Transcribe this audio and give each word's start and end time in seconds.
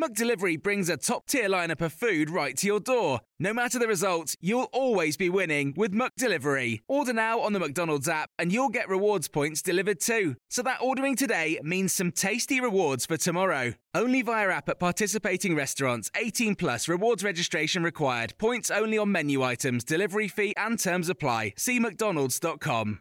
McDelivery 0.00 0.62
brings 0.62 0.88
a 0.88 0.96
top-tier 0.96 1.48
lineup 1.48 1.80
of 1.80 1.92
food 1.92 2.30
right 2.30 2.56
to 2.58 2.68
your 2.68 2.78
door. 2.78 3.18
No 3.40 3.52
matter 3.52 3.80
the 3.80 3.88
result, 3.88 4.36
you'll 4.40 4.68
always 4.72 5.16
be 5.16 5.28
winning 5.28 5.74
with 5.76 5.92
McDelivery. 5.92 6.82
Order 6.86 7.12
now 7.12 7.40
on 7.40 7.52
the 7.52 7.58
McDonald's 7.58 8.08
app 8.08 8.30
and 8.38 8.52
you'll 8.52 8.68
get 8.68 8.88
rewards 8.88 9.26
points 9.26 9.60
delivered 9.60 9.98
too. 9.98 10.36
So 10.50 10.62
that 10.62 10.78
ordering 10.80 11.16
today 11.16 11.58
means 11.64 11.92
some 11.92 12.12
tasty 12.12 12.60
rewards 12.60 13.06
for 13.06 13.16
tomorrow. 13.16 13.74
Only 13.92 14.22
via 14.22 14.50
app 14.50 14.68
at 14.68 14.78
participating 14.78 15.56
restaurants. 15.56 16.12
18 16.14 16.54
plus 16.54 16.86
rewards 16.86 17.24
registration 17.24 17.82
required. 17.82 18.34
Points 18.38 18.70
only 18.70 18.98
on 18.98 19.10
menu 19.10 19.42
items, 19.42 19.82
delivery 19.82 20.28
fee 20.28 20.54
and 20.56 20.78
terms 20.78 21.08
apply. 21.08 21.54
See 21.56 21.80
mcdonalds.com. 21.80 23.00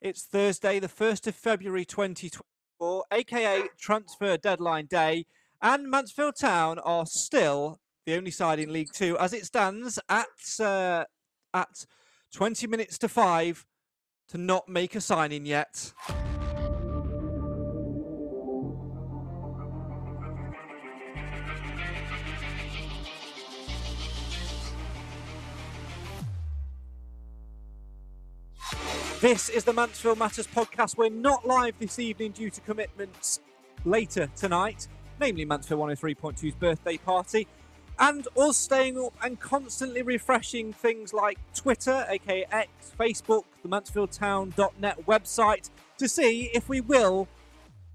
It's 0.00 0.22
Thursday, 0.22 0.78
the 0.78 0.86
1st 0.86 1.26
of 1.26 1.34
February 1.34 1.84
2024, 1.84 3.04
aka 3.10 3.62
transfer 3.76 4.36
deadline 4.36 4.86
day. 4.86 5.26
And 5.64 5.90
Mansfield 5.90 6.36
Town 6.38 6.78
are 6.80 7.06
still 7.06 7.78
the 8.04 8.16
only 8.16 8.30
side 8.30 8.58
in 8.58 8.70
League 8.70 8.92
Two 8.92 9.16
as 9.16 9.32
it 9.32 9.46
stands 9.46 9.98
at 10.10 10.26
uh, 10.60 11.04
at 11.54 11.86
20 12.34 12.66
minutes 12.66 12.98
to 12.98 13.08
five 13.08 13.64
to 14.28 14.36
not 14.36 14.68
make 14.68 14.94
a 14.94 15.00
signing 15.00 15.46
yet. 15.46 15.94
This 29.22 29.48
is 29.48 29.64
the 29.64 29.72
Mansfield 29.72 30.18
Matters 30.18 30.46
podcast. 30.46 30.98
We're 30.98 31.08
not 31.08 31.46
live 31.46 31.78
this 31.78 31.98
evening 31.98 32.32
due 32.32 32.50
to 32.50 32.60
commitments 32.60 33.40
later 33.86 34.28
tonight 34.36 34.88
namely 35.20 35.44
Mansfield 35.44 35.80
103.2's 35.80 36.54
birthday 36.54 36.96
party, 36.96 37.46
and 37.98 38.26
us 38.36 38.56
staying 38.56 38.98
up 38.98 39.14
and 39.22 39.38
constantly 39.38 40.02
refreshing 40.02 40.72
things 40.72 41.12
like 41.12 41.38
Twitter, 41.54 42.04
aka 42.08 42.44
X, 42.50 42.68
Facebook, 42.98 43.44
the 43.62 43.68
MansfieldTown.net 43.68 45.06
website, 45.06 45.70
to 45.98 46.08
see 46.08 46.50
if 46.52 46.68
we 46.68 46.80
will 46.80 47.28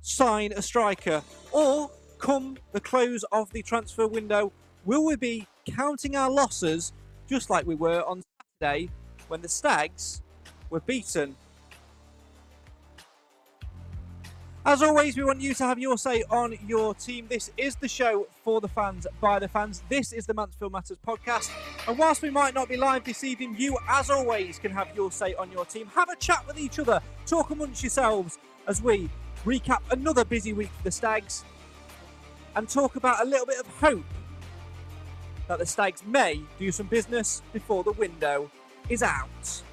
sign 0.01 0.53
a 0.53 0.61
striker, 0.61 1.21
or 1.51 1.91
come 2.17 2.57
the 2.71 2.79
close 2.79 3.23
of 3.31 3.51
the 3.51 3.61
transfer 3.61 4.07
window, 4.07 4.51
will 4.85 5.05
we 5.05 5.15
be 5.15 5.47
counting 5.69 6.15
our 6.15 6.29
losses 6.29 6.93
just 7.27 7.49
like 7.49 7.65
we 7.65 7.75
were 7.75 8.03
on 8.03 8.23
Saturday 8.61 8.89
when 9.27 9.41
the 9.41 9.49
Stags 9.49 10.21
were 10.69 10.79
beaten 10.81 11.35
As 14.69 14.83
always, 14.83 15.17
we 15.17 15.23
want 15.23 15.41
you 15.41 15.55
to 15.55 15.63
have 15.63 15.79
your 15.79 15.97
say 15.97 16.23
on 16.29 16.55
your 16.67 16.93
team. 16.93 17.25
This 17.27 17.49
is 17.57 17.75
the 17.77 17.87
show 17.87 18.27
for 18.43 18.61
the 18.61 18.67
fans, 18.67 19.07
by 19.19 19.39
the 19.39 19.47
fans. 19.47 19.81
This 19.89 20.13
is 20.13 20.27
the 20.27 20.33
Mansfield 20.35 20.71
Matters 20.71 20.99
podcast. 21.07 21.49
And 21.87 21.97
whilst 21.97 22.21
we 22.21 22.29
might 22.29 22.53
not 22.53 22.69
be 22.69 22.77
live 22.77 23.03
this 23.03 23.23
evening, 23.23 23.55
you, 23.57 23.75
as 23.89 24.11
always, 24.11 24.59
can 24.59 24.69
have 24.69 24.95
your 24.95 25.11
say 25.11 25.33
on 25.33 25.51
your 25.51 25.65
team. 25.65 25.87
Have 25.95 26.09
a 26.09 26.15
chat 26.17 26.45
with 26.45 26.59
each 26.59 26.77
other, 26.77 27.01
talk 27.25 27.49
amongst 27.49 27.81
yourselves 27.81 28.37
as 28.67 28.79
we 28.79 29.09
recap 29.43 29.79
another 29.89 30.23
busy 30.23 30.53
week 30.53 30.69
for 30.77 30.83
the 30.83 30.91
Stags 30.91 31.43
and 32.55 32.69
talk 32.69 32.95
about 32.95 33.25
a 33.25 33.27
little 33.27 33.47
bit 33.47 33.59
of 33.59 33.65
hope 33.65 34.05
that 35.47 35.57
the 35.57 35.65
Stags 35.65 36.03
may 36.05 36.43
do 36.59 36.71
some 36.71 36.85
business 36.85 37.41
before 37.53 37.83
the 37.83 37.93
window 37.93 38.51
is 38.87 39.01
out. 39.01 39.63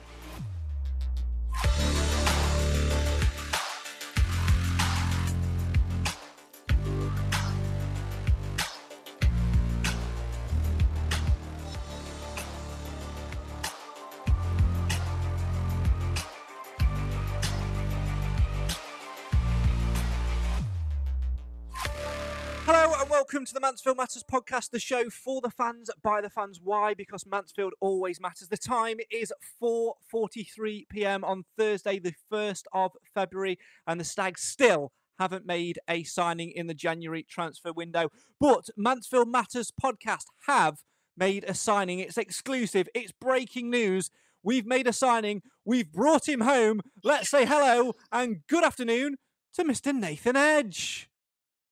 To 23.46 23.54
the 23.54 23.60
Mansfield 23.60 23.96
Matters 23.96 24.24
podcast, 24.24 24.70
the 24.70 24.80
show 24.80 25.08
for 25.08 25.40
the 25.40 25.50
fans, 25.50 25.88
by 26.02 26.20
the 26.20 26.28
fans. 26.28 26.58
Why? 26.60 26.94
Because 26.94 27.24
Mansfield 27.24 27.74
always 27.80 28.20
matters. 28.20 28.48
The 28.48 28.56
time 28.56 28.96
is 29.08 29.32
4:43 29.62 30.88
p.m. 30.88 31.22
on 31.22 31.44
Thursday, 31.56 32.00
the 32.00 32.14
1st 32.32 32.62
of 32.72 32.90
February, 33.14 33.56
and 33.86 34.00
the 34.00 34.04
Stags 34.04 34.42
still 34.42 34.90
haven't 35.20 35.46
made 35.46 35.78
a 35.88 36.02
signing 36.02 36.50
in 36.50 36.66
the 36.66 36.74
January 36.74 37.22
transfer 37.22 37.72
window. 37.72 38.10
But 38.40 38.68
Mansfield 38.76 39.28
Matters 39.28 39.70
podcast 39.70 40.24
have 40.48 40.78
made 41.16 41.44
a 41.44 41.54
signing. 41.54 42.00
It's 42.00 42.18
exclusive. 42.18 42.88
It's 42.96 43.12
breaking 43.12 43.70
news. 43.70 44.10
We've 44.42 44.66
made 44.66 44.88
a 44.88 44.92
signing. 44.92 45.42
We've 45.64 45.92
brought 45.92 46.28
him 46.28 46.40
home. 46.40 46.80
Let's 47.04 47.30
say 47.30 47.46
hello 47.46 47.94
and 48.10 48.38
good 48.48 48.64
afternoon 48.64 49.18
to 49.54 49.62
Mr. 49.62 49.94
Nathan 49.94 50.34
Edge. 50.34 51.08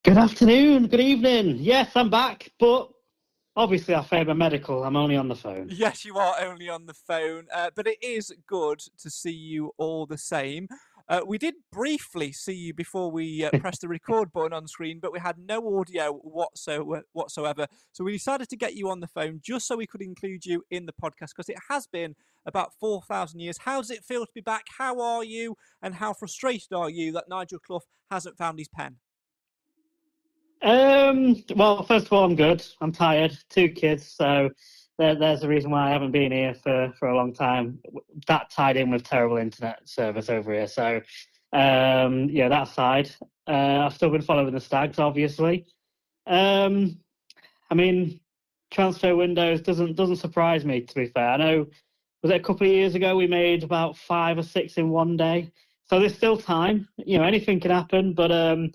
Good 0.05 0.19
afternoon, 0.19 0.89
good 0.89 1.01
evening. 1.01 1.57
Yes, 1.57 1.93
I'm 1.95 2.11
back, 2.11 2.53
but 2.61 2.91
obviously 3.57 3.95
I 3.95 4.05
favour 4.05 4.35
medical. 4.35 4.85
I'm 4.85 4.97
only 4.97 5.17
on 5.17 5.29
the 5.29 5.35
phone. 5.35 5.71
Yes, 5.71 6.05
you 6.05 6.19
are 6.19 6.43
only 6.43 6.69
on 6.69 6.85
the 6.85 6.93
phone, 6.93 7.47
uh, 7.51 7.71
but 7.75 7.87
it 7.87 7.97
is 8.03 8.31
good 8.47 8.81
to 8.99 9.09
see 9.09 9.33
you 9.33 9.73
all 9.79 10.05
the 10.05 10.19
same. 10.19 10.69
Uh, 11.09 11.23
we 11.27 11.39
did 11.39 11.55
briefly 11.73 12.33
see 12.33 12.53
you 12.53 12.75
before 12.75 13.11
we 13.11 13.47
uh, 13.47 13.51
pressed 13.61 13.81
the 13.81 13.89
record 13.89 14.31
button 14.31 14.53
on 14.53 14.69
screen, 14.69 14.99
but 15.01 15.11
we 15.11 15.21
had 15.21 15.39
no 15.39 15.79
audio 15.79 16.13
whatsoever, 16.13 17.05
whatsoever. 17.15 17.67
So 17.93 18.05
we 18.05 18.13
decided 18.13 18.51
to 18.51 18.59
get 18.59 18.75
you 18.75 18.91
on 18.91 19.01
the 19.01 19.09
phone 19.09 19.41
just 19.43 19.67
so 19.67 19.75
we 19.75 19.87
could 19.87 20.03
include 20.03 20.45
you 20.45 20.65
in 20.71 20.85
the 20.85 20.93
podcast 20.93 21.31
because 21.35 21.49
it 21.49 21.57
has 21.71 21.87
been 21.87 22.15
about 22.45 22.75
4,000 22.79 23.41
years. 23.41 23.57
How 23.61 23.81
does 23.81 23.91
it 23.91 24.05
feel 24.05 24.27
to 24.27 24.33
be 24.35 24.43
back? 24.43 24.67
How 24.77 25.01
are 25.01 25.25
you? 25.25 25.57
And 25.81 25.95
how 25.95 26.13
frustrated 26.13 26.75
are 26.75 26.91
you 26.91 27.11
that 27.13 27.25
Nigel 27.31 27.59
Clough 27.59 27.81
hasn't 28.11 28.37
found 28.37 28.59
his 28.59 28.69
pen? 28.69 28.97
Um, 30.65 31.45
well, 31.57 31.83
first 31.83 32.07
of 32.07 32.13
all, 32.15 32.25
I'm 32.25 32.37
good. 32.37 32.65
I'm 32.81 32.91
tired. 32.91 33.37
Two 33.51 33.69
kids, 33.69 34.07
so 34.11 34.49
there, 34.99 35.15
there's 35.15 35.43
a 35.43 35.49
reason 35.49 35.71
why 35.71 35.89
I 35.89 35.93
haven't 35.93 36.13
been 36.13 36.33
here 36.33 36.55
for, 36.55 36.91
for 36.99 37.09
a 37.09 37.17
long 37.17 37.35
time. 37.35 37.81
That 38.29 38.51
tied 38.51 38.79
in 38.79 38.91
with 38.91 39.05
terrible 39.05 39.37
internet 39.37 39.87
service 39.87 40.31
over 40.31 40.55
here. 40.55 40.67
So, 40.67 41.03
um, 41.53 42.31
yeah, 42.31 42.49
that 42.49 42.69
side. 42.69 43.11
Uh, 43.47 43.83
I've 43.85 43.95
still 43.95 44.09
been 44.09 44.23
following 44.23 44.55
the 44.55 44.61
Stags, 44.61 44.99
obviously. 44.99 45.67
Um, 46.27 46.99
I 47.71 47.75
mean, 47.75 48.21
transfer 48.71 49.15
windows 49.15 49.61
doesn't 49.61 49.97
doesn't 49.97 50.17
surprise 50.17 50.65
me. 50.65 50.81
To 50.81 50.95
be 50.95 51.07
fair, 51.09 51.29
I 51.29 51.37
know 51.37 51.67
was 52.23 52.33
it 52.33 52.41
a 52.41 52.43
couple 52.43 52.67
of 52.67 52.73
years 52.73 52.95
ago 52.95 53.17
we 53.17 53.27
made 53.27 53.65
about 53.65 53.99
five 53.99 54.39
or 54.39 54.43
six 54.43 54.79
in 54.79 54.89
one 54.89 55.19
day. 55.19 55.53
So 55.91 56.01
there's 56.01 56.15
still 56.15 56.39
time. 56.39 56.89
You 56.97 57.19
know, 57.19 57.25
anything 57.25 57.61
can 57.61 57.71
happen, 57.71 58.15
but 58.15 58.33
um, 58.33 58.73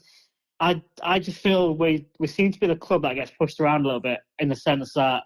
I 0.60 0.82
I 1.02 1.20
just 1.20 1.40
feel 1.40 1.76
we 1.76 2.08
we 2.20 2.28
seem 2.28 2.52
to 2.52 2.60
be 2.60 2.68
the 2.68 2.76
club 2.76 3.04
that 3.04 3.16
gets 3.16 3.32
pushed 3.32 3.60
around 3.60 3.82
a 3.82 3.86
little 3.86 4.02
bit 4.02 4.20
in 4.40 4.50
the 4.50 4.56
sense 4.56 4.94
that 4.94 5.24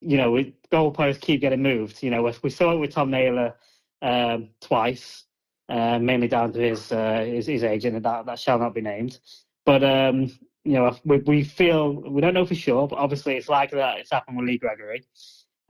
you 0.00 0.16
know 0.16 0.30
we 0.30 0.54
goalposts 0.70 1.20
keep 1.20 1.40
getting 1.40 1.62
moved. 1.62 2.02
You 2.02 2.10
know 2.10 2.32
we 2.42 2.50
saw 2.50 2.72
it 2.72 2.78
with 2.78 2.92
Tom 2.92 3.10
Naylor 3.10 3.54
um, 4.02 4.50
twice, 4.60 5.24
uh, 5.68 5.98
mainly 5.98 6.28
down 6.28 6.52
to 6.52 6.60
his, 6.60 6.92
uh, 6.92 7.24
his 7.24 7.46
his 7.46 7.64
agent 7.64 7.96
and 7.96 8.04
that 8.04 8.26
that 8.26 8.38
shall 8.38 8.58
not 8.58 8.74
be 8.74 8.80
named. 8.80 9.18
But 9.66 9.82
um, 9.82 10.24
you 10.64 10.74
know 10.74 10.96
we 11.04 11.18
we 11.18 11.44
feel 11.44 11.94
we 11.94 12.20
don't 12.20 12.34
know 12.34 12.46
for 12.46 12.54
sure, 12.54 12.86
but 12.86 12.98
obviously 12.98 13.36
it's 13.36 13.48
likely 13.48 13.78
that 13.78 13.98
it's 13.98 14.12
happened 14.12 14.36
with 14.36 14.46
Lee 14.46 14.58
Gregory. 14.58 15.04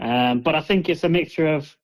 Um, 0.00 0.41
but 0.43 0.55
I 0.55 0.61
think 0.61 0.88
it's 0.88 1.05
a 1.05 1.09
mixture 1.09 1.49
of 1.49 1.75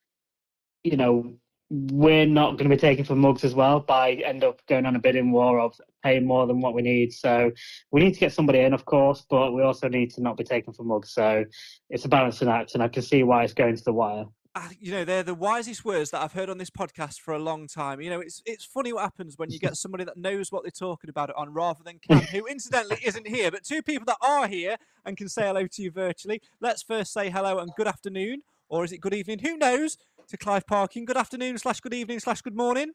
you 0.82 0.96
know 0.96 1.34
we're 1.70 2.26
not 2.26 2.52
going 2.52 2.68
to 2.68 2.76
be 2.76 2.80
taken 2.80 3.04
for 3.04 3.14
mugs 3.14 3.42
as 3.42 3.54
well 3.54 3.80
by 3.80 4.12
end 4.12 4.44
up 4.44 4.60
going 4.66 4.86
on 4.86 4.96
a 4.96 4.98
bidding 4.98 5.32
war 5.32 5.60
of 5.60 5.74
paying 6.02 6.26
more 6.26 6.46
than 6.46 6.60
what 6.60 6.74
we 6.74 6.82
need. 6.82 7.12
So 7.12 7.50
we 7.90 8.00
need 8.00 8.14
to 8.14 8.20
get 8.20 8.32
somebody 8.32 8.60
in, 8.60 8.74
of 8.74 8.84
course, 8.84 9.24
but 9.28 9.52
we 9.52 9.62
also 9.62 9.88
need 9.88 10.10
to 10.12 10.22
not 10.22 10.36
be 10.36 10.44
taken 10.44 10.72
for 10.72 10.84
mugs. 10.84 11.12
So 11.12 11.44
it's 11.90 12.04
a 12.04 12.08
balancing 12.08 12.48
act, 12.48 12.74
and 12.74 12.82
I 12.82 12.88
can 12.88 13.02
see 13.02 13.22
why 13.22 13.44
it's 13.44 13.54
going 13.54 13.76
to 13.76 13.84
the 13.84 13.92
wire. 13.92 14.26
Uh, 14.56 14.68
you 14.78 14.92
know, 14.92 15.04
they're 15.04 15.24
the 15.24 15.34
wisest 15.34 15.84
words 15.84 16.10
that 16.10 16.22
I've 16.22 16.32
heard 16.32 16.48
on 16.48 16.58
this 16.58 16.70
podcast 16.70 17.18
for 17.18 17.34
a 17.34 17.40
long 17.40 17.66
time. 17.66 18.00
You 18.00 18.08
know, 18.08 18.20
it's 18.20 18.40
it's 18.46 18.64
funny 18.64 18.92
what 18.92 19.02
happens 19.02 19.36
when 19.36 19.50
you 19.50 19.58
get 19.58 19.76
somebody 19.76 20.04
that 20.04 20.16
knows 20.16 20.52
what 20.52 20.62
they're 20.62 20.70
talking 20.70 21.10
about 21.10 21.30
it 21.30 21.36
on 21.36 21.52
rather 21.52 21.82
than 21.82 21.98
Cam, 21.98 22.20
who 22.20 22.46
incidentally 22.50 22.98
isn't 23.04 23.26
here, 23.26 23.50
but 23.50 23.64
two 23.64 23.82
people 23.82 24.04
that 24.06 24.18
are 24.20 24.46
here 24.46 24.76
and 25.04 25.16
can 25.16 25.28
say 25.28 25.42
hello 25.42 25.66
to 25.66 25.82
you 25.82 25.90
virtually. 25.90 26.40
Let's 26.60 26.84
first 26.84 27.12
say 27.12 27.30
hello 27.30 27.58
and 27.58 27.72
good 27.76 27.88
afternoon, 27.88 28.42
or 28.68 28.84
is 28.84 28.92
it 28.92 29.00
good 29.00 29.14
evening? 29.14 29.40
Who 29.40 29.56
knows? 29.56 29.98
To 30.28 30.36
Clive 30.36 30.66
Parkin. 30.66 31.04
Good 31.04 31.16
afternoon 31.16 31.58
slash 31.58 31.80
good 31.80 31.94
evening 31.94 32.18
slash 32.18 32.40
good 32.40 32.56
morning. 32.56 32.92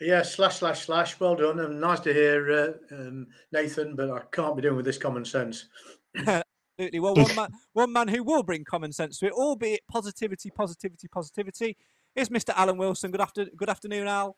Yeah, 0.00 0.22
slash 0.22 0.56
slash 0.56 0.86
slash. 0.86 1.20
Well 1.20 1.36
done, 1.36 1.60
and 1.60 1.80
nice 1.80 2.00
to 2.00 2.12
hear 2.12 2.50
uh, 2.50 2.94
um, 2.94 3.26
Nathan. 3.52 3.94
But 3.94 4.10
I 4.10 4.20
can't 4.32 4.56
be 4.56 4.62
doing 4.62 4.76
with 4.76 4.86
this 4.86 4.98
common 4.98 5.24
sense. 5.24 5.66
Absolutely. 6.16 7.00
Well, 7.00 7.14
one 7.14 7.34
man, 7.36 7.48
one 7.74 7.92
man 7.92 8.08
who 8.08 8.22
will 8.22 8.42
bring 8.42 8.64
common 8.64 8.92
sense 8.92 9.18
to 9.18 9.26
it, 9.26 9.32
albeit 9.32 9.82
positivity, 9.88 10.50
positivity, 10.50 11.06
positivity, 11.08 11.76
is 12.16 12.30
Mr. 12.30 12.52
Alan 12.56 12.78
Wilson. 12.78 13.10
Good 13.10 13.20
after, 13.20 13.46
good 13.56 13.68
afternoon, 13.68 14.08
Al. 14.08 14.36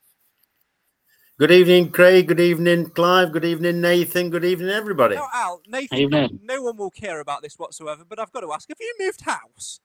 Good 1.39 1.51
evening, 1.51 1.91
Craig. 1.91 2.29
Good 2.29 2.41
evening, 2.41 2.91
Clive. 2.91 3.33
Good 3.33 3.45
evening, 3.45 3.81
Nathan. 3.81 4.31
Good 4.31 4.45
evening, 4.45 4.71
everybody. 4.71 5.17
Now, 5.17 5.29
Al, 5.33 5.63
Nathan, 5.67 5.99
Evening. 5.99 6.41
no 6.43 6.63
one 6.63 6.77
will 6.77 6.91
care 6.91 7.21
about 7.21 7.43
this 7.43 7.55
whatsoever, 7.55 8.05
but 8.09 8.19
I've 8.19 8.31
got 8.31 8.41
to 8.41 8.53
ask: 8.53 8.69
Have 8.69 8.79
you 8.81 8.95
moved 9.01 9.23
house? 9.23 9.81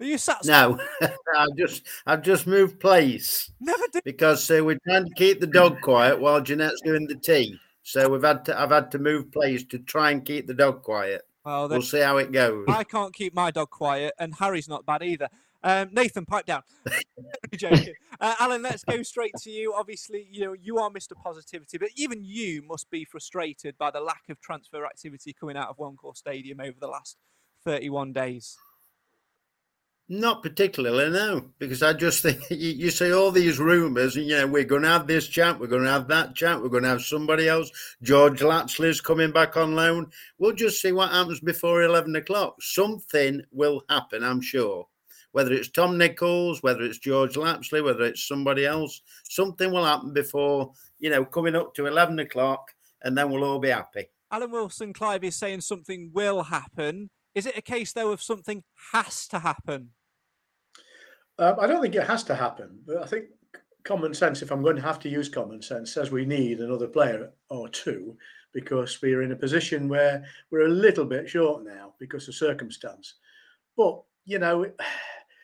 Are 0.00 0.04
you 0.06 0.18
sat? 0.18 0.44
No, 0.44 0.78
I've 1.36 1.56
just 1.56 1.86
I've 2.06 2.22
just 2.22 2.46
moved 2.46 2.78
place 2.80 3.50
Never 3.60 3.82
did. 3.92 4.04
because 4.04 4.50
uh, 4.50 4.64
we're 4.64 4.78
trying 4.86 5.06
to 5.06 5.14
keep 5.14 5.40
the 5.40 5.46
dog 5.46 5.80
quiet 5.80 6.20
while 6.20 6.40
Jeanette's 6.40 6.80
doing 6.82 7.06
the 7.06 7.16
tea. 7.16 7.58
So 7.82 8.08
we've 8.08 8.22
had 8.22 8.44
to 8.46 8.60
I've 8.60 8.70
had 8.70 8.90
to 8.92 8.98
move 8.98 9.32
place 9.32 9.64
to 9.64 9.78
try 9.78 10.10
and 10.10 10.24
keep 10.24 10.46
the 10.46 10.54
dog 10.54 10.82
quiet. 10.82 11.22
Well, 11.44 11.68
We'll 11.68 11.82
see 11.82 12.00
how 12.00 12.18
it 12.18 12.30
goes. 12.30 12.66
I 12.68 12.84
can't 12.84 13.14
keep 13.14 13.34
my 13.34 13.50
dog 13.50 13.70
quiet, 13.70 14.12
and 14.18 14.34
Harry's 14.34 14.68
not 14.68 14.84
bad 14.84 15.02
either. 15.02 15.28
Um, 15.62 15.88
Nathan, 15.92 16.26
pipe 16.26 16.46
down. 16.46 16.62
joking. 17.56 17.94
Uh, 18.20 18.34
Alan, 18.38 18.62
let's 18.62 18.84
go 18.84 19.02
straight 19.02 19.32
to 19.42 19.50
you. 19.50 19.74
Obviously, 19.74 20.28
you 20.30 20.44
know 20.44 20.52
you 20.52 20.78
are 20.78 20.90
Mr. 20.90 21.12
Positivity, 21.20 21.78
but 21.78 21.88
even 21.96 22.24
you 22.24 22.62
must 22.62 22.90
be 22.90 23.04
frustrated 23.04 23.76
by 23.78 23.90
the 23.90 24.00
lack 24.00 24.22
of 24.28 24.40
transfer 24.40 24.84
activity 24.84 25.32
coming 25.32 25.56
out 25.56 25.68
of 25.68 25.78
One 25.78 25.96
Call 25.96 26.14
Stadium 26.14 26.60
over 26.60 26.76
the 26.78 26.88
last 26.88 27.16
31 27.64 28.12
days. 28.12 28.56
Not 30.10 30.42
particularly, 30.42 31.10
no, 31.10 31.50
because 31.58 31.82
I 31.82 31.92
just 31.92 32.22
think 32.22 32.40
you, 32.50 32.70
you 32.70 32.90
see 32.90 33.12
all 33.12 33.30
these 33.30 33.58
rumours, 33.58 34.16
and 34.16 34.24
you 34.24 34.36
know 34.36 34.46
we're 34.46 34.64
going 34.64 34.82
to 34.82 34.88
have 34.88 35.06
this 35.06 35.26
chap, 35.26 35.60
we're 35.60 35.66
going 35.66 35.84
to 35.84 35.90
have 35.90 36.08
that 36.08 36.34
chap, 36.34 36.62
we're 36.62 36.70
going 36.70 36.84
to 36.84 36.88
have 36.88 37.02
somebody 37.02 37.46
else. 37.46 37.70
George 38.02 38.40
Lapslie's 38.40 39.02
coming 39.02 39.32
back 39.32 39.58
on 39.58 39.74
loan. 39.74 40.10
We'll 40.38 40.54
just 40.54 40.80
see 40.80 40.92
what 40.92 41.10
happens 41.10 41.40
before 41.40 41.82
eleven 41.82 42.16
o'clock. 42.16 42.56
Something 42.62 43.42
will 43.52 43.82
happen, 43.90 44.24
I'm 44.24 44.40
sure. 44.40 44.86
Whether 45.32 45.52
it's 45.52 45.68
Tom 45.68 45.98
Nichols, 45.98 46.62
whether 46.62 46.84
it's 46.84 46.98
George 46.98 47.36
Lapslie, 47.36 47.82
whether 47.82 48.04
it's 48.04 48.26
somebody 48.26 48.64
else, 48.64 49.02
something 49.28 49.70
will 49.70 49.84
happen 49.84 50.14
before 50.14 50.72
you 50.98 51.10
know 51.10 51.26
coming 51.26 51.54
up 51.54 51.74
to 51.74 51.84
eleven 51.84 52.18
o'clock, 52.20 52.72
and 53.02 53.16
then 53.16 53.30
we'll 53.30 53.44
all 53.44 53.58
be 53.58 53.68
happy. 53.68 54.08
Alan 54.30 54.52
Wilson 54.52 54.94
Clive 54.94 55.24
is 55.24 55.36
saying 55.36 55.60
something 55.60 56.12
will 56.14 56.44
happen. 56.44 57.10
Is 57.34 57.44
it 57.44 57.58
a 57.58 57.62
case 57.62 57.92
though 57.92 58.10
of 58.10 58.22
something 58.22 58.64
has 58.92 59.28
to 59.28 59.40
happen? 59.40 59.90
Um, 61.38 61.56
I 61.60 61.66
don't 61.66 61.80
think 61.80 61.94
it 61.94 62.06
has 62.06 62.24
to 62.24 62.34
happen, 62.34 62.80
but 62.86 62.98
I 62.98 63.06
think 63.06 63.26
common 63.84 64.12
sense, 64.12 64.42
if 64.42 64.50
I'm 64.50 64.62
going 64.62 64.76
to 64.76 64.82
have 64.82 64.98
to 65.00 65.08
use 65.08 65.28
common 65.28 65.62
sense, 65.62 65.94
says 65.94 66.10
we 66.10 66.26
need 66.26 66.58
another 66.58 66.88
player 66.88 67.30
or 67.48 67.68
two 67.68 68.16
because 68.52 69.00
we're 69.00 69.22
in 69.22 69.32
a 69.32 69.36
position 69.36 69.88
where 69.88 70.24
we're 70.50 70.66
a 70.66 70.68
little 70.68 71.04
bit 71.04 71.28
short 71.28 71.64
now 71.64 71.94
because 71.98 72.28
of 72.28 72.34
circumstance. 72.34 73.14
But, 73.76 74.02
you 74.24 74.38
know, 74.38 74.66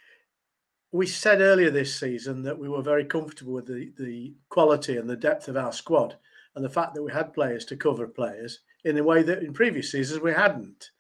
we 0.93 1.07
said 1.07 1.41
earlier 1.41 1.71
this 1.71 1.99
season 1.99 2.43
that 2.43 2.59
we 2.59 2.69
were 2.69 2.83
very 2.83 3.05
comfortable 3.05 3.53
with 3.53 3.67
the, 3.67 3.93
the 3.99 4.35
quality 4.49 4.97
and 4.97 5.09
the 5.09 5.17
depth 5.17 5.49
of 5.49 5.57
our 5.57 5.73
squad 5.73 6.17
and 6.55 6.65
the 6.65 6.71
fact 6.71 6.95
that 6.95 7.03
we 7.03 7.13
had 7.13 7.35
players 7.35 7.65
to 7.67 7.77
cover 7.77 8.07
players 8.07 8.61
in 8.85 8.99
a 8.99 9.03
way 9.03 9.23
that 9.23 9.43
in 9.43 9.53
previous 9.53 9.91
seasons 9.91 10.21
we 10.21 10.33
hadn't. 10.33 10.91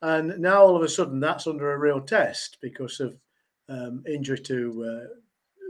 And 0.00 0.38
now 0.38 0.62
all 0.62 0.76
of 0.76 0.82
a 0.82 0.88
sudden 0.88 1.20
that's 1.20 1.46
under 1.46 1.72
a 1.72 1.78
real 1.78 2.00
test 2.00 2.58
because 2.60 3.00
of 3.00 3.16
um, 3.68 4.02
injury 4.06 4.38
to 4.38 4.84
uh, 4.84 5.14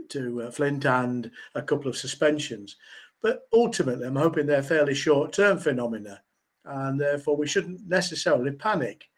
to 0.09 0.43
uh, 0.43 0.51
Flint 0.51 0.85
and 0.85 1.29
a 1.55 1.61
couple 1.61 1.89
of 1.89 1.97
suspensions. 1.97 2.77
But 3.21 3.47
ultimately, 3.53 4.07
I'm 4.07 4.15
hoping 4.15 4.45
they're 4.45 4.63
fairly 4.63 4.95
short 4.95 5.33
term 5.33 5.59
phenomena, 5.59 6.21
and 6.65 6.99
therefore 6.99 7.37
we 7.37 7.47
shouldn't 7.47 7.87
necessarily 7.87 8.51
panic. 8.51 9.09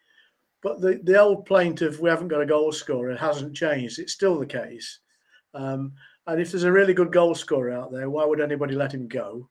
But 0.61 0.79
the, 0.79 0.99
the 1.03 1.19
old 1.19 1.45
plaintive, 1.45 1.99
we 1.99 2.09
haven't 2.09 2.27
got 2.27 2.41
a 2.41 2.45
goal 2.45 2.71
scorer, 2.71 3.15
hasn't 3.15 3.55
changed. 3.55 3.99
It's 3.99 4.13
still 4.13 4.39
the 4.39 4.45
case. 4.45 4.99
Um, 5.53 5.93
and 6.27 6.39
if 6.39 6.51
there's 6.51 6.63
a 6.63 6.71
really 6.71 6.93
good 6.93 7.11
goal 7.11 7.33
scorer 7.33 7.71
out 7.71 7.91
there, 7.91 8.09
why 8.09 8.25
would 8.25 8.39
anybody 8.39 8.75
let 8.75 8.93
him 8.93 9.07
go? 9.07 9.49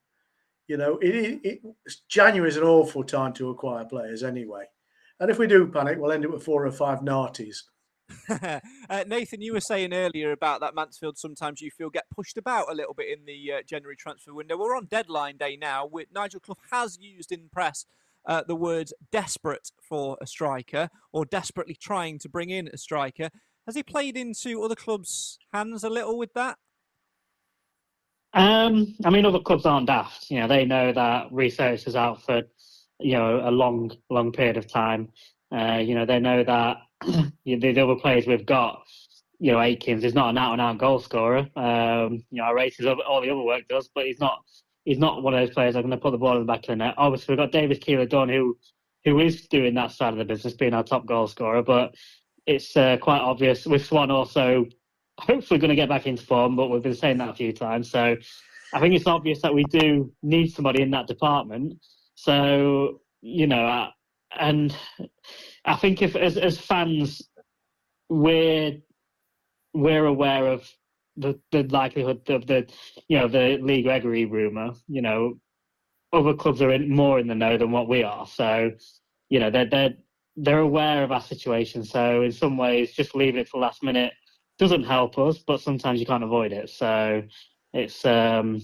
You 0.69 0.76
know, 0.76 0.99
it, 0.99 1.41
it 1.43 1.61
January 2.09 2.49
is 2.49 2.56
an 2.56 2.62
awful 2.62 3.03
time 3.03 3.33
to 3.35 3.50
acquire 3.50 3.85
players 3.85 4.23
anyway. 4.23 4.67
And 5.19 5.31
if 5.31 5.38
we 5.38 5.49
do 5.49 5.67
panic, 5.67 5.99
we'll 5.99 6.12
end 6.12 6.25
up 6.25 6.33
with 6.33 6.44
four 6.44 6.65
or 6.65 6.71
five 6.71 7.03
Narties. 7.03 7.65
uh, 8.29 9.05
Nathan, 9.07 9.41
you 9.41 9.53
were 9.53 9.61
saying 9.61 9.93
earlier 9.93 10.33
about 10.33 10.61
that 10.61 10.75
Mansfield. 10.75 11.19
Sometimes 11.19 11.61
you 11.61 11.71
feel 11.71 11.91
get 11.91 12.11
pushed 12.11 12.37
about 12.37 12.71
a 12.71 12.75
little 12.75 12.95
bit 12.95 13.07
in 13.09 13.25
the 13.25 13.53
uh, 13.53 13.62
January 13.67 13.97
transfer 13.97 14.33
window. 14.33 14.57
We're 14.57 14.77
on 14.77 14.87
deadline 14.87 15.37
day 15.37 15.57
now. 15.57 15.87
With 15.87 16.09
Nigel 16.12 16.41
Clough 16.41 16.57
has 16.71 16.99
used 17.01 17.33
in 17.33 17.49
press 17.53 17.87
uh, 18.27 18.43
the 18.47 18.55
word 18.55 18.91
"desperate" 19.11 19.71
for 19.81 20.17
a 20.21 20.27
striker, 20.27 20.89
or 21.12 21.25
desperately 21.25 21.75
trying 21.75 22.19
to 22.21 22.29
bring 22.29 22.51
in 22.51 22.69
a 22.73 22.77
striker. 22.77 23.31
Has 23.67 23.75
he 23.75 23.83
played 23.83 24.17
into 24.17 24.62
other 24.62 24.75
clubs' 24.75 25.39
hands 25.53 25.85
a 25.85 25.91
little 25.91 26.19
with 26.19 26.33
that? 26.35 26.59
Um, 28.33 28.95
I 29.05 29.11
mean, 29.11 29.27
other 29.27 29.41
clubs 29.41 29.67
aren't 29.67 29.87
daft. 29.87 30.31
You 30.31 30.41
know, 30.41 30.49
they 30.49 30.65
know 30.65 30.93
that 30.93 31.27
Rhys 31.33 31.59
Oates 31.59 31.87
is 31.87 31.97
out 31.97 32.23
for 32.23 32.43
you 32.99 33.12
know 33.12 33.49
a 33.49 33.51
long, 33.51 33.93
long 34.09 34.33
period 34.33 34.57
of 34.57 34.67
time. 34.67 35.09
Uh, 35.53 35.79
you 35.79 35.95
know, 35.95 36.07
they 36.07 36.21
know 36.21 36.45
that 36.45 36.77
the, 37.44 37.56
the 37.56 37.81
other 37.81 37.97
players 37.97 38.26
we've 38.26 38.47
got. 38.47 38.82
You 39.38 39.52
know, 39.52 39.61
Akins 39.61 40.05
is 40.05 40.14
not 40.14 40.31
an 40.31 40.38
out-and-out 40.38 40.79
goal 40.79 40.99
scorer. 40.99 41.49
Um, 41.56 42.25
you 42.31 42.38
know, 42.38 42.44
our 42.44 42.55
races 42.55 42.87
all 42.87 43.23
the 43.23 43.31
other 43.31 43.43
work 43.43 43.67
does, 43.69 43.88
but 43.94 44.05
he's 44.05 44.20
not. 44.20 44.41
He's 44.85 44.99
not 44.99 45.23
one 45.23 45.35
of 45.35 45.41
those 45.41 45.55
players 45.55 45.75
that 45.75 45.81
are 45.81 45.82
going 45.82 45.91
to 45.93 45.99
put 45.99 46.11
the 46.11 46.19
ball 46.19 46.35
in 46.35 46.41
the 46.41 46.47
back 46.47 46.61
of 46.61 46.66
the 46.69 46.76
net. 46.76 46.95
Obviously, 46.97 47.33
we've 47.33 47.38
got 47.38 47.52
Davis 47.52 47.78
Keillor-Dunn, 47.78 48.28
who 48.28 48.57
who 49.04 49.19
is 49.19 49.47
doing 49.49 49.75
that 49.75 49.92
side 49.92 50.12
of 50.12 50.19
the 50.19 50.25
business, 50.25 50.54
being 50.54 50.75
our 50.75 50.83
top 50.83 51.07
goal 51.07 51.26
scorer. 51.26 51.62
But 51.62 51.95
it's 52.47 52.76
uh, 52.76 52.97
quite 52.99 53.21
obvious 53.21 53.66
with 53.66 53.85
Swan 53.85 54.11
also 54.11 54.66
hopefully 55.21 55.61
going 55.61 55.71
to 55.71 55.76
get 55.76 55.88
back 55.88 56.07
into 56.07 56.25
form, 56.25 56.57
but 56.57 56.69
we've 56.69 56.83
been 56.83 56.95
saying 56.95 57.19
that 57.19 57.28
a 57.28 57.35
few 57.35 57.52
times. 57.52 57.90
So 57.90 58.16
I 58.73 58.80
think 58.80 58.95
it's 58.95 59.07
obvious 59.07 59.42
that 59.42 59.54
we 59.54 59.64
do 59.64 60.12
need 60.23 60.49
somebody 60.49 60.83
in 60.83 60.90
that 60.92 61.07
department. 61.07 61.75
So 62.14 63.00
you 63.23 63.47
know, 63.47 63.66
uh, 63.66 63.90
and 64.38 64.75
I 65.64 65.76
think 65.76 66.02
if 66.02 66.17
as 66.17 66.37
as 66.37 66.59
fans, 66.59 67.23
we're 68.09 68.79
we're 69.75 70.07
aware 70.07 70.47
of 70.49 70.69
the 71.17 71.38
the 71.52 71.64
likelihood 71.64 72.29
of 72.31 72.47
the 72.47 72.69
you 73.09 73.19
know 73.19 73.29
the 73.29 73.59
Lee 73.61 73.83
Gregory 73.83 74.25
rumor. 74.25 74.73
You 74.88 75.02
know, 75.02 75.35
other 76.12 76.35
clubs 76.35 76.62
are 76.62 76.73
in, 76.73 76.95
more 76.95 77.19
in 77.19 77.26
the 77.26 77.35
know 77.35 77.57
than 77.57 77.71
what 77.71 77.88
we 77.88 78.02
are. 78.02 78.26
So 78.26 78.73
you 79.29 79.40
know 79.40 79.50
they're 79.50 79.69
they're 79.69 79.95
they're 80.37 80.61
aware 80.61 81.05
of 81.05 81.12
our 81.12 81.21
situation. 81.21 81.85
So 81.85 82.23
in 82.23 82.33
some 82.33 82.57
ways, 82.57 82.93
just 82.93 83.14
leaving 83.14 83.40
it 83.40 83.49
for 83.49 83.61
last 83.61 83.83
minute 83.83 84.12
doesn't 84.59 84.85
help 84.85 85.19
us, 85.19 85.38
but 85.38 85.61
sometimes 85.61 86.00
you 86.00 86.07
can't 86.07 86.25
avoid 86.25 86.52
it. 86.52 86.71
So 86.71 87.23
it's 87.73 88.05
um 88.05 88.61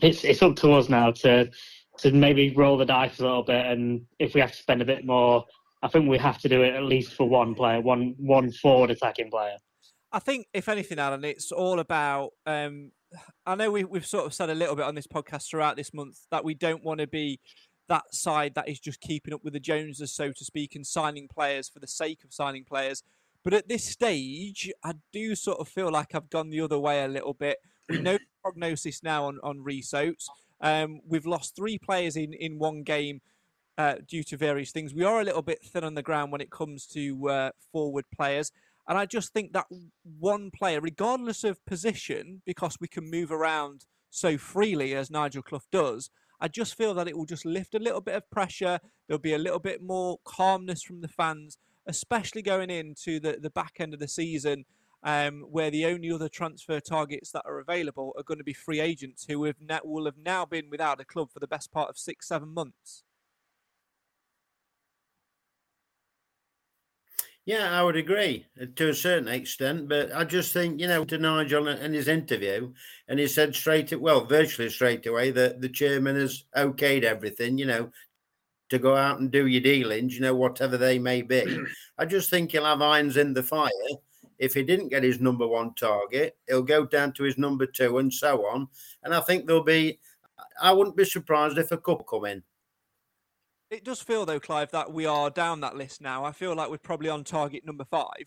it's 0.00 0.24
it's 0.24 0.42
up 0.42 0.56
to 0.56 0.72
us 0.72 0.88
now 0.88 1.10
to 1.12 1.50
to 1.98 2.12
maybe 2.12 2.52
roll 2.54 2.76
the 2.76 2.84
dice 2.84 3.18
a 3.18 3.22
little 3.22 3.42
bit, 3.42 3.66
and 3.66 4.02
if 4.18 4.34
we 4.34 4.40
have 4.40 4.52
to 4.52 4.58
spend 4.58 4.82
a 4.82 4.84
bit 4.84 5.06
more, 5.06 5.44
I 5.86 5.88
think 5.88 6.08
we 6.08 6.18
have 6.18 6.38
to 6.38 6.48
do 6.48 6.62
it 6.62 6.74
at 6.74 6.82
least 6.82 7.14
for 7.14 7.28
one 7.28 7.54
player, 7.54 7.80
one 7.80 8.16
one 8.18 8.50
forward 8.50 8.90
attacking 8.90 9.30
player. 9.30 9.56
I 10.10 10.18
think, 10.18 10.48
if 10.52 10.68
anything, 10.68 10.98
Alan, 10.98 11.24
it's 11.24 11.52
all 11.52 11.78
about. 11.78 12.30
Um, 12.44 12.90
I 13.46 13.54
know 13.54 13.70
we, 13.70 13.84
we've 13.84 14.04
sort 14.04 14.26
of 14.26 14.34
said 14.34 14.50
a 14.50 14.54
little 14.54 14.74
bit 14.74 14.84
on 14.84 14.96
this 14.96 15.06
podcast 15.06 15.48
throughout 15.48 15.76
this 15.76 15.94
month 15.94 16.26
that 16.32 16.44
we 16.44 16.54
don't 16.54 16.82
want 16.82 16.98
to 16.98 17.06
be 17.06 17.38
that 17.88 18.12
side 18.12 18.56
that 18.56 18.68
is 18.68 18.80
just 18.80 19.00
keeping 19.00 19.32
up 19.32 19.44
with 19.44 19.52
the 19.52 19.60
Joneses, 19.60 20.12
so 20.12 20.32
to 20.32 20.44
speak, 20.44 20.74
and 20.74 20.84
signing 20.84 21.28
players 21.28 21.68
for 21.68 21.78
the 21.78 21.86
sake 21.86 22.24
of 22.24 22.34
signing 22.34 22.64
players. 22.64 23.04
But 23.44 23.54
at 23.54 23.68
this 23.68 23.84
stage, 23.84 24.72
I 24.82 24.94
do 25.12 25.36
sort 25.36 25.60
of 25.60 25.68
feel 25.68 25.92
like 25.92 26.16
I've 26.16 26.30
gone 26.30 26.50
the 26.50 26.62
other 26.62 26.80
way 26.80 27.04
a 27.04 27.08
little 27.08 27.34
bit. 27.34 27.58
We 27.88 28.00
know 28.00 28.18
prognosis 28.42 29.04
now 29.04 29.26
on 29.26 29.38
on 29.44 29.62
Rhys 29.62 29.94
Oates. 29.94 30.28
Um, 30.60 31.00
we've 31.06 31.26
lost 31.26 31.54
three 31.54 31.78
players 31.78 32.16
in 32.16 32.32
in 32.32 32.58
one 32.58 32.82
game 32.82 33.20
uh, 33.78 33.96
due 34.06 34.22
to 34.24 34.36
various 34.36 34.72
things. 34.72 34.94
We 34.94 35.04
are 35.04 35.20
a 35.20 35.24
little 35.24 35.42
bit 35.42 35.62
thin 35.62 35.84
on 35.84 35.94
the 35.94 36.02
ground 36.02 36.32
when 36.32 36.40
it 36.40 36.50
comes 36.50 36.86
to 36.88 37.28
uh, 37.28 37.50
forward 37.72 38.04
players. 38.14 38.52
And 38.88 38.96
I 38.96 39.06
just 39.06 39.32
think 39.32 39.52
that 39.52 39.66
one 40.18 40.50
player, 40.50 40.80
regardless 40.80 41.44
of 41.44 41.64
position, 41.66 42.42
because 42.46 42.78
we 42.80 42.88
can 42.88 43.10
move 43.10 43.32
around 43.32 43.84
so 44.10 44.38
freely 44.38 44.94
as 44.94 45.10
Nigel 45.10 45.42
Clough 45.42 45.62
does, 45.72 46.10
I 46.40 46.48
just 46.48 46.76
feel 46.76 46.94
that 46.94 47.08
it 47.08 47.16
will 47.16 47.26
just 47.26 47.44
lift 47.44 47.74
a 47.74 47.80
little 47.80 48.00
bit 48.00 48.14
of 48.14 48.30
pressure. 48.30 48.78
There'll 49.06 49.18
be 49.18 49.34
a 49.34 49.38
little 49.38 49.58
bit 49.58 49.82
more 49.82 50.18
calmness 50.24 50.82
from 50.82 51.00
the 51.00 51.08
fans, 51.08 51.58
especially 51.86 52.42
going 52.42 52.70
into 52.70 53.18
the, 53.18 53.38
the 53.40 53.50
back 53.50 53.76
end 53.80 53.94
of 53.94 54.00
the 54.00 54.08
season, 54.08 54.66
um, 55.02 55.42
where 55.50 55.70
the 55.70 55.86
only 55.86 56.10
other 56.10 56.28
transfer 56.28 56.78
targets 56.78 57.32
that 57.32 57.42
are 57.46 57.58
available 57.58 58.12
are 58.16 58.22
going 58.22 58.38
to 58.38 58.44
be 58.44 58.52
free 58.52 58.80
agents 58.80 59.26
who 59.28 59.44
have 59.44 59.56
will 59.84 60.04
have 60.04 60.18
now 60.18 60.44
been 60.44 60.68
without 60.70 61.00
a 61.00 61.04
club 61.04 61.30
for 61.32 61.40
the 61.40 61.46
best 61.46 61.72
part 61.72 61.88
of 61.88 61.98
six, 61.98 62.28
seven 62.28 62.52
months. 62.52 63.02
Yeah, 67.46 67.78
I 67.78 67.82
would 67.84 67.96
agree 67.96 68.44
uh, 68.60 68.66
to 68.74 68.88
a 68.90 68.94
certain 68.94 69.28
extent, 69.28 69.88
but 69.88 70.12
I 70.12 70.24
just 70.24 70.52
think 70.52 70.80
you 70.80 70.88
know 70.88 71.04
to 71.04 71.16
Nigel 71.16 71.68
in 71.68 71.92
his 71.92 72.08
interview, 72.08 72.72
and 73.08 73.20
he 73.20 73.28
said 73.28 73.54
straight, 73.54 73.98
well, 74.00 74.24
virtually 74.24 74.68
straight 74.68 75.06
away 75.06 75.30
that 75.30 75.60
the 75.60 75.68
chairman 75.68 76.16
has 76.16 76.44
okayed 76.56 77.04
everything, 77.04 77.56
you 77.56 77.66
know, 77.66 77.90
to 78.70 78.78
go 78.78 78.96
out 78.96 79.20
and 79.20 79.30
do 79.30 79.46
your 79.46 79.62
dealings, 79.62 80.14
you 80.14 80.22
know, 80.22 80.34
whatever 80.34 80.76
they 80.76 80.98
may 80.98 81.22
be. 81.22 81.44
I 81.98 82.06
just 82.06 82.30
think 82.30 82.52
he'll 82.52 82.64
have 82.66 82.82
irons 82.82 83.16
in 83.16 83.34
the 83.34 83.42
fire. 83.44 83.70
If 84.38 84.54
he 84.54 84.62
didn't 84.64 84.88
get 84.90 85.04
his 85.04 85.20
number 85.20 85.46
one 85.46 85.74
target, 85.74 86.36
he'll 86.48 86.62
go 86.62 86.86
down 86.86 87.12
to 87.14 87.24
his 87.24 87.38
number 87.38 87.66
two 87.66 87.98
and 87.98 88.12
so 88.12 88.46
on. 88.48 88.68
And 89.04 89.14
I 89.14 89.20
think 89.20 89.46
there'll 89.46 89.64
be, 89.64 90.00
I 90.60 90.72
wouldn't 90.72 90.96
be 90.96 91.04
surprised 91.04 91.58
if 91.58 91.72
a 91.72 91.78
couple 91.78 92.04
come 92.04 92.26
in. 92.26 92.42
It 93.70 93.84
does 93.84 94.00
feel 94.00 94.26
though, 94.26 94.40
Clive, 94.40 94.70
that 94.70 94.92
we 94.92 95.06
are 95.06 95.30
down 95.30 95.60
that 95.60 95.76
list 95.76 96.00
now. 96.00 96.24
I 96.24 96.32
feel 96.32 96.54
like 96.54 96.70
we're 96.70 96.78
probably 96.78 97.08
on 97.08 97.24
target 97.24 97.64
number 97.66 97.84
five. 97.84 98.26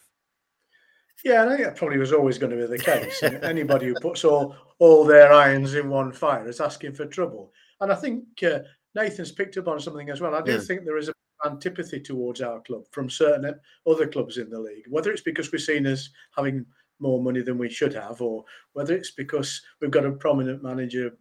Yeah, 1.23 1.45
I 1.45 1.49
think 1.49 1.63
that 1.63 1.75
probably 1.75 1.97
was 1.97 2.13
always 2.13 2.37
going 2.37 2.51
to 2.51 2.57
be 2.57 2.65
the 2.65 2.77
case. 2.77 3.21
Anybody 3.43 3.87
who 3.87 3.95
puts 3.95 4.23
all 4.23 4.55
all 4.79 5.03
their 5.03 5.33
irons 5.33 5.75
in 5.75 5.89
one 5.89 6.11
fire 6.13 6.47
is 6.47 6.61
asking 6.61 6.93
for 6.93 7.05
trouble. 7.05 7.51
And 7.81 7.91
I 7.91 7.95
think 7.95 8.23
uh, 8.43 8.59
Nathan's 8.95 9.31
picked 9.31 9.57
up 9.57 9.67
on 9.67 9.79
something 9.79 10.09
as 10.09 10.21
well. 10.21 10.35
I 10.35 10.41
do 10.41 10.53
yeah. 10.53 10.59
think 10.59 10.85
there 10.85 10.97
is 10.97 11.09
a 11.09 11.13
antipathy 11.45 11.99
towards 11.99 12.41
our 12.41 12.59
club 12.61 12.83
from 12.91 13.09
certain 13.09 13.55
other 13.87 14.07
clubs 14.07 14.37
in 14.37 14.49
the 14.49 14.59
league, 14.59 14.83
whether 14.89 15.11
it's 15.11 15.21
because 15.21 15.51
we're 15.51 15.59
seen 15.59 15.85
as 15.85 16.09
having 16.35 16.65
more 16.99 17.21
money 17.21 17.41
than 17.41 17.57
we 17.57 17.69
should 17.69 17.93
have, 17.93 18.21
or 18.21 18.43
whether 18.73 18.93
it's 18.93 19.11
because 19.11 19.61
we've 19.79 19.91
got 19.91 20.05
a 20.05 20.11
prominent 20.11 20.61
manager 20.61 21.11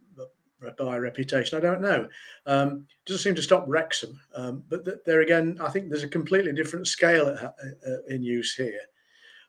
by 0.77 0.97
reputation. 0.97 1.57
I 1.57 1.61
don't 1.61 1.81
know. 1.81 2.07
Um, 2.45 2.85
doesn't 3.05 3.23
seem 3.23 3.35
to 3.35 3.41
stop 3.41 3.65
Wrexham, 3.67 4.19
um, 4.35 4.63
but 4.69 4.85
th- 4.85 4.97
there 5.05 5.21
again, 5.21 5.57
I 5.61 5.69
think 5.69 5.89
there's 5.89 6.03
a 6.03 6.07
completely 6.09 6.53
different 6.53 6.87
scale 6.87 7.27
at, 7.27 7.43
uh, 7.43 8.03
in 8.07 8.23
use 8.23 8.55
here. 8.55 8.81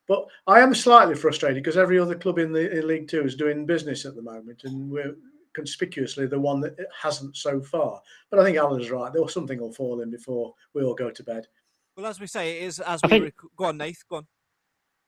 But 0.07 0.26
I 0.47 0.61
am 0.61 0.75
slightly 0.75 1.14
frustrated 1.14 1.62
because 1.62 1.76
every 1.76 1.99
other 1.99 2.17
club 2.17 2.38
in 2.38 2.52
the 2.52 2.79
in 2.79 2.87
League 2.87 3.09
Two 3.09 3.25
is 3.25 3.37
doing 3.37 3.67
business 3.67 4.05
at 4.05 4.17
the 4.17 4.23
moment, 4.23 4.62
and 4.64 4.90
we're 4.90 5.14
conspicuously 5.52 6.26
the 6.26 6.38
one 6.38 6.61
that 6.61 6.76
hasn't 7.00 7.37
so 7.37 7.61
far. 7.61 8.00
But 8.31 8.40
I 8.40 8.45
think 8.45 8.57
Alan's 8.57 8.90
right. 8.90 9.12
There 9.12 9.23
was 9.23 9.33
something 9.33 9.61
will 9.61 9.73
fall 9.73 10.00
in 10.00 10.11
before 10.11 10.55
we 10.75 10.83
all 10.83 10.95
go 10.95 11.11
to 11.11 11.23
bed. 11.25 11.47
Well, 11.97 12.07
as 12.07 12.21
we 12.21 12.26
say, 12.26 12.59
it 12.59 12.62
is 12.64 12.81
as 12.81 13.00
we 13.02 13.09
think, 13.09 13.25
rec- 13.25 13.35
go 13.57 13.64
on, 13.67 13.76
Nath. 13.76 14.02
Go 14.09 14.17
on. 14.17 14.26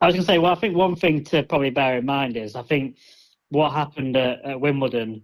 I 0.01 0.07
was 0.07 0.15
going 0.15 0.25
to 0.25 0.27
say, 0.27 0.39
well, 0.39 0.53
I 0.53 0.57
think 0.57 0.77
one 0.77 0.97
thing 0.97 1.23
to 1.25 1.45
probably 1.45 1.71
bear 1.71 1.99
in 1.99 2.05
mind 2.05 2.37
is 2.37 2.57
I 2.57 2.63
think 2.63 2.99
what 3.51 3.73
happened 3.73 4.17
at, 4.17 4.45
at 4.45 4.61
Wimbledon 4.61 5.23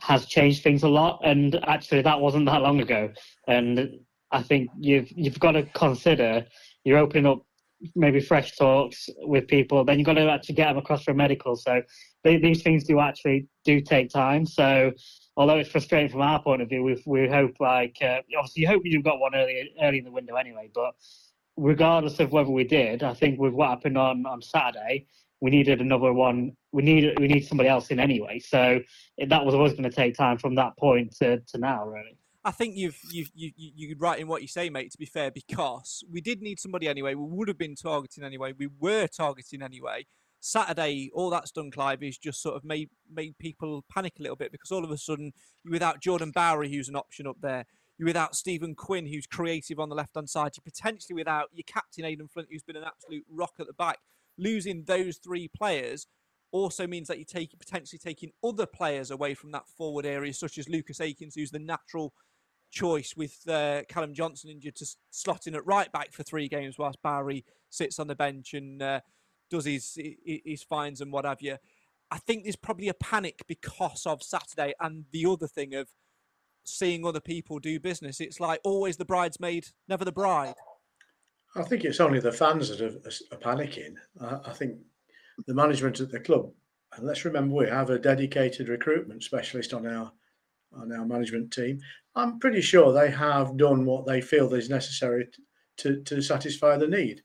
has 0.00 0.26
changed 0.26 0.62
things 0.62 0.82
a 0.82 0.88
lot, 0.88 1.20
and 1.24 1.58
actually 1.66 2.02
that 2.02 2.20
wasn't 2.20 2.46
that 2.46 2.62
long 2.62 2.80
ago. 2.80 3.10
And 3.48 3.98
I 4.30 4.42
think 4.42 4.70
you've 4.78 5.10
you've 5.14 5.40
got 5.40 5.52
to 5.52 5.62
consider 5.74 6.44
you're 6.84 6.98
opening 6.98 7.26
up 7.26 7.42
maybe 7.94 8.20
fresh 8.20 8.56
talks 8.56 9.08
with 9.18 9.46
people. 9.48 9.84
Then 9.84 9.98
you've 9.98 10.06
got 10.06 10.14
to 10.14 10.30
actually 10.30 10.54
get 10.54 10.68
them 10.68 10.78
across 10.78 11.02
for 11.02 11.14
medical. 11.14 11.56
So 11.56 11.82
they, 12.24 12.38
these 12.38 12.62
things 12.62 12.84
do 12.84 13.00
actually 13.00 13.48
do 13.64 13.80
take 13.80 14.08
time. 14.10 14.46
So 14.46 14.92
although 15.36 15.58
it's 15.58 15.70
frustrating 15.70 16.10
from 16.10 16.22
our 16.22 16.42
point 16.42 16.62
of 16.62 16.68
view, 16.68 16.82
we 16.82 17.02
we 17.06 17.28
hope 17.28 17.56
like 17.60 17.96
uh, 18.02 18.20
obviously 18.38 18.62
you 18.62 18.68
hope 18.68 18.82
you've 18.84 19.04
got 19.04 19.20
one 19.20 19.34
early 19.34 19.72
early 19.82 19.98
in 19.98 20.04
the 20.04 20.10
window 20.10 20.36
anyway. 20.36 20.70
But 20.74 20.94
regardless 21.56 22.20
of 22.20 22.32
whether 22.32 22.50
we 22.50 22.64
did, 22.64 23.02
I 23.02 23.14
think 23.14 23.38
with 23.38 23.52
what 23.52 23.70
happened 23.70 23.98
on 23.98 24.26
on 24.26 24.42
Saturday, 24.42 25.06
we 25.40 25.50
needed 25.50 25.80
another 25.80 26.12
one. 26.12 26.52
We 26.72 26.82
need 26.82 27.18
we 27.18 27.28
need 27.28 27.46
somebody 27.46 27.68
else 27.68 27.88
in 27.88 28.00
anyway. 28.00 28.38
So 28.38 28.80
that 29.18 29.44
was 29.44 29.54
always 29.54 29.72
going 29.72 29.84
to 29.84 29.90
take 29.90 30.14
time 30.16 30.38
from 30.38 30.54
that 30.56 30.76
point 30.78 31.14
to, 31.18 31.40
to 31.40 31.58
now, 31.58 31.84
really. 31.84 32.16
I 32.44 32.52
think 32.52 32.76
you've 32.76 32.98
you've 33.10 33.30
you 33.34 33.50
you 33.56 33.96
right 33.98 34.18
in 34.18 34.28
what 34.28 34.40
you 34.42 34.48
say, 34.48 34.70
mate. 34.70 34.92
To 34.92 34.98
be 34.98 35.06
fair, 35.06 35.30
because 35.30 36.02
we 36.10 36.20
did 36.20 36.40
need 36.40 36.58
somebody 36.60 36.88
anyway. 36.88 37.14
We 37.14 37.26
would 37.26 37.48
have 37.48 37.58
been 37.58 37.74
targeting 37.74 38.24
anyway. 38.24 38.54
We 38.56 38.68
were 38.78 39.06
targeting 39.08 39.62
anyway. 39.62 40.06
Saturday, 40.40 41.10
all 41.12 41.28
that's 41.28 41.50
done, 41.50 41.72
Clive, 41.72 42.02
is 42.02 42.18
just 42.18 42.40
sort 42.40 42.54
of 42.54 42.64
made 42.64 42.88
made 43.12 43.36
people 43.38 43.84
panic 43.92 44.14
a 44.18 44.22
little 44.22 44.36
bit 44.36 44.52
because 44.52 44.70
all 44.70 44.84
of 44.84 44.90
a 44.90 44.98
sudden 44.98 45.32
you're 45.64 45.72
without 45.72 46.00
Jordan 46.00 46.30
Bowery, 46.30 46.72
who's 46.72 46.88
an 46.88 46.96
option 46.96 47.26
up 47.26 47.36
there. 47.42 47.66
You're 47.98 48.06
without 48.06 48.36
Stephen 48.36 48.74
Quinn, 48.74 49.06
who's 49.06 49.26
creative 49.26 49.80
on 49.80 49.88
the 49.88 49.94
left 49.94 50.14
hand 50.14 50.30
side. 50.30 50.52
You're 50.56 50.70
potentially 50.70 51.14
without 51.14 51.48
your 51.52 51.64
captain 51.66 52.04
Aden 52.04 52.28
Flint, 52.28 52.48
who's 52.50 52.62
been 52.62 52.76
an 52.76 52.84
absolute 52.84 53.24
rock 53.28 53.54
at 53.58 53.66
the 53.66 53.72
back 53.72 53.98
losing 54.38 54.84
those 54.84 55.18
three 55.18 55.48
players 55.48 56.06
also 56.52 56.86
means 56.86 57.08
that 57.08 57.18
you're 57.18 57.24
taking 57.24 57.58
potentially 57.58 57.98
taking 57.98 58.30
other 58.44 58.66
players 58.66 59.10
away 59.10 59.34
from 59.34 59.50
that 59.52 59.68
forward 59.68 60.06
area, 60.06 60.32
such 60.32 60.58
as 60.58 60.68
Lucas 60.68 61.00
Akins, 61.00 61.34
who's 61.34 61.50
the 61.50 61.58
natural 61.58 62.14
choice 62.70 63.14
with 63.16 63.46
uh, 63.48 63.82
Callum 63.88 64.14
Johnson 64.14 64.50
injured 64.50 64.76
to 64.76 64.86
slot 65.10 65.46
in 65.46 65.54
at 65.54 65.66
right 65.66 65.90
back 65.92 66.12
for 66.12 66.22
three 66.22 66.48
games, 66.48 66.78
whilst 66.78 67.02
Barry 67.02 67.44
sits 67.70 67.98
on 67.98 68.06
the 68.06 68.14
bench 68.14 68.54
and 68.54 68.82
uh, 68.82 69.00
does 69.50 69.64
his 69.64 69.98
his 70.24 70.62
fines 70.62 71.00
and 71.00 71.12
what 71.12 71.24
have 71.24 71.42
you. 71.42 71.56
I 72.10 72.18
think 72.18 72.44
there's 72.44 72.56
probably 72.56 72.88
a 72.88 72.94
panic 72.94 73.42
because 73.48 74.06
of 74.06 74.22
Saturday 74.22 74.74
and 74.80 75.06
the 75.12 75.26
other 75.26 75.48
thing 75.48 75.74
of 75.74 75.88
seeing 76.64 77.04
other 77.04 77.20
people 77.20 77.58
do 77.58 77.80
business. 77.80 78.20
It's 78.20 78.40
like 78.40 78.60
always 78.64 78.96
the 78.96 79.04
bridesmaid, 79.04 79.68
never 79.88 80.04
the 80.04 80.12
bride. 80.12 80.54
I 81.56 81.62
think 81.62 81.84
it's 81.84 82.00
only 82.00 82.20
the 82.20 82.32
fans 82.32 82.68
that 82.68 82.80
are, 82.80 83.34
are 83.34 83.38
panicking. 83.38 83.94
I, 84.20 84.50
I, 84.50 84.52
think 84.52 84.78
the 85.46 85.54
management 85.54 86.00
at 86.00 86.10
the 86.10 86.20
club, 86.20 86.50
and 86.94 87.06
let's 87.06 87.24
remember 87.24 87.54
we 87.54 87.66
have 87.66 87.90
a 87.90 87.98
dedicated 87.98 88.68
recruitment 88.68 89.22
specialist 89.22 89.72
on 89.72 89.86
our 89.86 90.12
on 90.74 90.92
our 90.92 91.06
management 91.06 91.52
team. 91.52 91.80
I'm 92.14 92.38
pretty 92.38 92.60
sure 92.60 92.92
they 92.92 93.10
have 93.10 93.56
done 93.56 93.84
what 93.84 94.06
they 94.06 94.20
feel 94.20 94.52
is 94.54 94.68
necessary 94.68 95.28
to 95.78 96.02
to 96.02 96.20
satisfy 96.20 96.76
the 96.76 96.88
need. 96.88 97.22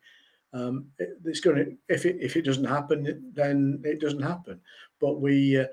Um, 0.54 0.88
it, 0.98 1.10
it's 1.26 1.40
going 1.40 1.58
to 1.58 1.78
if 1.90 2.06
it 2.06 2.18
if 2.20 2.38
it 2.38 2.46
doesn't 2.46 2.66
happen, 2.66 3.32
then 3.34 3.82
it 3.84 4.00
doesn't 4.00 4.22
happen. 4.22 4.62
But 5.00 5.20
we 5.20 5.60
uh, 5.60 5.66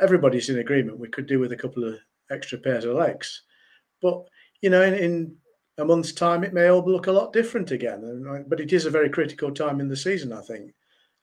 everybody's 0.00 0.48
in 0.48 0.58
agreement. 0.58 0.98
We 0.98 1.08
could 1.08 1.26
do 1.26 1.38
with 1.38 1.52
a 1.52 1.56
couple 1.56 1.84
of 1.84 1.98
extra 2.30 2.58
pairs 2.58 2.84
of 2.84 2.94
legs. 2.94 3.42
But 4.00 4.24
you 4.62 4.70
know, 4.70 4.82
in, 4.82 4.94
in 4.94 5.36
a 5.78 5.84
month's 5.84 6.12
time, 6.12 6.42
it 6.44 6.54
may 6.54 6.68
all 6.68 6.84
look 6.84 7.06
a 7.06 7.12
lot 7.12 7.32
different 7.32 7.70
again. 7.70 8.44
But 8.48 8.60
it 8.60 8.72
is 8.72 8.86
a 8.86 8.90
very 8.90 9.10
critical 9.10 9.50
time 9.52 9.80
in 9.80 9.88
the 9.88 9.96
season, 9.96 10.32
I 10.32 10.40
think. 10.40 10.72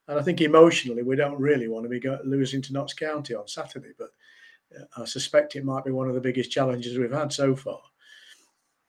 And 0.07 0.19
I 0.19 0.21
think 0.21 0.41
emotionally, 0.41 1.01
we 1.01 1.15
don't 1.15 1.39
really 1.39 1.67
want 1.67 1.85
to 1.85 1.89
be 1.89 2.01
losing 2.25 2.61
to 2.63 2.73
Notts 2.73 2.93
County 2.93 3.33
on 3.33 3.47
Saturday. 3.47 3.91
But 3.97 4.09
uh, 4.77 5.01
I 5.01 5.05
suspect 5.05 5.55
it 5.55 5.63
might 5.63 5.85
be 5.85 5.91
one 5.91 6.09
of 6.09 6.13
the 6.13 6.21
biggest 6.21 6.51
challenges 6.51 6.97
we've 6.97 7.11
had 7.11 7.31
so 7.31 7.55
far. 7.55 7.79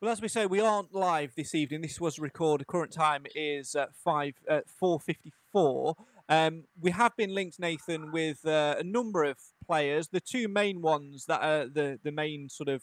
Well, 0.01 0.11
as 0.13 0.21
we 0.21 0.29
say, 0.29 0.45
we 0.45 0.61
aren't 0.61 0.93
live 0.93 1.35
this 1.37 1.55
evening. 1.55 1.81
This 1.81 2.01
was 2.01 2.19
recorded. 2.19 2.67
Current 2.67 2.93
time 2.93 3.25
is 3.35 3.75
uh, 3.75 3.87
five 4.05 4.35
uh, 4.51 4.61
four 4.67 5.01
fifty 5.01 5.33
four. 5.53 5.95
Um, 6.29 6.65
we 6.81 6.91
have 6.91 7.17
been 7.17 7.35
linked, 7.35 7.61
Nathan, 7.61 8.11
with 8.13 8.45
uh, 8.45 8.77
a 8.79 8.83
number 8.83 9.25
of 9.25 9.39
players. 9.67 10.09
The 10.09 10.21
two 10.21 10.49
main 10.49 10.83
ones 10.83 11.27
that 11.27 11.43
are 11.43 11.67
the 11.69 11.99
the 12.03 12.13
main 12.13 12.49
sort 12.49 12.69
of 12.69 12.83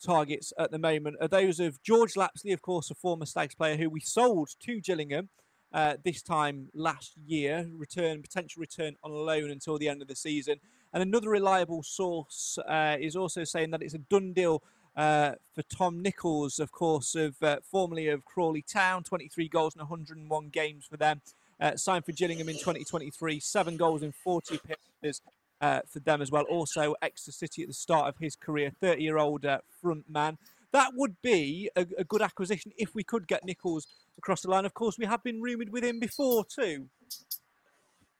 targets 0.00 0.52
at 0.58 0.70
the 0.70 0.78
moment 0.78 1.16
are 1.20 1.28
those 1.28 1.60
of 1.60 1.82
George 1.82 2.16
Lapslie, 2.16 2.52
of 2.52 2.62
course, 2.62 2.90
a 2.90 2.94
former 2.94 3.26
Stags 3.26 3.54
player 3.54 3.76
who 3.76 3.90
we 3.90 4.00
sold 4.00 4.50
to 4.60 4.80
Gillingham 4.80 5.28
uh, 5.72 5.94
this 6.04 6.22
time 6.22 6.68
last 6.74 7.16
year, 7.16 7.68
return 7.76 8.22
potential 8.22 8.60
return 8.60 8.96
on 9.04 9.12
loan 9.12 9.50
until 9.50 9.78
the 9.78 9.88
end 9.88 10.02
of 10.02 10.08
the 10.08 10.16
season. 10.16 10.56
And 10.92 11.02
another 11.02 11.28
reliable 11.28 11.82
source 11.82 12.58
uh, 12.66 12.96
is 12.98 13.14
also 13.14 13.44
saying 13.44 13.70
that 13.70 13.82
it's 13.82 13.94
a 13.94 13.98
done 13.98 14.32
deal 14.32 14.62
uh, 14.96 15.32
for 15.54 15.62
Tom 15.62 16.02
Nichols, 16.02 16.58
of 16.58 16.72
course, 16.72 17.14
of 17.14 17.40
uh, 17.42 17.58
formerly 17.62 18.08
of 18.08 18.24
Crawley 18.24 18.62
Town, 18.62 19.04
23 19.04 19.48
goals 19.48 19.76
in 19.76 19.80
101 19.80 20.48
games 20.48 20.86
for 20.86 20.96
them. 20.96 21.20
Uh, 21.60 21.76
signed 21.76 22.06
for 22.06 22.12
Gillingham 22.12 22.48
in 22.48 22.56
2023, 22.56 23.38
seven 23.38 23.76
goals 23.76 24.02
in 24.02 24.12
40 24.12 24.56
appearances 24.56 25.20
uh, 25.60 25.80
for 25.88 26.00
them 26.00 26.22
as 26.22 26.30
well. 26.30 26.44
Also, 26.44 26.94
Exeter 27.02 27.32
City 27.32 27.62
at 27.62 27.68
the 27.68 27.74
start 27.74 28.08
of 28.08 28.18
his 28.18 28.36
career, 28.36 28.72
30 28.80 29.02
year 29.02 29.18
old 29.18 29.44
uh, 29.44 29.58
front 29.80 30.04
man. 30.08 30.38
That 30.72 30.92
would 30.94 31.16
be 31.22 31.70
a, 31.76 31.86
a, 31.98 32.04
good 32.04 32.22
acquisition 32.22 32.70
if 32.76 32.94
we 32.94 33.02
could 33.02 33.26
get 33.26 33.44
Nichols 33.44 33.88
across 34.16 34.42
the 34.42 34.50
line. 34.50 34.64
Of 34.64 34.74
course, 34.74 34.98
we 34.98 35.06
have 35.06 35.22
been 35.24 35.40
rumoured 35.40 35.70
with 35.70 35.82
him 35.82 35.98
before 35.98 36.44
too. 36.44 36.86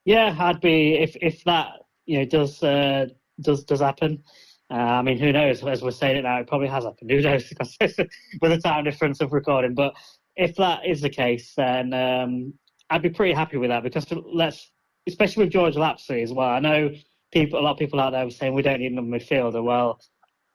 Yeah, 0.04 0.34
I'd 0.38 0.60
be 0.60 0.94
if 0.94 1.16
if 1.20 1.44
that 1.44 1.68
you 2.06 2.18
know 2.18 2.24
does 2.24 2.60
uh, 2.62 3.06
does 3.40 3.62
does 3.64 3.80
happen. 3.80 4.24
Uh, 4.68 4.74
I 4.74 5.02
mean, 5.02 5.18
who 5.18 5.32
knows? 5.32 5.64
As 5.64 5.82
we're 5.82 5.90
saying 5.90 6.16
it 6.16 6.22
now, 6.22 6.38
it 6.40 6.46
probably 6.46 6.68
has 6.68 6.84
happened. 6.84 7.10
Who 7.10 7.20
knows? 7.20 7.52
with 7.80 7.96
the 8.40 8.60
time 8.62 8.84
difference 8.84 9.20
of 9.20 9.32
recording, 9.32 9.74
but 9.74 9.94
if 10.36 10.56
that 10.56 10.86
is 10.86 11.00
the 11.00 11.10
case, 11.10 11.52
then 11.56 11.92
um, 11.92 12.54
I'd 12.88 13.02
be 13.02 13.10
pretty 13.10 13.34
happy 13.34 13.56
with 13.56 13.70
that 13.70 13.82
because 13.82 14.06
let's, 14.10 14.70
especially 15.06 15.44
with 15.44 15.52
George 15.52 15.76
Lapslie 15.76 16.22
as 16.22 16.32
well. 16.32 16.48
I 16.48 16.60
know 16.60 16.90
people, 17.32 17.60
a 17.60 17.62
lot 17.62 17.72
of 17.72 17.78
people 17.78 18.00
out 18.00 18.10
there 18.10 18.24
were 18.24 18.30
saying 18.30 18.54
we 18.54 18.62
don't 18.62 18.80
need 18.80 18.92
another 18.92 19.06
midfielder. 19.06 19.62
Well, 19.62 20.00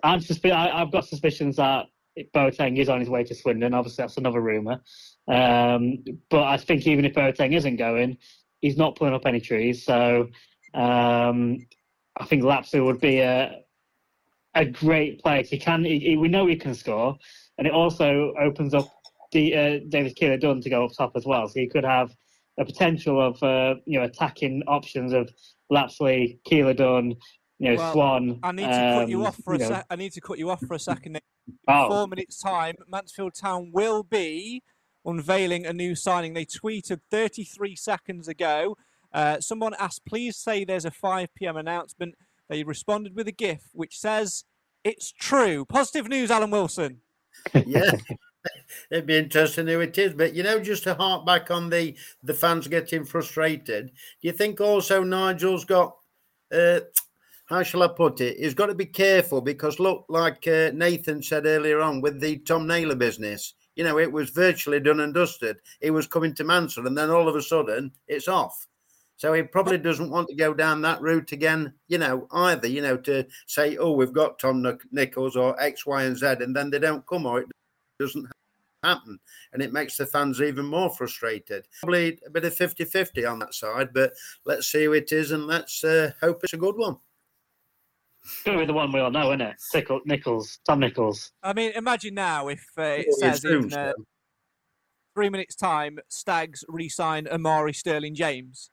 I'm 0.03 0.19
suspi- 0.19 0.51
I, 0.51 0.79
have 0.79 0.91
got 0.91 1.05
suspicions 1.05 1.55
that 1.57 1.87
Boateng 2.33 2.77
is 2.77 2.89
on 2.89 2.99
his 2.99 3.09
way 3.09 3.23
to 3.23 3.35
Swindon. 3.35 3.73
Obviously, 3.73 4.03
that's 4.03 4.17
another 4.17 4.41
rumor. 4.41 4.81
Um, 5.27 6.03
but 6.29 6.43
I 6.43 6.57
think 6.57 6.85
even 6.87 7.05
if 7.05 7.13
Boateng 7.13 7.55
isn't 7.55 7.77
going, 7.77 8.17
he's 8.61 8.77
not 8.77 8.95
pulling 8.95 9.13
up 9.13 9.25
any 9.25 9.41
trees. 9.41 9.83
So 9.83 10.29
um, 10.73 11.65
I 12.17 12.25
think 12.25 12.43
Lapslie 12.43 12.81
would 12.81 12.99
be 12.99 13.19
a 13.19 13.61
a 14.55 14.65
great 14.65 15.21
place. 15.21 15.49
He 15.49 15.59
can. 15.59 15.83
He, 15.83 15.99
he, 15.99 16.17
we 16.17 16.29
know 16.29 16.47
he 16.47 16.55
can 16.55 16.73
score, 16.73 17.17
and 17.57 17.67
it 17.67 17.73
also 17.73 18.33
opens 18.39 18.73
up 18.73 18.87
the, 19.31 19.55
uh, 19.55 19.79
Davis 19.89 20.13
Keillor-Dunn 20.13 20.61
to 20.61 20.69
go 20.69 20.85
up 20.85 20.91
top 20.97 21.11
as 21.15 21.25
well. 21.25 21.47
So 21.47 21.59
he 21.59 21.67
could 21.67 21.83
have 21.83 22.15
a 22.57 22.65
potential 22.65 23.21
of 23.21 23.41
uh, 23.43 23.75
you 23.85 23.99
know 23.99 24.05
attacking 24.05 24.63
options 24.67 25.13
of 25.13 25.29
Lapslie, 25.69 26.39
Keeler 26.45 26.73
Dunn, 26.73 27.15
you 27.59 27.71
know, 27.71 27.75
well, 27.75 27.93
Swan. 27.93 28.39
I 28.43 28.51
need 28.51 28.63
to 28.63 28.69
um, 28.87 28.99
cut 28.99 29.09
you 29.09 29.25
off 29.25 29.37
for 29.43 29.53
a 29.53 29.57
know. 29.57 29.67
sec. 29.67 29.85
I 29.89 29.95
need 29.95 30.11
to 30.13 30.21
cut 30.21 30.37
you 30.37 30.49
off 30.49 30.61
for 30.65 30.73
a 30.75 30.79
second. 30.79 31.15
In 31.17 31.21
Oh. 31.67 31.89
four 31.89 32.07
minutes' 32.07 32.41
time, 32.41 32.73
Mansfield 32.87 33.35
Town 33.35 33.69
will 33.71 34.01
be 34.01 34.63
unveiling 35.05 35.63
a 35.67 35.73
new 35.73 35.93
signing. 35.93 36.33
They 36.33 36.45
tweeted 36.45 37.01
33 37.11 37.75
seconds 37.75 38.27
ago. 38.27 38.75
Uh, 39.13 39.39
someone 39.39 39.75
asked, 39.79 40.05
"Please 40.05 40.37
say 40.37 40.65
there's 40.65 40.85
a 40.85 40.91
5 40.91 41.29
p.m. 41.35 41.55
announcement." 41.55 42.15
They 42.49 42.63
responded 42.63 43.15
with 43.15 43.27
a 43.27 43.31
GIF 43.31 43.69
which 43.73 43.99
says, 43.99 44.43
"It's 44.83 45.11
true." 45.11 45.65
Positive 45.65 46.07
news, 46.07 46.31
Alan 46.31 46.51
Wilson. 46.51 47.01
yeah. 47.65 47.91
It'd 48.91 49.05
be 49.05 49.17
interesting 49.17 49.67
who 49.67 49.79
it 49.79 49.97
is, 49.97 50.13
but 50.13 50.33
you 50.33 50.43
know, 50.43 50.59
just 50.59 50.83
to 50.83 50.93
hark 50.93 51.25
back 51.25 51.51
on 51.51 51.69
the 51.69 51.95
the 52.23 52.33
fans 52.33 52.67
getting 52.67 53.05
frustrated. 53.05 53.87
Do 53.87 54.27
you 54.27 54.31
think 54.31 54.61
also 54.61 55.03
Nigel's 55.03 55.65
got 55.65 55.95
uh, 56.51 56.81
how 57.45 57.61
shall 57.63 57.83
I 57.83 57.87
put 57.87 58.21
it? 58.21 58.37
He's 58.37 58.53
got 58.53 58.67
to 58.67 58.75
be 58.75 58.85
careful 58.85 59.41
because 59.41 59.79
look, 59.79 60.05
like 60.09 60.47
uh, 60.47 60.71
Nathan 60.73 61.21
said 61.21 61.45
earlier 61.45 61.79
on 61.79 62.01
with 62.01 62.19
the 62.19 62.37
Tom 62.39 62.67
Naylor 62.67 62.95
business, 62.95 63.53
you 63.75 63.83
know, 63.83 63.99
it 63.99 64.11
was 64.11 64.31
virtually 64.31 64.79
done 64.79 65.01
and 65.01 65.13
dusted. 65.13 65.57
He 65.81 65.91
was 65.91 66.07
coming 66.07 66.33
to 66.35 66.43
Mansell, 66.43 66.87
and 66.87 66.97
then 66.97 67.11
all 67.11 67.27
of 67.29 67.35
a 67.35 67.41
sudden, 67.41 67.91
it's 68.07 68.27
off. 68.27 68.67
So 69.17 69.31
he 69.33 69.43
probably 69.43 69.77
doesn't 69.77 70.09
want 70.09 70.27
to 70.29 70.35
go 70.35 70.53
down 70.53 70.81
that 70.81 71.01
route 71.01 71.31
again, 71.31 71.73
you 71.87 71.97
know, 71.97 72.27
either, 72.33 72.67
you 72.67 72.81
know, 72.81 72.97
to 72.97 73.25
say, 73.47 73.77
oh, 73.77 73.91
we've 73.91 74.11
got 74.11 74.39
Tom 74.39 74.65
Nichols 74.91 75.37
or 75.37 75.59
X, 75.61 75.85
Y, 75.85 76.03
and 76.03 76.17
Z, 76.17 76.25
and 76.41 76.55
then 76.55 76.69
they 76.69 76.79
don't 76.79 77.05
come 77.07 77.25
or 77.25 77.39
it 77.39 77.47
doesn't 77.97 78.27
happen. 78.85 79.19
And 79.53 79.61
it 79.61 79.73
makes 79.73 79.97
the 79.97 80.05
fans 80.05 80.41
even 80.41 80.65
more 80.65 80.89
frustrated. 80.89 81.67
Probably 81.81 82.19
a 82.25 82.29
bit 82.29 82.45
of 82.45 82.55
50 82.55 82.85
50 82.85 83.25
on 83.25 83.39
that 83.39 83.53
side, 83.53 83.89
but 83.93 84.13
let's 84.45 84.71
see 84.71 84.85
who 84.85 84.93
it 84.93 85.11
is 85.11 85.31
and 85.31 85.47
let's 85.47 85.83
uh, 85.83 86.11
hope 86.21 86.41
it's 86.43 86.53
a 86.53 86.57
good 86.57 86.77
one. 86.77 86.97
It's 88.23 88.43
Going 88.43 88.57
to 88.57 88.63
be 88.63 88.67
the 88.67 88.73
one 88.73 88.91
we 88.91 88.99
all 88.99 89.11
know, 89.11 89.29
isn't 89.31 89.41
it? 89.41 89.55
Tickle, 89.71 90.01
Nichols, 90.05 90.59
Tom 90.65 90.79
Nichols. 90.79 91.31
I 91.43 91.53
mean, 91.53 91.71
imagine 91.75 92.15
now 92.15 92.47
if 92.47 92.65
uh, 92.77 92.81
it 92.81 93.07
Well, 93.07 93.33
says 93.33 93.45
in 93.45 93.71
uh, 93.71 93.93
three 95.13 95.29
minutes' 95.29 95.55
time, 95.55 95.99
Stags 96.09 96.63
re-sign 96.67 97.27
Omari 97.27 97.73
Sterling 97.73 98.15
James. 98.15 98.71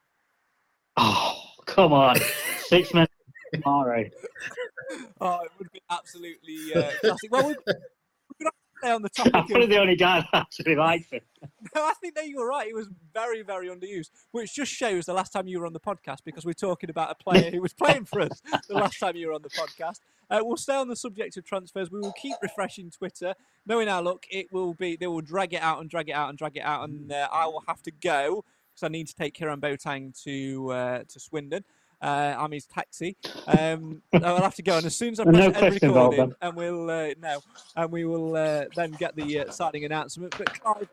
Oh, 0.97 1.39
come 1.67 1.93
on. 1.93 2.17
Six 2.61 2.95
minutes. 2.95 3.13
Omari. 3.55 4.11
Oh, 5.23 5.39
it 5.45 5.51
would 5.59 5.71
be 5.73 5.81
absolutely 5.91 6.75
uh, 6.75 6.91
classic. 7.01 7.31
Well, 7.31 7.55
we, 8.83 8.89
we 8.89 8.89
stay 8.89 8.95
on 8.95 9.03
the 9.03 9.09
topic. 9.17 9.35
I'm 9.35 9.47
probably 9.47 9.65
Of, 9.65 9.71
the 9.71 9.79
only 9.79 9.97
guy 9.97 10.21
that 10.21 10.29
actually 10.33 10.77
likes 10.77 11.07
it. 11.13 11.25
no, 11.75 11.83
I 11.85 11.93
think 12.01 12.15
that 12.15 12.27
you 12.29 12.39
were 12.39 12.49
right. 12.49 12.69
It 12.69 12.75
was 12.75 12.89
very, 13.15 13.43
very 13.43 13.69
underused, 13.69 14.11
which 14.33 14.55
just 14.55 14.73
shows 14.73 15.07
the 15.07 15.15
last 15.15 15.33
time 15.33 15.49
you 15.49 15.61
were 15.61 15.67
on 15.67 15.73
the 15.73 15.81
podcast 15.81 16.19
because 16.25 16.45
we're 16.45 16.53
talking 16.53 16.91
about 16.91 17.11
a 17.11 17.15
player 17.15 17.51
who 17.51 17.61
was 17.61 17.73
playing 17.73 18.05
for 18.05 18.21
us 18.21 18.43
the 18.69 18.75
last 18.75 18.99
time 18.99 19.17
you 19.17 19.29
were 19.29 19.35
on 19.35 19.43
the 19.43 19.51
podcast. 19.51 20.01
Uh, 20.31 20.41
we'll 20.43 20.57
stay 20.57 20.75
on 20.75 20.89
the 20.89 20.97
subject 20.97 21.37
of 21.37 21.45
transfers. 21.45 21.91
We 21.91 22.01
will 22.01 22.13
keep 22.13 22.37
refreshing 22.43 22.91
Twitter, 22.91 23.35
knowing 23.67 23.89
our 23.89 24.03
luck. 24.03 24.25
It 24.31 24.47
will 24.53 24.75
be 24.75 24.97
they 24.97 25.07
will 25.07 25.21
drag 25.21 25.53
it 25.53 25.63
out 25.63 25.81
and 25.81 25.91
drag 25.91 26.09
it 26.09 26.13
out 26.13 26.31
and 26.31 26.39
drag 26.39 26.57
it 26.57 26.63
out, 26.65 26.89
and 26.89 27.13
uh, 27.13 27.29
I 27.31 27.47
will 27.47 27.63
have 27.69 27.83
to 27.83 27.91
go 27.91 28.45
because 28.73 28.85
I 28.85 28.89
need 28.89 29.09
to 29.09 29.15
take 29.15 29.35
Kieran 29.35 29.61
Boateng 29.61 30.19
to 30.25 30.73
uh, 30.73 31.05
to 31.07 31.21
Swindon. 31.21 31.65
Uh, 32.03 32.35
I'm 32.37 32.51
his 32.51 32.67
taxi. 32.67 33.17
Um, 33.47 34.03
I'll 34.13 34.43
have 34.43 34.57
to 34.57 34.63
go, 34.63 34.77
and 34.77 34.87
as 34.87 34.97
soon 34.97 35.13
as 35.13 35.21
I 35.21 35.25
No 35.27 35.31
press 35.31 35.45
end 35.47 35.57
question 35.57 35.89
involved, 35.91 36.19
recording, 36.19 36.37
and 36.43 36.57
we'll 36.57 36.91
uh, 36.91 37.11
no, 37.23 37.39
and 37.77 37.93
we 37.93 38.05
will 38.05 38.35
uh, 38.35 38.65
then 38.75 38.91
get 38.93 39.15
the 39.15 39.41
uh, 39.41 39.51
signing 39.53 39.85
announcement. 39.85 40.35
But 40.37 40.61
Clive, 40.61 40.89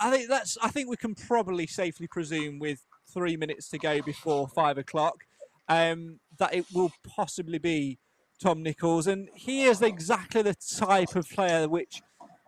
I 0.00 0.10
think 0.10 0.30
that's. 0.30 0.56
I 0.62 0.68
think 0.68 0.88
we 0.88 0.96
can 0.96 1.14
probably 1.14 1.66
safely 1.66 2.06
presume, 2.06 2.58
with 2.58 2.82
three 3.12 3.36
minutes 3.36 3.68
to 3.68 3.78
go 3.78 4.00
before 4.00 4.48
five 4.48 4.78
o'clock, 4.78 5.24
um, 5.68 6.20
that 6.38 6.54
it 6.54 6.64
will 6.72 6.92
possibly 7.06 7.58
be 7.58 7.98
Tom 8.42 8.62
Nichols, 8.62 9.06
and 9.06 9.28
he 9.34 9.64
is 9.64 9.82
exactly 9.82 10.40
the 10.40 10.54
type 10.54 11.16
of 11.16 11.28
player 11.28 11.68
which 11.68 12.00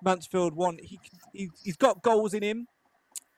Mansfield 0.02 0.54
want. 0.54 0.80
He, 0.80 0.98
he 1.34 1.50
he's 1.62 1.76
got 1.76 2.02
goals 2.02 2.32
in 2.32 2.42
him. 2.42 2.68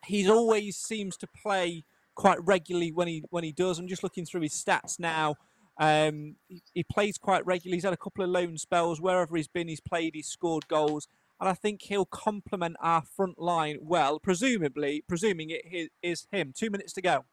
He 0.05 0.31
always 0.31 0.77
seems 0.77 1.17
to 1.17 1.27
play 1.27 1.83
quite 2.15 2.39
regularly 2.45 2.93
when 2.93 3.09
he 3.09 3.23
when 3.31 3.45
he 3.45 3.53
does. 3.53 3.79
I'm 3.79 3.89
just 3.89 4.03
looking 4.03 4.25
through 4.25 4.43
his 4.43 4.53
stats 4.53 4.99
now. 4.99 5.37
Um, 5.79 6.37
he, 6.49 6.63
he 6.73 6.85
plays 6.85 7.19
quite 7.19 7.45
regularly. 7.47 7.77
He's 7.77 7.85
had 7.85 7.93
a 7.93 7.97
couple 7.99 8.25
of 8.25 8.31
loan 8.31 8.57
spells 8.59 9.01
wherever 9.01 9.37
he's 9.37 9.49
been. 9.49 9.69
He's 9.69 9.81
played. 9.81 10.15
He's 10.15 10.29
scored 10.29 10.69
goals, 10.69 11.09
and 11.41 11.49
I 11.49 11.55
think 11.55 11.83
he'll 11.83 12.05
complement 12.07 12.77
our 12.81 13.03
front 13.03 13.39
line 13.39 13.79
well. 13.81 14.19
Presumably, 14.21 15.03
presuming 15.09 15.51
it 15.51 15.91
is 16.03 16.27
him. 16.31 16.53
Two 16.57 16.71
minutes 16.71 16.93
to 16.95 17.03
go. 17.03 17.25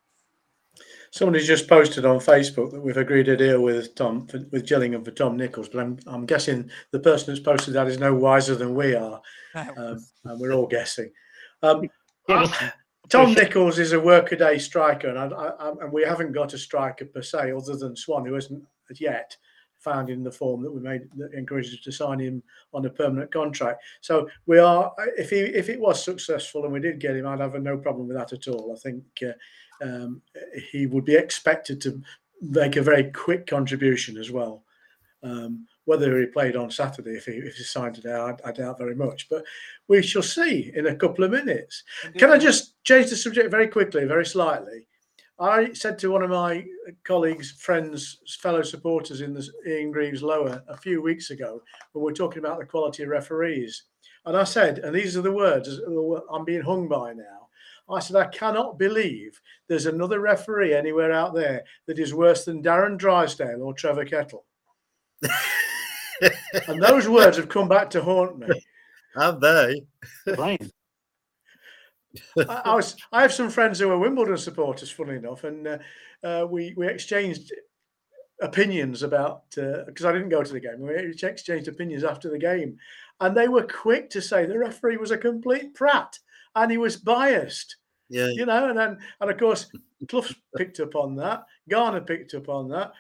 Somebody's 1.11 1.47
just 1.47 1.67
posted 1.67 2.05
on 2.05 2.19
Facebook 2.19 2.71
that 2.71 2.79
we've 2.79 2.95
agreed 2.95 3.27
a 3.27 3.35
deal 3.35 3.61
with 3.61 3.93
Tom 3.93 4.25
for, 4.27 4.39
with 4.51 4.65
Gillingham 4.65 5.03
for 5.03 5.11
Tom 5.11 5.35
Nichols, 5.35 5.67
but 5.69 5.81
I'm 5.81 5.99
I'm 6.07 6.25
guessing 6.25 6.71
the 6.91 6.99
person 6.99 7.33
that's 7.33 7.43
posted 7.45 7.73
that 7.73 7.87
is 7.87 7.99
no 7.99 8.13
wiser 8.15 8.55
than 8.55 8.73
we 8.73 8.95
are, 8.95 9.21
um, 9.55 9.99
and 10.23 10.39
we're 10.39 10.53
all 10.53 10.67
guessing. 10.67 11.11
Um, 11.61 11.83
Yeah, 12.29 12.45
I- 12.49 12.71
Tom 13.09 13.33
Nichols 13.33 13.77
is 13.77 13.91
a 13.91 13.99
workaday 13.99 14.57
striker, 14.57 15.09
and 15.09 15.17
I, 15.17 15.25
I, 15.25 15.69
and 15.81 15.91
we 15.91 16.03
haven't 16.03 16.31
got 16.31 16.53
a 16.53 16.57
striker 16.57 17.05
per 17.05 17.21
se, 17.21 17.51
other 17.51 17.75
than 17.75 17.95
Swan, 17.95 18.25
who 18.25 18.35
isn't 18.35 18.63
as 18.89 19.01
yet 19.01 19.35
found 19.79 20.09
in 20.09 20.23
the 20.23 20.31
form 20.31 20.61
that 20.61 20.71
we 20.71 20.79
made 20.79 21.09
that 21.17 21.33
encouraged 21.33 21.73
us 21.73 21.83
to 21.83 21.91
sign 21.91 22.19
him 22.19 22.41
on 22.73 22.85
a 22.85 22.89
permanent 22.89 23.33
contract. 23.33 23.83
So 24.01 24.29
we 24.45 24.59
are, 24.59 24.93
if 25.17 25.29
he 25.31 25.39
if 25.39 25.69
it 25.69 25.79
was 25.79 26.03
successful 26.03 26.63
and 26.63 26.73
we 26.73 26.79
did 26.79 26.99
get 26.99 27.15
him, 27.15 27.27
I'd 27.27 27.39
have 27.39 27.55
no 27.61 27.77
problem 27.77 28.07
with 28.07 28.17
that 28.17 28.31
at 28.31 28.47
all. 28.47 28.73
I 28.73 28.79
think 28.79 29.03
uh, 29.25 29.85
um, 29.85 30.21
he 30.71 30.85
would 30.85 31.05
be 31.05 31.15
expected 31.15 31.81
to 31.81 32.01
make 32.41 32.75
a 32.75 32.83
very 32.83 33.11
quick 33.11 33.47
contribution 33.47 34.17
as 34.17 34.31
well. 34.31 34.63
Um, 35.23 35.67
whether 35.91 36.17
he 36.17 36.25
played 36.25 36.55
on 36.55 36.71
Saturday, 36.71 37.17
if 37.17 37.25
he 37.25 37.33
if 37.33 37.57
he 37.57 37.63
signed 37.63 37.95
today, 37.95 38.13
I, 38.13 38.33
I 38.47 38.53
doubt 38.53 38.77
very 38.77 38.95
much. 38.95 39.27
But 39.27 39.43
we 39.89 40.01
shall 40.01 40.23
see 40.23 40.71
in 40.73 40.87
a 40.87 40.95
couple 40.95 41.25
of 41.25 41.31
minutes. 41.31 41.83
Can 42.17 42.31
I 42.31 42.37
just 42.37 42.81
change 42.85 43.09
the 43.09 43.17
subject 43.17 43.51
very 43.51 43.67
quickly, 43.67 44.05
very 44.05 44.25
slightly? 44.25 44.87
I 45.37 45.73
said 45.73 45.99
to 45.99 46.11
one 46.11 46.23
of 46.23 46.29
my 46.29 46.65
colleagues, 47.03 47.51
friends, 47.51 48.19
fellow 48.39 48.61
supporters 48.61 49.19
in 49.19 49.33
the 49.33 49.45
Ian 49.67 49.91
Greaves 49.91 50.23
Lower 50.23 50.63
a 50.69 50.77
few 50.77 51.01
weeks 51.01 51.29
ago 51.29 51.61
when 51.91 52.05
we 52.05 52.11
were 52.11 52.15
talking 52.15 52.39
about 52.39 52.57
the 52.57 52.65
quality 52.65 53.03
of 53.03 53.09
referees. 53.09 53.83
And 54.25 54.37
I 54.37 54.45
said, 54.45 54.79
and 54.79 54.95
these 54.95 55.17
are 55.17 55.21
the 55.21 55.31
words 55.33 55.67
I'm 56.31 56.45
being 56.45 56.61
hung 56.61 56.87
by 56.87 57.11
now. 57.11 57.49
I 57.89 57.99
said, 57.99 58.15
I 58.15 58.27
cannot 58.27 58.79
believe 58.79 59.41
there's 59.67 59.87
another 59.87 60.21
referee 60.21 60.73
anywhere 60.73 61.11
out 61.11 61.33
there 61.33 61.63
that 61.87 61.99
is 61.99 62.13
worse 62.13 62.45
than 62.45 62.63
Darren 62.63 62.97
Drysdale 62.97 63.61
or 63.61 63.73
Trevor 63.73 64.05
Kettle. 64.05 64.45
and 66.67 66.81
those 66.81 67.07
words 67.07 67.37
have 67.37 67.49
come 67.49 67.67
back 67.67 67.89
to 67.91 68.01
haunt 68.01 68.39
me. 68.39 68.47
Have 69.15 69.39
they? 69.39 69.83
Playing. 70.33 70.71
I, 72.37 72.61
I 72.65 72.75
was 72.75 72.95
I 73.11 73.21
have 73.21 73.33
some 73.33 73.49
friends 73.49 73.79
who 73.79 73.89
are 73.89 73.97
Wimbledon 73.97 74.37
supporters, 74.37 74.91
funny 74.91 75.15
enough, 75.15 75.43
and 75.43 75.67
uh, 75.67 75.77
uh, 76.23 76.45
we 76.49 76.73
we 76.75 76.87
exchanged 76.87 77.53
opinions 78.41 79.03
about 79.03 79.43
because 79.51 80.05
I 80.05 80.11
didn't 80.11 80.29
go 80.29 80.43
to 80.43 80.53
the 80.53 80.59
game. 80.59 80.79
We 80.79 80.95
exchanged 80.95 81.67
opinions 81.67 82.03
after 82.03 82.29
the 82.29 82.39
game, 82.39 82.77
and 83.19 83.35
they 83.35 83.47
were 83.47 83.63
quick 83.63 84.09
to 84.11 84.21
say 84.21 84.45
the 84.45 84.57
referee 84.57 84.97
was 84.97 85.11
a 85.11 85.17
complete 85.17 85.73
prat 85.73 86.17
and 86.55 86.71
he 86.71 86.77
was 86.77 86.97
biased. 86.97 87.77
Yeah. 88.09 88.27
You 88.27 88.45
know, 88.45 88.69
and 88.69 88.77
then 88.77 88.97
and 89.21 89.31
of 89.31 89.37
course 89.37 89.67
Clough 90.09 90.25
picked 90.57 90.79
up 90.79 90.95
on 90.95 91.15
that. 91.15 91.45
Garner 91.69 92.01
picked 92.01 92.33
up 92.33 92.49
on 92.49 92.67
that. 92.69 92.91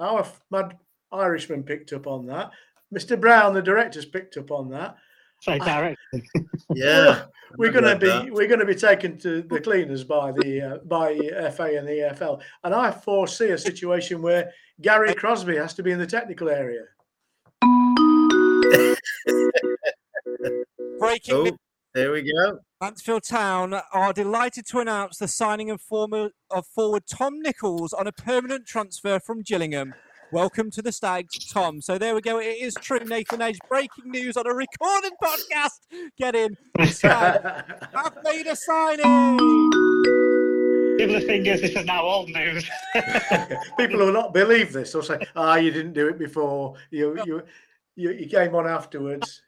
Our 0.00 0.26
mad 0.50 0.76
Irishman 1.12 1.62
picked 1.62 1.92
up 1.92 2.06
on 2.06 2.26
that. 2.26 2.50
Mr. 2.94 3.20
Brown, 3.20 3.54
the 3.54 3.62
directors, 3.62 4.04
picked 4.04 4.36
up 4.36 4.50
on 4.50 4.70
that. 4.70 4.96
Say 5.40 5.58
direct. 5.58 5.98
Yeah. 6.74 7.24
We're 7.58 7.70
going 7.70 7.84
to 7.84 7.96
be 7.96 8.06
that. 8.08 8.30
we're 8.30 8.48
going 8.48 8.60
to 8.60 8.66
be 8.66 8.74
taken 8.74 9.18
to 9.18 9.42
the 9.42 9.60
cleaners 9.60 10.02
by 10.02 10.32
the 10.32 10.60
uh, 10.60 10.78
by 10.78 11.16
FA 11.54 11.78
and 11.78 11.86
the 11.86 12.10
EFL, 12.10 12.40
and 12.64 12.74
I 12.74 12.90
foresee 12.90 13.50
a 13.50 13.58
situation 13.58 14.20
where 14.20 14.52
Gary 14.80 15.14
Crosby 15.14 15.56
has 15.56 15.72
to 15.74 15.82
be 15.82 15.92
in 15.92 15.98
the 15.98 16.06
technical 16.06 16.48
area. 16.48 16.82
Breaking 20.98 21.34
Oh, 21.34 21.56
there 21.94 22.12
we 22.12 22.30
go. 22.30 22.58
Mansfield 22.82 23.22
Town 23.22 23.74
are 23.92 24.12
delighted 24.12 24.66
to 24.66 24.80
announce 24.80 25.16
the 25.16 25.28
signing 25.28 25.70
of, 25.70 25.80
former, 25.80 26.30
of 26.50 26.66
forward 26.66 27.04
Tom 27.06 27.40
Nichols 27.40 27.94
on 27.94 28.06
a 28.06 28.12
permanent 28.12 28.66
transfer 28.66 29.18
from 29.18 29.40
Gillingham. 29.40 29.94
Welcome 30.32 30.72
to 30.72 30.82
the 30.82 30.90
Stags, 30.90 31.52
Tom. 31.52 31.80
So 31.80 31.98
there 31.98 32.14
we 32.14 32.20
go. 32.20 32.40
It 32.40 32.56
is 32.60 32.74
true, 32.74 32.98
Nathan 32.98 33.40
Edge. 33.40 33.58
Breaking 33.68 34.10
news 34.10 34.36
on 34.36 34.46
a 34.46 34.52
recorded 34.52 35.12
podcast. 35.22 36.10
Get 36.18 36.34
in. 36.34 36.56
The 36.76 36.86
Stags 36.86 37.38
have 37.94 38.18
made 38.24 38.46
a 38.48 38.56
signing. 38.56 39.36
Give 40.98 41.10
the 41.10 41.22
fingers. 41.24 41.60
This 41.60 41.76
is 41.76 41.84
now 41.84 42.02
old 42.02 42.28
news. 42.30 42.68
People 43.78 43.98
will 43.98 44.12
not 44.12 44.34
believe 44.34 44.72
this. 44.72 44.92
They'll 44.92 45.02
say, 45.02 45.24
"Ah, 45.36 45.56
you 45.56 45.70
didn't 45.70 45.92
do 45.92 46.08
it 46.08 46.18
before. 46.18 46.74
You 46.90 47.22
you 47.24 47.42
you, 47.94 48.10
you 48.10 48.26
came 48.26 48.54
on 48.56 48.66
afterwards." 48.66 49.42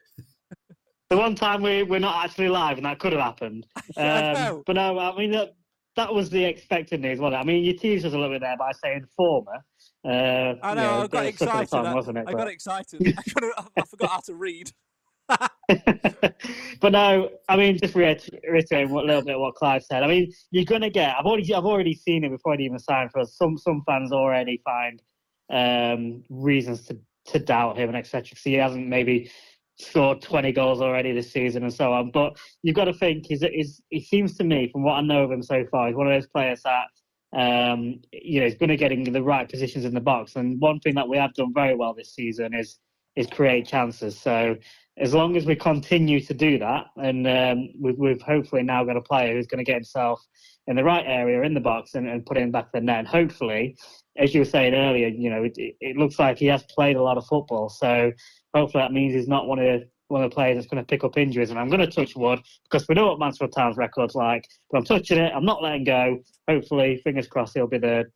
the 1.10 1.16
one 1.16 1.34
time 1.34 1.62
we 1.62 1.82
we're 1.82 1.98
not 1.98 2.24
actually 2.24 2.48
live, 2.48 2.76
and 2.76 2.86
that 2.86 3.00
could 3.00 3.12
have 3.12 3.22
happened. 3.22 3.66
Um, 3.96 4.34
know. 4.34 4.62
but 4.64 4.74
no, 4.74 4.96
I 4.98 5.16
mean 5.16 5.32
that 5.32 5.54
that 5.96 6.14
was 6.14 6.30
the 6.30 6.44
expected 6.44 7.00
news, 7.00 7.18
wasn't 7.18 7.40
it? 7.40 7.42
I 7.42 7.44
mean, 7.44 7.64
you 7.64 7.76
teased 7.76 8.06
us 8.06 8.12
a 8.12 8.16
little 8.16 8.32
bit 8.32 8.42
there 8.42 8.56
by 8.56 8.70
saying 8.70 9.04
former. 9.16 9.64
Uh, 10.04 10.08
I 10.10 10.12
know. 10.12 10.54
you 10.70 10.74
know, 10.74 10.94
I 11.02 11.06
got 11.06 11.10
bit 11.10 11.34
of 11.34 11.38
slip 11.38 11.50
of 11.50 11.56
the 11.56 11.62
excited. 11.62 11.70
tongue, 11.70 11.86
I, 11.86 11.94
wasn't 11.94 12.18
it? 12.18 12.20
I 12.20 12.32
But- 12.32 12.38
got 12.38 12.48
excited. 12.48 13.14
I, 13.18 13.22
couldn't- 13.22 13.54
I 13.76 13.82
forgot 13.82 14.10
how 14.10 14.20
to 14.20 14.34
read. 14.34 14.72
but 16.80 16.92
no, 16.92 17.28
I 17.48 17.56
mean, 17.56 17.76
just 17.78 17.94
reiterating 17.94 18.90
what, 18.90 19.04
a 19.04 19.06
little 19.06 19.22
bit 19.24 19.38
what 19.38 19.54
Clive 19.56 19.84
said. 19.84 20.02
I 20.02 20.06
mean, 20.06 20.32
you're 20.50 20.64
gonna 20.64 20.88
get. 20.88 21.14
I've 21.18 21.26
already, 21.26 21.52
I've 21.54 21.66
already 21.66 21.94
seen 21.94 22.24
it 22.24 22.30
before 22.30 22.54
it 22.54 22.60
even 22.60 22.78
signed 22.78 23.10
for 23.10 23.20
us. 23.20 23.36
Some, 23.36 23.58
some 23.58 23.82
fans 23.86 24.10
already 24.12 24.62
find 24.64 25.02
um, 25.52 26.22
reasons 26.30 26.86
to, 26.86 26.98
to 27.26 27.38
doubt 27.38 27.76
him 27.76 27.88
and 27.88 27.98
etc. 27.98 28.22
Because 28.30 28.42
he 28.42 28.54
hasn't 28.54 28.86
maybe 28.86 29.30
scored 29.78 30.22
20 30.22 30.50
goals 30.52 30.80
already 30.80 31.12
this 31.12 31.30
season 31.30 31.62
and 31.62 31.72
so 31.72 31.92
on. 31.92 32.10
But 32.10 32.38
you've 32.62 32.76
got 32.76 32.84
to 32.86 32.94
think. 32.94 33.26
He's, 33.26 33.42
he's, 33.42 33.82
he 33.90 34.00
seems 34.00 34.36
to 34.38 34.44
me, 34.44 34.70
from 34.72 34.82
what 34.82 34.94
I 34.94 35.02
know 35.02 35.24
of 35.24 35.30
him 35.30 35.42
so 35.42 35.64
far, 35.70 35.88
he's 35.88 35.96
one 35.96 36.06
of 36.06 36.12
those 36.14 36.28
players 36.28 36.62
that. 36.64 36.86
Um, 37.32 38.00
you 38.12 38.40
know, 38.40 38.46
he's 38.46 38.56
going 38.56 38.70
to 38.70 38.76
get 38.76 38.92
in 38.92 39.04
the 39.04 39.22
right 39.22 39.48
positions 39.48 39.84
in 39.84 39.94
the 39.94 40.00
box, 40.00 40.36
and 40.36 40.60
one 40.60 40.80
thing 40.80 40.94
that 40.94 41.08
we 41.08 41.16
have 41.18 41.34
done 41.34 41.52
very 41.52 41.74
well 41.74 41.94
this 41.94 42.14
season 42.14 42.54
is 42.54 42.78
is 43.16 43.26
create 43.26 43.66
chances. 43.66 44.16
So 44.18 44.56
as 44.96 45.12
long 45.12 45.36
as 45.36 45.44
we 45.44 45.56
continue 45.56 46.20
to 46.20 46.34
do 46.34 46.58
that, 46.58 46.86
and 46.96 47.26
um, 47.26 47.68
we've, 47.80 47.98
we've 47.98 48.22
hopefully 48.22 48.62
now 48.62 48.84
got 48.84 48.96
a 48.96 49.00
player 49.00 49.34
who's 49.34 49.46
going 49.46 49.58
to 49.58 49.64
get 49.64 49.74
himself 49.74 50.24
in 50.68 50.76
the 50.76 50.84
right 50.84 51.04
area 51.06 51.42
in 51.42 51.54
the 51.54 51.60
box 51.60 51.94
and, 51.94 52.08
and 52.08 52.24
put 52.26 52.36
in 52.36 52.50
back 52.50 52.70
the 52.72 52.80
net. 52.80 53.00
And 53.00 53.08
hopefully, 53.08 53.76
as 54.16 54.34
you 54.34 54.40
were 54.40 54.44
saying 54.44 54.74
earlier, 54.74 55.08
you 55.08 55.30
know, 55.30 55.44
it, 55.44 55.56
it 55.56 55.96
looks 55.96 56.18
like 56.18 56.38
he 56.38 56.46
has 56.46 56.62
played 56.64 56.96
a 56.96 57.02
lot 57.02 57.16
of 57.16 57.26
football. 57.26 57.68
So 57.68 58.12
hopefully 58.54 58.82
that 58.82 58.92
means 58.92 59.14
he's 59.14 59.28
not 59.28 59.46
one 59.46 59.58
of 59.58 59.82
one 60.08 60.24
of 60.24 60.30
the 60.30 60.34
players 60.34 60.56
that's 60.56 60.66
going 60.66 60.82
to 60.82 60.86
pick 60.86 61.04
up 61.04 61.16
injuries. 61.16 61.50
And 61.50 61.58
I'm 61.58 61.68
going 61.68 61.80
to 61.80 61.86
touch 61.86 62.16
wood 62.16 62.40
because 62.64 62.86
we 62.88 62.94
know 62.94 63.06
what 63.08 63.18
Mansfield 63.18 63.52
Town's 63.54 63.76
record's 63.76 64.14
like. 64.14 64.46
But 64.70 64.78
I'm 64.78 64.84
touching 64.84 65.18
it. 65.18 65.32
I'm 65.34 65.44
not 65.44 65.62
letting 65.62 65.84
go. 65.84 66.18
Hopefully, 66.48 67.00
fingers 67.04 67.28
crossed, 67.28 67.54
he'll 67.54 67.66
be 67.66 67.78
the 67.78 68.06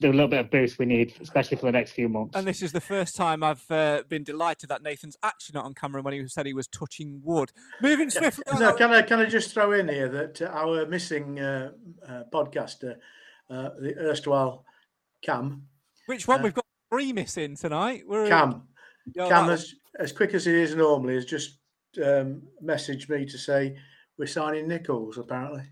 the 0.00 0.08
little 0.08 0.26
bit 0.26 0.40
of 0.40 0.50
boost 0.50 0.78
we 0.80 0.84
need, 0.86 1.14
especially 1.20 1.56
for 1.56 1.66
the 1.66 1.72
next 1.72 1.92
few 1.92 2.08
months. 2.08 2.36
And 2.36 2.44
this 2.44 2.60
is 2.60 2.72
the 2.72 2.80
first 2.80 3.14
time 3.14 3.44
I've 3.44 3.70
uh, 3.70 4.02
been 4.08 4.24
delighted 4.24 4.68
that 4.70 4.82
Nathan's 4.82 5.16
actually 5.22 5.52
not 5.54 5.64
on 5.64 5.74
camera 5.74 6.02
when 6.02 6.12
he 6.12 6.26
said 6.26 6.44
he 6.44 6.54
was 6.54 6.66
touching 6.66 7.20
wood. 7.22 7.52
Moving 7.80 8.10
swiftly. 8.10 8.42
on, 8.52 8.58
No, 8.60 8.74
can 8.74 8.90
I 8.90 9.02
can 9.02 9.20
I 9.20 9.26
just 9.26 9.52
throw 9.54 9.70
in 9.72 9.88
here 9.88 10.08
that 10.08 10.42
uh, 10.42 10.46
our 10.46 10.86
missing 10.86 11.38
uh, 11.38 11.70
uh, 12.08 12.22
podcaster, 12.32 12.96
uh, 13.48 13.68
the 13.78 13.94
erstwhile 13.96 14.64
Cam, 15.22 15.68
Which 16.06 16.26
one? 16.26 16.40
uh, 16.40 16.44
We've 16.44 16.54
got 16.54 16.66
three 16.90 17.12
missing 17.12 17.54
tonight. 17.56 18.02
We're 18.06 18.28
Cam, 18.28 18.62
Yeah, 19.14 19.28
Cam, 19.28 19.46
that 19.46 19.52
as 19.54 19.74
as 19.98 20.12
quick 20.12 20.34
as 20.34 20.44
he 20.44 20.52
is 20.52 20.74
normally, 20.74 21.14
has 21.14 21.24
just 21.24 21.58
um, 22.02 22.42
messaged 22.62 23.08
me 23.08 23.24
to 23.26 23.38
say 23.38 23.76
we're 24.18 24.26
signing 24.26 24.68
Nichols. 24.68 25.18
Apparently, 25.18 25.62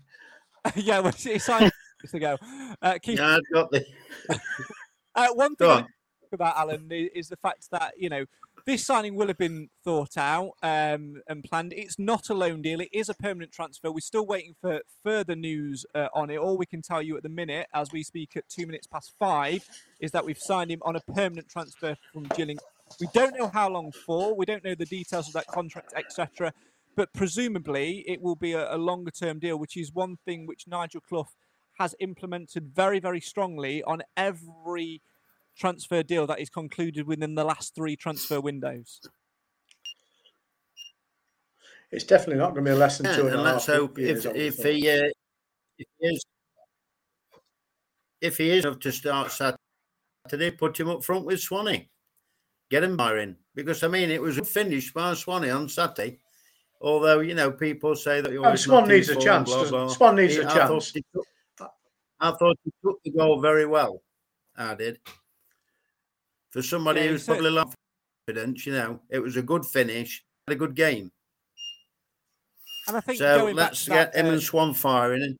one. 0.63 0.73
yeah, 0.75 0.99
well, 0.99 1.11
he 1.13 1.39
signed 1.39 1.71
years 2.03 2.13
ago. 2.13 2.37
Uh, 2.81 2.97
Keith, 3.01 3.19
Yeah, 3.19 3.37
I've 3.37 3.53
got 3.53 3.71
the. 3.71 3.85
uh, 5.15 5.27
one 5.33 5.55
thing 5.55 5.67
Go 5.67 5.71
I 5.71 5.75
on. 5.77 5.81
talk 5.83 6.33
about 6.33 6.57
Alan 6.57 6.87
i- 6.91 7.09
is 7.13 7.29
the 7.29 7.37
fact 7.37 7.69
that 7.71 7.93
you 7.97 8.09
know 8.09 8.25
this 8.67 8.85
signing 8.85 9.15
will 9.15 9.25
have 9.27 9.39
been 9.39 9.69
thought 9.83 10.17
out 10.17 10.51
um, 10.61 11.19
and 11.27 11.43
planned. 11.43 11.73
It's 11.75 11.97
not 11.97 12.29
a 12.29 12.33
loan 12.35 12.61
deal; 12.61 12.79
it 12.79 12.89
is 12.93 13.09
a 13.09 13.15
permanent 13.15 13.51
transfer. 13.51 13.91
We're 13.91 14.01
still 14.01 14.25
waiting 14.25 14.55
for 14.61 14.81
further 15.03 15.35
news 15.35 15.83
uh, 15.95 16.09
on 16.13 16.29
it. 16.29 16.37
All 16.37 16.57
we 16.57 16.67
can 16.67 16.81
tell 16.83 17.01
you 17.01 17.17
at 17.17 17.23
the 17.23 17.29
minute, 17.29 17.67
as 17.73 17.91
we 17.91 18.03
speak 18.03 18.37
at 18.37 18.47
two 18.49 18.67
minutes 18.67 18.85
past 18.85 19.13
five, 19.17 19.67
is 19.99 20.11
that 20.11 20.23
we've 20.25 20.37
signed 20.37 20.69
him 20.69 20.79
on 20.83 20.95
a 20.95 20.99
permanent 21.15 21.49
transfer 21.49 21.95
from 22.13 22.23
Gillingham. 22.35 22.63
We 22.99 23.07
don't 23.13 23.37
know 23.37 23.47
how 23.47 23.69
long 23.69 23.91
for. 23.91 24.35
We 24.35 24.45
don't 24.45 24.63
know 24.63 24.75
the 24.75 24.85
details 24.85 25.27
of 25.27 25.33
that 25.33 25.47
contract, 25.47 25.93
etc. 25.95 26.53
But 26.95 27.13
presumably, 27.13 28.03
it 28.07 28.21
will 28.21 28.35
be 28.35 28.53
a, 28.53 28.75
a 28.75 28.77
longer-term 28.77 29.39
deal, 29.39 29.57
which 29.57 29.77
is 29.77 29.93
one 29.93 30.17
thing 30.25 30.45
which 30.45 30.67
Nigel 30.67 31.01
Clough 31.01 31.29
has 31.79 31.95
implemented 31.99 32.67
very, 32.75 32.99
very 32.99 33.21
strongly 33.21 33.81
on 33.83 34.01
every 34.17 35.01
transfer 35.57 36.03
deal 36.03 36.27
that 36.27 36.39
is 36.39 36.49
concluded 36.49 37.07
within 37.07 37.35
the 37.35 37.43
last 37.43 37.75
three 37.75 37.95
transfer 37.95 38.39
windows. 38.41 39.01
it's 41.91 42.05
definitely 42.05 42.37
not 42.37 42.53
going 42.53 42.63
to 42.65 42.71
be 42.71 42.77
less 42.77 42.97
than 42.97 43.07
Yeah, 43.07 43.15
two 43.17 43.27
and 43.27 43.35
a 43.35 43.37
and 43.39 43.47
half 43.47 43.53
let's 43.55 43.65
hope 43.65 43.97
years. 43.97 44.25
if 44.25 44.35
if 44.35 44.55
he 44.63 44.89
uh, 44.89 45.09
if 45.77 45.87
he 45.99 46.07
is 46.07 46.25
if 48.21 48.37
he 48.37 48.49
is 48.51 48.65
enough 48.65 48.79
to 48.79 48.91
start 48.91 49.31
Saturday, 49.31 50.51
put 50.51 50.79
him 50.79 50.87
up 50.89 51.03
front 51.03 51.25
with 51.25 51.39
Swanee. 51.41 51.89
Get 52.71 52.85
him 52.85 52.97
in 52.99 53.35
because 53.53 53.83
I 53.83 53.89
mean 53.89 54.09
it 54.09 54.21
was 54.21 54.39
finished 54.49 54.93
by 54.93 55.13
Swanee 55.13 55.49
on 55.49 55.67
Saturday. 55.67 56.19
Although 56.79 57.19
you 57.19 57.35
know 57.35 57.51
people 57.51 57.97
say 57.97 58.21
that 58.21 58.33
Oh, 58.35 58.55
Swan 58.55 58.87
needs 58.87 59.09
a 59.09 59.15
chance, 59.17 59.49
blah, 59.51 59.69
blah. 59.69 59.87
Swan 59.89 60.15
needs 60.15 60.35
He- 60.35 60.39
a 60.41 60.47
I 60.49 60.53
chance. 60.53 60.93
he 60.93 61.03
took- 61.13 61.27
I 62.21 62.31
thought 62.31 62.57
he 62.63 62.71
took 62.81 63.03
the 63.03 63.11
goal 63.11 63.41
very 63.41 63.65
well. 63.65 64.01
I 64.55 64.73
did. 64.75 64.99
For 66.51 66.61
somebody 66.61 67.01
Yeah, 67.01 67.05
he 67.07 67.11
who's 67.11 67.23
said- 67.23 67.33
probably 67.33 67.51
lost 67.51 67.75
confidence, 68.25 68.65
you 68.65 68.71
know, 68.73 69.01
it 69.09 69.19
was 69.19 69.35
a 69.35 69.41
good 69.41 69.65
finish, 69.65 70.23
had 70.47 70.53
a 70.53 70.57
good 70.57 70.73
game. 70.75 71.11
And 72.87 72.97
I 72.97 73.01
think 73.01 73.17
So 73.17 73.39
going 73.39 73.55
back 73.57 73.71
let's 73.71 73.83
to 73.85 73.89
get 73.91 74.13
that, 74.13 74.19
him 74.19 74.27
uh, 74.27 74.31
and 74.31 74.41
Swan 74.41 74.73
firing. 74.73 75.37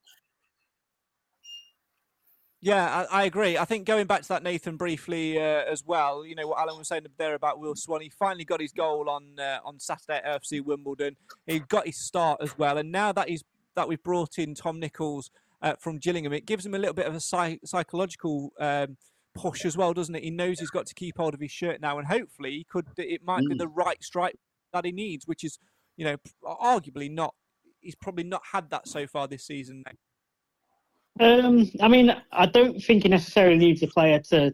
Yeah, 2.63 3.05
I, 3.11 3.21
I 3.21 3.23
agree. 3.25 3.57
I 3.57 3.65
think 3.65 3.87
going 3.87 4.05
back 4.05 4.21
to 4.21 4.27
that, 4.29 4.43
Nathan, 4.43 4.77
briefly 4.77 5.39
uh, 5.39 5.63
as 5.67 5.83
well. 5.83 6.23
You 6.23 6.35
know 6.35 6.47
what 6.47 6.59
Alan 6.59 6.77
was 6.77 6.87
saying 6.89 7.07
there 7.17 7.33
about 7.33 7.59
Will 7.59 7.73
Swan. 7.75 8.01
He 8.01 8.09
finally 8.09 8.45
got 8.45 8.61
his 8.61 8.71
goal 8.71 9.09
on 9.09 9.39
uh, 9.39 9.57
on 9.65 9.79
Saturday 9.79 10.21
at 10.23 10.43
AFC 10.43 10.63
Wimbledon. 10.63 11.15
He 11.47 11.59
got 11.59 11.87
his 11.87 12.05
start 12.05 12.39
as 12.41 12.55
well, 12.59 12.77
and 12.77 12.91
now 12.91 13.11
that 13.13 13.29
he's 13.29 13.43
that 13.75 13.87
we've 13.87 14.03
brought 14.03 14.37
in 14.37 14.53
Tom 14.53 14.79
Nichols 14.79 15.31
uh, 15.63 15.73
from 15.79 15.97
Gillingham, 15.97 16.33
it 16.33 16.45
gives 16.45 16.63
him 16.65 16.75
a 16.75 16.77
little 16.77 16.93
bit 16.93 17.07
of 17.07 17.15
a 17.15 17.19
psy- 17.19 17.57
psychological 17.65 18.51
um, 18.59 18.97
push 19.33 19.65
as 19.65 19.75
well, 19.75 19.93
doesn't 19.93 20.13
it? 20.13 20.23
He 20.23 20.29
knows 20.29 20.59
he's 20.59 20.69
got 20.69 20.85
to 20.85 20.93
keep 20.93 21.17
hold 21.17 21.33
of 21.33 21.39
his 21.39 21.51
shirt 21.51 21.81
now, 21.81 21.97
and 21.97 22.07
hopefully, 22.07 22.51
he 22.51 22.63
could. 22.69 22.85
It 22.97 23.23
might 23.25 23.39
be 23.47 23.55
Mm. 23.55 23.59
the 23.59 23.67
right 23.69 24.03
strike 24.03 24.35
that 24.71 24.85
he 24.85 24.91
needs, 24.91 25.25
which 25.25 25.43
is, 25.43 25.57
you 25.97 26.05
know, 26.05 26.17
arguably 26.45 27.09
not. 27.09 27.33
He's 27.79 27.95
probably 27.95 28.23
not 28.23 28.43
had 28.51 28.69
that 28.69 28.87
so 28.87 29.07
far 29.07 29.27
this 29.27 29.47
season. 29.47 29.83
Um, 31.19 31.69
I 31.81 31.87
mean, 31.87 32.15
I 32.31 32.45
don't 32.45 32.79
think 32.79 33.03
he 33.03 33.09
necessarily 33.09 33.57
needs 33.57 33.83
a 33.83 33.87
player 33.87 34.19
to 34.29 34.53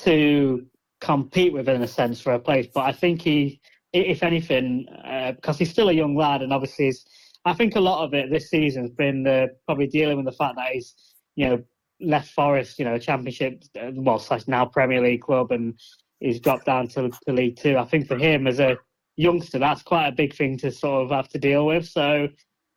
to 0.00 0.64
compete 1.00 1.52
with 1.52 1.68
in 1.68 1.82
a 1.82 1.88
sense 1.88 2.20
for 2.20 2.32
a 2.32 2.38
place, 2.38 2.68
but 2.72 2.84
I 2.84 2.92
think 2.92 3.22
he, 3.22 3.60
if 3.92 4.22
anything, 4.22 4.86
uh, 5.04 5.32
because 5.32 5.58
he's 5.58 5.70
still 5.70 5.88
a 5.88 5.92
young 5.92 6.16
lad, 6.16 6.40
and 6.42 6.52
obviously, 6.52 6.86
he's, 6.86 7.04
I 7.44 7.52
think 7.52 7.74
a 7.76 7.80
lot 7.80 8.04
of 8.04 8.14
it 8.14 8.30
this 8.30 8.48
season's 8.50 8.90
been 8.92 9.26
uh, 9.26 9.46
probably 9.66 9.88
dealing 9.88 10.16
with 10.16 10.26
the 10.26 10.32
fact 10.32 10.56
that 10.56 10.70
he's, 10.72 10.94
you 11.34 11.48
know, 11.48 11.62
left 12.00 12.30
Forest, 12.30 12.78
you 12.78 12.84
know, 12.84 12.98
Championship, 12.98 13.64
uh, 13.80 13.90
well, 13.94 14.20
slash 14.20 14.46
now 14.46 14.64
Premier 14.64 15.02
League 15.02 15.22
club, 15.22 15.50
and 15.50 15.78
he's 16.20 16.40
dropped 16.40 16.66
down 16.66 16.86
to, 16.88 17.10
to 17.26 17.32
League 17.32 17.56
Two. 17.56 17.76
I 17.76 17.84
think 17.84 18.06
for 18.06 18.16
him 18.16 18.46
as 18.46 18.60
a 18.60 18.76
youngster, 19.16 19.58
that's 19.58 19.82
quite 19.82 20.06
a 20.06 20.12
big 20.12 20.34
thing 20.34 20.56
to 20.58 20.70
sort 20.70 21.04
of 21.04 21.10
have 21.10 21.28
to 21.30 21.38
deal 21.38 21.66
with. 21.66 21.86
So. 21.88 22.28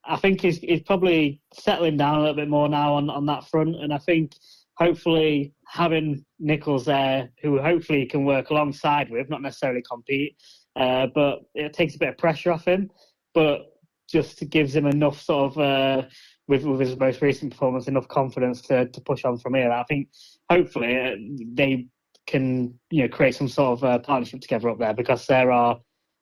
I 0.05 0.17
think 0.17 0.41
he's, 0.41 0.57
he's 0.57 0.81
probably 0.81 1.41
settling 1.53 1.97
down 1.97 2.15
a 2.15 2.19
little 2.19 2.35
bit 2.35 2.49
more 2.49 2.67
now 2.67 2.95
on, 2.95 3.09
on 3.09 3.25
that 3.27 3.47
front. 3.47 3.75
And 3.75 3.93
I 3.93 3.97
think 3.99 4.33
hopefully 4.77 5.53
having 5.67 6.25
Nichols 6.39 6.85
there, 6.85 7.29
who 7.41 7.59
hopefully 7.61 8.05
can 8.05 8.25
work 8.25 8.49
alongside 8.49 9.09
with, 9.09 9.29
not 9.29 9.41
necessarily 9.41 9.83
compete, 9.89 10.35
uh, 10.75 11.07
but 11.13 11.41
it 11.53 11.73
takes 11.73 11.95
a 11.95 11.99
bit 11.99 12.09
of 12.09 12.17
pressure 12.17 12.51
off 12.51 12.65
him, 12.65 12.89
but 13.33 13.61
just 14.09 14.49
gives 14.49 14.75
him 14.75 14.87
enough 14.87 15.21
sort 15.21 15.51
of, 15.51 15.57
uh, 15.59 16.07
with, 16.47 16.63
with 16.65 16.79
his 16.79 16.97
most 16.97 17.21
recent 17.21 17.51
performance, 17.51 17.87
enough 17.87 18.07
confidence 18.07 18.61
to, 18.61 18.87
to 18.87 19.01
push 19.01 19.23
on 19.23 19.37
from 19.37 19.53
here. 19.53 19.71
I 19.71 19.83
think 19.83 20.09
hopefully 20.49 20.97
uh, 20.99 21.15
they 21.53 21.87
can 22.27 22.73
you 22.89 23.03
know 23.03 23.09
create 23.09 23.35
some 23.35 23.47
sort 23.47 23.79
of 23.79 23.83
uh, 23.83 23.99
partnership 23.99 24.41
together 24.41 24.69
up 24.69 24.79
there 24.79 24.93
because 24.93 25.25
there 25.25 25.51
are 25.51 25.79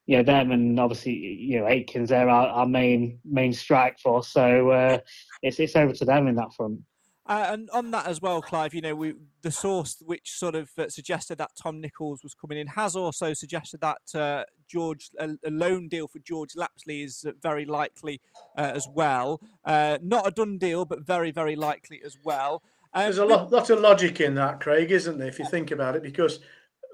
you 0.09 0.17
know 0.17 0.23
them 0.23 0.51
and 0.51 0.79
obviously 0.79 1.13
you 1.13 1.59
know 1.59 1.67
Akins 1.67 2.09
they're 2.09 2.27
our, 2.27 2.47
our 2.47 2.65
main 2.65 3.19
main 3.23 3.53
strike 3.53 3.99
force 3.99 4.27
so 4.27 4.71
uh, 4.71 4.97
it's 5.43 5.59
it's 5.59 5.75
over 5.75 5.93
to 5.93 6.05
them 6.05 6.27
in 6.27 6.35
that 6.35 6.51
front 6.57 6.81
Uh, 7.27 7.49
and 7.53 7.69
on 7.69 7.91
that 7.91 8.07
as 8.07 8.19
well, 8.23 8.41
Clive, 8.41 8.73
you 8.73 8.81
know, 8.81 8.95
we, 8.95 9.13
the 9.43 9.51
source 9.51 10.01
which 10.03 10.31
sort 10.31 10.55
of 10.55 10.67
uh, 10.79 10.89
suggested 10.89 11.37
that 11.37 11.51
Tom 11.61 11.79
Nichols 11.79 12.23
was 12.23 12.33
coming 12.33 12.57
in 12.57 12.65
has 12.65 12.95
also 12.95 13.35
suggested 13.35 13.81
that 13.81 14.01
uh, 14.15 14.43
George 14.67 15.11
a, 15.19 15.27
a, 15.45 15.51
loan 15.51 15.89
deal 15.89 16.07
for 16.07 16.17
George 16.29 16.55
Lapslie 16.55 17.03
is 17.03 17.23
very 17.39 17.65
likely 17.65 18.19
uh, 18.57 18.71
as 18.73 18.87
well. 18.91 19.39
Uh, 19.63 19.99
not 20.01 20.25
a 20.25 20.31
done 20.31 20.57
deal, 20.57 20.85
but 20.85 21.05
very 21.05 21.31
very 21.41 21.55
likely 21.55 22.01
as 22.03 22.17
well. 22.23 22.63
Um, 22.95 23.03
There's 23.03 23.19
a 23.19 23.25
lot, 23.25 23.51
lot 23.51 23.69
of 23.69 23.79
logic 23.79 24.19
in 24.21 24.33
that, 24.41 24.59
Craig, 24.59 24.91
isn't 24.91 25.19
there? 25.19 25.27
If 25.27 25.37
you 25.37 25.45
think 25.45 25.69
about 25.69 25.95
it, 25.95 26.01
because 26.01 26.39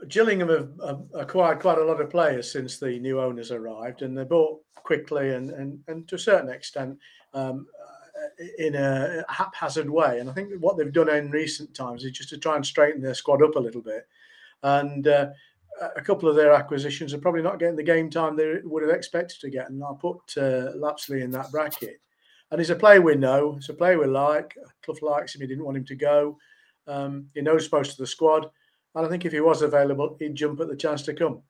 Gillingham 0.08 0.50
have, 0.50 0.72
have, 0.86 1.02
acquired 1.14 1.60
quite 1.60 1.78
a 1.78 1.84
lot 1.84 2.02
of 2.02 2.10
players 2.10 2.52
since 2.52 2.78
the 2.78 3.00
new 3.00 3.20
owners 3.20 3.52
arrived, 3.52 4.02
and 4.02 4.18
they 4.18 4.24
bought 4.24 4.62
quickly 4.76 5.32
and 5.32 5.50
and, 5.52 5.80
and 5.88 6.08
to 6.08 6.16
a 6.16 6.20
certain 6.20 6.50
extent 6.50 6.98
um, 7.34 7.68
in 8.58 8.76
a 8.76 9.24
haphazard 9.30 9.90
way. 9.90 10.20
And 10.20 10.30
I 10.30 10.34
think 10.34 10.52
what 10.60 10.78
they've 10.78 10.92
done 10.92 11.10
in 11.10 11.32
recent 11.32 11.74
times 11.74 12.04
is 12.04 12.12
just 12.12 12.30
to 12.30 12.38
try 12.38 12.56
and 12.56 12.66
straighten 12.66 13.02
their 13.02 13.14
squad 13.14 13.44
up 13.44 13.56
a 13.56 13.60
little 13.60 13.82
bit. 13.82 14.08
And 14.64 15.08
uh, 15.08 15.30
a 15.96 16.02
couple 16.02 16.30
of 16.30 16.36
their 16.36 16.54
acquisitions 16.54 17.14
are 17.14 17.20
probably 17.20 17.42
not 17.42 17.60
getting 17.60 17.76
the 17.76 17.84
game 17.84 18.10
time 18.10 18.36
they 18.36 18.60
would 18.64 18.84
have 18.84 18.96
expected 18.96 19.40
to 19.42 19.50
get. 19.50 19.70
And 19.70 19.84
I'll 19.84 19.96
put 19.96 20.20
uh, 20.38 20.72
Lapslie 20.76 21.22
in 21.22 21.32
that 21.32 21.52
bracket. 21.52 22.02
And 22.52 22.60
he's 22.60 22.70
a 22.70 22.76
player 22.76 23.02
we 23.02 23.16
know. 23.16 23.54
He's 23.54 23.70
a 23.70 23.74
player 23.74 24.00
we 24.00 24.08
like. 24.08 24.56
Clough 24.84 24.98
likes 25.02 25.36
him. 25.36 25.42
He 25.42 25.48
didn't 25.48 25.66
want 25.66 25.78
him 25.78 25.86
to 25.86 25.96
go. 25.96 26.38
Um, 26.88 27.28
he 27.34 27.42
knows 27.42 27.72
most 27.72 27.92
of 27.92 27.98
the 27.98 28.08
squad. 28.08 28.50
And 28.96 29.06
I 29.06 29.10
think 29.10 29.26
if 29.26 29.34
he 29.34 29.42
was 29.42 29.62
available, 29.62 30.16
he'd 30.20 30.36
jump 30.36 30.62
at 30.62 30.70
the 30.70 30.76
chance 30.76 31.02
to 31.04 31.14
come. 31.14 31.42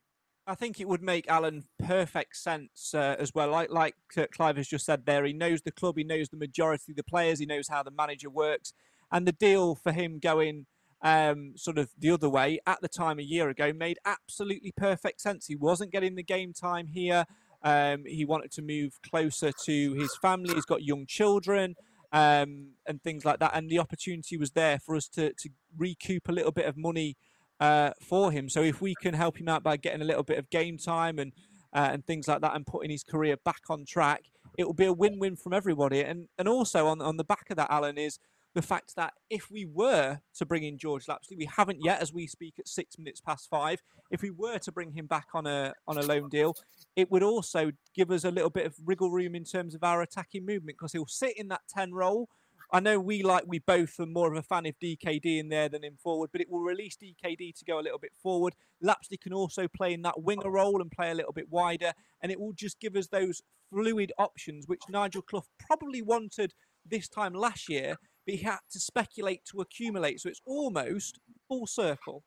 I 0.48 0.56
think 0.56 0.80
it 0.80 0.88
would 0.88 1.02
make 1.02 1.28
Alan 1.28 1.64
perfect 1.80 2.36
sense 2.38 2.94
uh, 2.94 3.16
as 3.18 3.34
well. 3.34 3.50
Like 3.50 3.72
like 3.72 3.96
uh, 4.18 4.26
Clive 4.32 4.58
has 4.58 4.68
just 4.68 4.86
said 4.86 5.06
there, 5.06 5.26
he 5.26 5.34
knows 5.34 5.62
the 5.62 5.72
club, 5.72 5.98
he 5.98 6.04
knows 6.04 6.30
the 6.30 6.38
majority 6.38 6.92
of 6.92 6.98
the 6.98 7.04
players, 7.04 7.40
he 7.40 7.46
knows 7.46 7.68
how 7.68 7.82
the 7.82 7.92
manager 7.92 8.30
works, 8.30 8.74
and 9.12 9.28
the 9.28 9.32
deal 9.32 9.74
for 9.76 9.92
him 9.92 10.20
going 10.20 10.68
um, 11.02 11.54
sort 11.56 11.78
of 11.78 11.90
the 11.98 12.12
other 12.12 12.30
way 12.30 12.60
at 12.68 12.82
the 12.82 12.88
time 12.88 13.20
a 13.20 13.24
year 13.24 13.50
ago 13.50 13.74
made 13.74 13.98
absolutely 14.06 14.72
perfect 14.76 15.20
sense. 15.22 15.48
He 15.48 15.56
wasn't 15.56 15.92
getting 15.92 16.16
the 16.16 16.24
game 16.24 16.54
time 16.54 16.88
here. 16.88 17.26
Um, 17.64 18.04
he 18.06 18.24
wanted 18.24 18.52
to 18.54 18.62
move 18.62 19.00
closer 19.08 19.52
to 19.52 19.94
his 19.94 20.16
family. 20.22 20.54
He's 20.54 20.66
got 20.66 20.84
young 20.84 21.08
children 21.08 21.76
um, 22.12 22.74
and 22.86 23.02
things 23.02 23.26
like 23.26 23.40
that, 23.40 23.52
and 23.56 23.68
the 23.68 23.80
opportunity 23.80 24.38
was 24.38 24.52
there 24.52 24.78
for 24.78 24.96
us 24.96 25.08
to 25.10 25.34
to 25.34 25.50
recoup 25.76 26.30
a 26.30 26.32
little 26.32 26.52
bit 26.52 26.68
of 26.68 26.78
money 26.78 27.18
uh, 27.60 27.92
for 28.02 28.32
him. 28.32 28.50
So 28.50 28.62
if 28.62 28.82
we 28.82 28.96
can 28.96 29.14
help 29.14 29.40
him 29.40 29.50
out 29.50 29.64
by 29.64 29.78
getting 29.78 30.02
a 30.02 30.06
little 30.06 30.24
bit 30.24 30.38
of 30.38 30.50
game 30.50 30.78
time 30.78 31.20
and 31.20 31.32
uh, 31.74 31.90
and 31.92 32.06
things 32.06 32.28
like 32.28 32.40
that, 32.42 32.56
and 32.56 32.66
putting 32.66 32.90
his 32.90 33.04
career 33.04 33.36
back 33.44 33.64
on 33.70 33.84
track, 33.86 34.24
it 34.58 34.66
will 34.66 34.74
be 34.74 34.86
a 34.86 34.94
win-win 34.94 35.36
from 35.36 35.54
everybody. 35.54 36.02
And 36.02 36.28
and 36.38 36.48
also 36.48 36.88
on 36.88 37.02
on 37.02 37.18
the 37.18 37.24
back 37.24 37.50
of 37.50 37.58
that, 37.58 37.70
Alan 37.70 37.98
is 37.98 38.20
the 38.54 38.62
fact 38.62 38.96
that 38.96 39.14
if 39.30 39.52
we 39.52 39.66
were 39.66 40.20
to 40.34 40.46
bring 40.46 40.64
in 40.64 40.78
George 40.78 41.10
Lapslie, 41.10 41.36
we 41.36 41.46
haven't 41.46 41.84
yet, 41.84 42.02
as 42.02 42.14
we 42.14 42.26
speak 42.26 42.54
at 42.58 42.68
six 42.68 42.98
minutes 42.98 43.20
past 43.20 43.50
five. 43.50 43.84
If 44.10 44.22
we 44.22 44.32
were 44.32 44.60
to 44.60 44.72
bring 44.72 44.94
him 44.94 45.08
back 45.08 45.28
on 45.34 45.46
a 45.46 45.74
on 45.88 45.98
a 45.98 46.02
loan 46.02 46.30
deal, 46.30 46.56
it 46.96 47.12
would 47.12 47.24
also 47.24 47.72
give 47.94 48.12
us 48.12 48.24
a 48.24 48.32
little 48.32 48.50
bit 48.50 48.66
of 48.66 48.76
wriggle 48.86 49.12
room 49.12 49.36
in 49.36 49.44
terms 49.44 49.76
of 49.76 49.84
our 49.84 50.02
attacking 50.02 50.46
movement 50.46 50.78
because 50.78 50.94
he'll 50.94 51.06
sit 51.08 51.38
in 51.38 51.50
that 51.50 51.62
ten 51.68 51.94
role 51.94 52.30
I 52.72 52.80
know 52.80 53.00
we 53.00 53.24
like 53.24 53.44
we 53.48 53.60
both 53.60 54.00
are 54.00 54.06
more 54.06 54.32
of 54.32 54.38
a 54.38 54.44
fan 54.44 54.66
of 54.66 54.80
DKD 54.80 55.40
in 55.40 55.50
there 55.50 55.70
than 55.70 55.84
in 55.84 55.98
forward, 55.98 56.30
but 56.32 56.42
it 56.42 56.50
will 56.50 56.62
release 56.62 56.98
DKD 56.98 57.56
to 57.58 57.66
go 57.66 57.80
a 57.80 57.82
little 57.82 58.00
bit 58.00 58.14
forward. 58.22 58.56
Lapslie 58.82 59.18
can 59.18 59.34
also 59.34 59.68
play 59.68 59.94
in 59.94 60.02
that 60.04 60.22
winger 60.22 60.50
role 60.50 60.82
and 60.82 60.92
play 60.92 61.12
a 61.12 61.16
little 61.16 61.34
bit 61.34 61.50
wider, 61.50 61.94
and 62.22 62.32
it 62.32 62.40
will 62.40 62.54
just 62.54 62.80
give 62.80 62.96
us 62.96 63.08
those 63.08 63.42
fluid 63.72 64.12
options 64.18 64.68
which 64.68 64.82
Nigel 64.90 65.22
Clough 65.22 65.46
probably 65.60 66.02
wanted 66.02 66.54
this 66.86 67.08
time 67.08 67.34
last 67.34 67.70
year, 67.70 67.96
but 68.26 68.36
he 68.36 68.44
had 68.44 68.60
to 68.72 68.80
speculate 68.80 69.44
to 69.52 69.62
accumulate. 69.62 70.20
So 70.22 70.30
it's 70.30 70.42
almost 70.46 71.20
full 71.48 71.68
circle. 71.68 72.24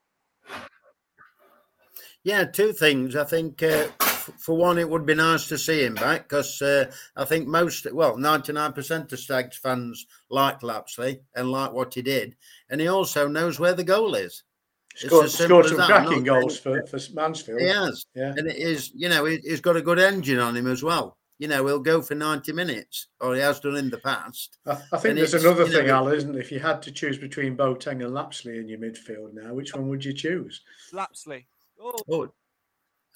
Yeah, 2.25 2.45
two 2.45 2.73
things. 2.73 3.17
I 3.17 3.25
think 3.25 3.63
uh, 3.63 3.89
for 4.39 4.57
one, 4.57 4.79
it 4.79 4.89
would 4.89 5.07
be 5.07 5.15
nice 5.15 5.49
to 5.49 5.59
see 5.59 5.85
him 5.85 5.95
back 5.95 6.23
because 6.29 6.61
uh, 6.63 6.91
I 7.17 7.25
think 7.25 7.47
most, 7.47 7.93
well, 7.93 8.17
99% 8.17 9.13
of 9.13 9.19
Stags 9.19 9.57
fans 9.57 10.07
like 10.31 10.63
Lapslie 10.63 11.21
and 11.35 11.51
like 11.51 11.73
what 11.73 11.95
he 11.95 12.03
did. 12.03 12.37
And 12.71 12.81
he 12.81 12.89
also 12.89 13.29
knows 13.29 13.59
where 13.59 13.75
the 13.75 13.85
goal 13.85 14.15
is. 14.15 14.43
Scored, 14.95 15.31
scored 15.31 15.67
some 15.67 15.77
cracking 15.77 16.25
goals 16.25 16.59
for, 16.59 16.85
for 16.87 16.99
Mansfield. 17.15 17.61
He 17.61 17.69
has. 17.69 18.05
Yeah. 18.15 18.35
And 18.37 18.49
it 18.49 18.57
is, 18.57 18.91
you 18.95 19.09
know, 19.09 19.25
he's 19.27 19.61
got 19.61 19.77
a 19.77 19.83
good 19.83 20.01
engine 20.01 20.41
on 20.41 20.57
him 20.57 20.67
as 20.67 20.83
well. 20.83 21.17
You 21.39 21.47
know, 21.47 21.65
he'll 21.69 21.79
go 21.79 22.03
for 22.03 22.17
90 22.17 22.53
minutes, 22.53 23.07
or 23.21 23.37
he 23.37 23.41
has 23.41 23.61
done 23.61 23.77
in 23.77 23.91
the 23.91 23.99
past. 23.99 24.59
I, 24.67 24.73
I 24.73 24.99
think 24.99 25.11
and 25.11 25.19
there's 25.19 25.35
another 25.35 25.69
thing, 25.69 25.87
know, 25.87 25.95
Al, 25.95 26.09
isn't 26.09 26.35
it? 26.35 26.41
If 26.41 26.51
you 26.51 26.59
had 26.59 26.83
to 26.83 26.91
choose 26.91 27.17
between 27.17 27.57
Boateng 27.57 28.05
and 28.05 28.13
Lapslie 28.13 28.59
in 28.59 28.69
your 28.69 28.81
midfield 28.81 29.35
now, 29.35 29.55
which 29.55 29.73
one 29.73 29.89
would 29.89 30.05
you 30.05 30.13
choose? 30.13 30.63
Lapslie. 30.93 31.47
Oh. 31.81 31.97
oh 32.11 32.33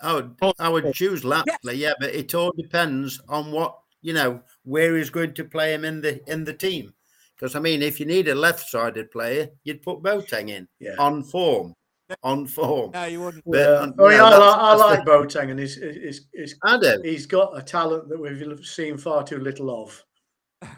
I 0.03 0.15
would, 0.15 0.37
I 0.59 0.69
would 0.69 0.93
choose 0.93 1.25
Lapslie, 1.25 1.77
yeah, 1.77 1.95
but 1.99 2.15
it 2.15 2.35
all 2.35 2.53
depends 2.53 3.21
on 3.29 3.53
what 3.53 3.79
you 4.03 4.13
know 4.13 4.43
where 4.65 4.97
he's 4.97 5.11
going 5.11 5.35
to 5.35 5.45
play 5.45 5.73
him 5.73 5.85
in 5.85 6.01
the 6.01 6.21
in 6.31 6.45
the 6.45 6.53
team. 6.53 6.93
Because 7.37 7.55
I 7.57 7.61
mean, 7.61 7.83
if 7.83 7.99
you 7.99 8.07
need 8.07 8.29
a 8.29 8.35
left-sided 8.35 9.11
player, 9.11 9.49
you'd 9.65 9.83
put 9.83 10.03
Boateng 10.03 10.49
in 10.49 10.69
yeah. 10.79 10.95
on 10.99 11.25
form, 11.25 11.75
on 12.23 12.47
form. 12.47 12.93
No, 12.93 13.05
you 13.05 13.21
wouldn't. 13.21 13.45
But, 13.45 13.59
yeah. 13.59 13.91
oh, 13.99 14.09
yeah, 14.11 14.25
I, 14.25 14.37
like, 14.37 14.59
I 14.59 14.75
like 14.75 15.05
Boateng, 15.05 15.51
and 15.51 15.59
he's, 15.59 15.75
he's, 15.75 16.29
he's, 16.33 16.55
I 16.63 16.79
he's 17.03 17.27
got 17.27 17.59
a 17.59 17.63
talent 17.63 18.09
that 18.09 18.21
we've 18.21 18.65
seen 18.65 18.97
far 18.97 19.25
too 19.25 19.39
little 19.39 19.83
of, 19.83 20.05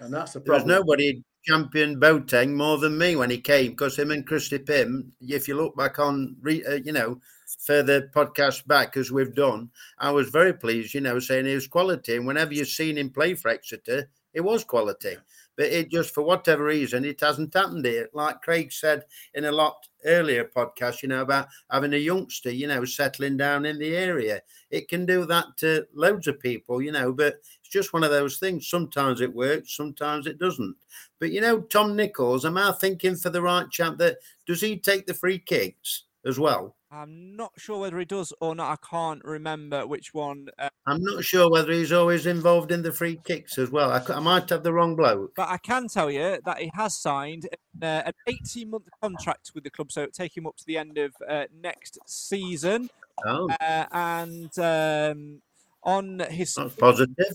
and 0.00 0.12
that's 0.12 0.32
the 0.32 0.40
problem. 0.42 0.68
There's 0.68 0.80
nobody 0.80 1.22
championed 1.44 2.00
Boateng 2.00 2.54
more 2.54 2.78
than 2.78 2.96
me 2.96 3.16
when 3.16 3.30
he 3.30 3.38
came 3.38 3.72
because 3.72 3.98
him 3.98 4.10
and 4.10 4.26
Christy 4.26 4.58
Pym. 4.58 5.12
If 5.20 5.48
you 5.48 5.56
look 5.56 5.76
back 5.76 5.98
on, 5.98 6.36
uh, 6.46 6.76
you 6.82 6.92
know, 6.92 7.20
further 7.64 8.10
podcast 8.14 8.66
back 8.66 8.96
as 8.96 9.10
we've 9.10 9.34
done, 9.34 9.70
I 9.98 10.10
was 10.10 10.28
very 10.28 10.52
pleased, 10.52 10.94
you 10.94 11.00
know, 11.00 11.18
saying 11.18 11.46
he 11.46 11.54
was 11.54 11.66
quality. 11.66 12.16
And 12.16 12.26
whenever 12.26 12.52
you've 12.52 12.68
seen 12.68 12.98
him 12.98 13.10
play 13.10 13.34
for 13.34 13.48
Exeter, 13.48 14.08
it 14.34 14.40
was 14.40 14.64
quality. 14.64 15.16
But 15.56 15.66
it 15.66 15.90
just, 15.90 16.12
for 16.12 16.22
whatever 16.22 16.64
reason, 16.64 17.04
it 17.04 17.20
hasn't 17.20 17.54
happened 17.54 17.86
here. 17.86 18.08
Like 18.12 18.42
Craig 18.42 18.72
said 18.72 19.04
in 19.34 19.44
a 19.44 19.52
lot 19.52 19.86
earlier 20.04 20.44
podcast, 20.44 21.02
you 21.02 21.08
know, 21.08 21.22
about 21.22 21.46
having 21.70 21.94
a 21.94 21.98
youngster, 21.98 22.50
you 22.50 22.66
know, 22.66 22.84
settling 22.84 23.36
down 23.36 23.64
in 23.64 23.78
the 23.78 23.96
area. 23.96 24.40
It 24.70 24.88
can 24.88 25.06
do 25.06 25.24
that 25.26 25.56
to 25.58 25.86
loads 25.94 26.26
of 26.26 26.40
people, 26.40 26.82
you 26.82 26.90
know, 26.90 27.12
but 27.12 27.36
it's 27.60 27.70
just 27.70 27.92
one 27.92 28.02
of 28.02 28.10
those 28.10 28.38
things. 28.38 28.68
Sometimes 28.68 29.20
it 29.20 29.32
works, 29.32 29.76
sometimes 29.76 30.26
it 30.26 30.38
doesn't. 30.38 30.74
But, 31.20 31.30
you 31.30 31.40
know, 31.40 31.60
Tom 31.60 31.94
Nichols, 31.94 32.44
am 32.44 32.58
I 32.58 32.72
thinking 32.72 33.14
for 33.14 33.30
the 33.30 33.42
right 33.42 33.70
chap 33.70 33.96
that 33.98 34.16
does 34.46 34.60
he 34.60 34.76
take 34.76 35.06
the 35.06 35.14
free 35.14 35.38
kicks 35.38 36.02
as 36.26 36.38
well? 36.38 36.76
I'm 36.90 37.34
not 37.34 37.52
sure 37.56 37.80
whether 37.80 37.98
he 37.98 38.04
does 38.04 38.32
or 38.40 38.54
not. 38.54 38.70
I 38.70 38.88
can't 38.88 39.24
remember 39.24 39.84
which 39.86 40.14
one. 40.14 40.48
Uh, 40.58 40.68
I'm 40.86 41.02
not 41.02 41.24
sure 41.24 41.50
whether 41.50 41.72
he's 41.72 41.92
always 41.92 42.26
involved 42.26 42.70
in 42.70 42.82
the 42.82 42.92
free 42.92 43.18
kicks 43.24 43.58
as 43.58 43.70
well. 43.70 43.90
I, 43.90 44.00
I 44.12 44.20
might 44.20 44.48
have 44.50 44.62
the 44.62 44.72
wrong 44.72 44.94
bloke. 44.94 45.32
But 45.34 45.48
I 45.48 45.58
can 45.58 45.88
tell 45.88 46.10
you 46.10 46.38
that 46.44 46.58
he 46.58 46.70
has 46.74 46.96
signed 46.96 47.48
uh, 47.82 48.02
an 48.06 48.12
18 48.28 48.70
month 48.70 48.88
contract 49.02 49.50
with 49.54 49.64
the 49.64 49.70
club, 49.70 49.90
so 49.90 50.02
it'll 50.02 50.12
take 50.12 50.36
him 50.36 50.46
up 50.46 50.56
to 50.56 50.64
the 50.66 50.78
end 50.78 50.98
of 50.98 51.12
uh, 51.28 51.46
next 51.60 51.98
season. 52.06 52.88
Oh. 53.26 53.48
Uh, 53.60 53.86
and 53.90 54.58
um, 54.58 55.42
on 55.84 56.20
his. 56.30 56.56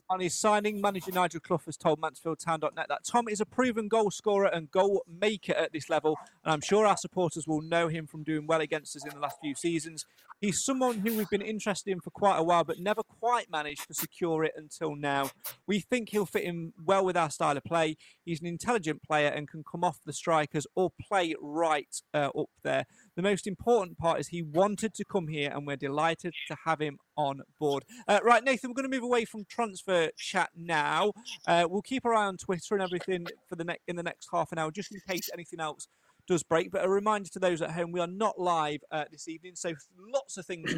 On 0.10 0.20
his 0.20 0.40
signing, 0.40 0.82
manager 0.82 1.12
Nigel 1.12 1.40
Clough 1.40 1.62
has 1.66 1.78
told 1.78 2.02
MansfieldTown.net 2.02 2.88
that 2.90 3.04
Tom 3.06 3.28
is 3.28 3.40
a 3.40 3.46
proven 3.46 3.88
goal 3.88 4.12
scorer 4.12 4.48
and 4.48 4.70
goal 4.72 5.04
maker 5.08 5.54
at 5.54 5.72
this 5.72 5.90
level, 5.90 6.18
and 6.44 6.54
I'm 6.54 6.62
sure 6.62 6.86
our 6.86 6.98
supporters 6.98 7.48
will 7.48 7.62
know 7.62 7.88
him 7.88 8.08
from 8.08 8.24
doing 8.24 8.48
well 8.48 8.62
against 8.62 8.96
us 8.96 9.06
in 9.06 9.14
the 9.14 9.20
last 9.20 9.38
few 9.42 9.56
seasons. 9.56 10.06
He's 10.42 10.64
someone 10.64 11.00
who 11.00 11.18
we've 11.18 11.30
been 11.30 11.42
interested 11.42 11.92
in 11.92 12.00
for 12.00 12.12
quite 12.12 12.38
a 12.38 12.44
while, 12.44 12.64
but 12.64 12.80
never 12.80 13.04
quite 13.04 13.52
managed 13.52 13.88
to 13.88 13.94
secure 13.94 14.46
it 14.46 14.54
until 14.56 14.96
now. 14.96 15.32
We 15.68 15.82
think 15.82 16.10
he'll 16.10 16.26
fit 16.26 16.44
in 16.44 16.72
well 16.84 17.04
with 17.04 17.18
our 17.18 17.30
style 17.30 17.58
of 17.58 17.66
play. 17.66 17.98
He's 18.24 18.40
an 18.40 18.48
intelligent 18.48 19.04
player 19.04 19.28
and 19.28 19.50
can 19.50 19.64
come 19.70 19.84
off 19.84 20.00
the 20.06 20.14
strikers 20.14 20.66
or 20.76 20.92
play 20.92 21.36
right 21.42 21.94
uh, 22.14 22.30
up 22.38 22.50
there. 22.64 22.86
The 23.20 23.24
most 23.24 23.48
important 23.48 23.98
part 23.98 24.22
is 24.22 24.30
he 24.30 24.42
wanted 24.42 24.94
to 24.94 25.04
come 25.04 25.28
here, 25.28 25.52
and 25.54 25.68
we're 25.68 25.76
delighted 25.76 26.34
to 26.48 26.56
have 26.64 26.80
him 26.80 27.00
on 27.18 27.42
board. 27.60 27.84
Uh, 28.08 28.22
right, 28.24 28.42
Nathan, 28.42 28.70
we're 28.70 28.76
going 28.76 28.90
to 28.90 28.96
move 28.96 29.04
away 29.04 29.26
from 29.26 29.44
transfer 29.44 30.10
chat 30.16 30.52
now. 30.56 31.12
Uh, 31.46 31.68
we'll 31.70 31.82
keep 31.82 32.06
our 32.06 32.14
eye 32.14 32.28
on 32.28 32.38
Twitter 32.38 32.76
and 32.76 32.82
everything 32.82 33.28
for 33.50 33.58
the 33.58 33.66
ne- 33.66 33.82
in 33.90 33.98
the 33.98 34.04
next 34.04 34.30
half 34.32 34.54
an 34.54 34.58
hour, 34.58 34.72
just 34.72 34.94
in 34.94 35.02
case 35.06 35.30
anything 35.34 35.60
else 35.60 35.90
does 36.30 36.44
break. 36.44 36.72
But 36.72 36.86
a 36.86 36.88
reminder 36.88 37.28
to 37.34 37.40
those 37.40 37.62
at 37.62 37.72
home, 37.72 37.92
we 37.92 38.00
are 38.00 38.08
not 38.08 38.40
live 38.40 38.80
uh, 38.90 39.04
this 39.12 39.28
evening, 39.28 39.56
so 39.56 39.74
lots 39.98 40.38
of 40.38 40.46
things 40.46 40.74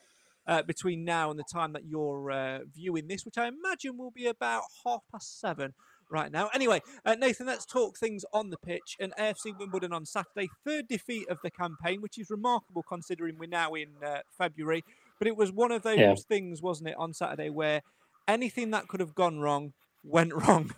uh, 0.48 0.62
between 0.62 1.04
now 1.04 1.30
and 1.30 1.38
the 1.38 1.44
time 1.44 1.72
that 1.74 1.84
you're 1.84 2.32
uh, 2.32 2.58
viewing 2.74 3.06
this, 3.06 3.24
which 3.24 3.38
I 3.38 3.46
imagine 3.46 3.96
will 3.96 4.10
be 4.10 4.26
about 4.26 4.64
half 4.84 5.02
past 5.12 5.38
seven 5.38 5.72
right 6.10 6.30
now. 6.30 6.48
Anyway, 6.54 6.80
uh, 7.04 7.14
Nathan, 7.14 7.46
let's 7.46 7.66
talk 7.66 7.98
things 7.98 8.24
on 8.32 8.50
the 8.50 8.56
pitch. 8.58 8.96
And 9.00 9.12
AFC 9.18 9.58
Wimbledon 9.58 9.92
on 9.92 10.04
Saturday, 10.04 10.48
third 10.64 10.88
defeat 10.88 11.28
of 11.28 11.38
the 11.42 11.50
campaign, 11.50 12.00
which 12.00 12.18
is 12.18 12.30
remarkable 12.30 12.84
considering 12.88 13.36
we're 13.38 13.48
now 13.48 13.74
in 13.74 13.88
uh, 14.04 14.18
February. 14.36 14.82
But 15.18 15.28
it 15.28 15.36
was 15.36 15.52
one 15.52 15.72
of 15.72 15.82
those 15.82 15.98
yeah. 15.98 16.14
things, 16.28 16.62
wasn't 16.62 16.90
it, 16.90 16.96
on 16.98 17.12
Saturday 17.12 17.50
where 17.50 17.82
anything 18.28 18.70
that 18.70 18.88
could 18.88 19.00
have 19.00 19.14
gone 19.14 19.40
wrong 19.40 19.72
went 20.04 20.32
wrong. 20.48 20.72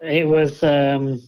It 0.00 0.26
was. 0.26 0.62
Um, 0.62 1.22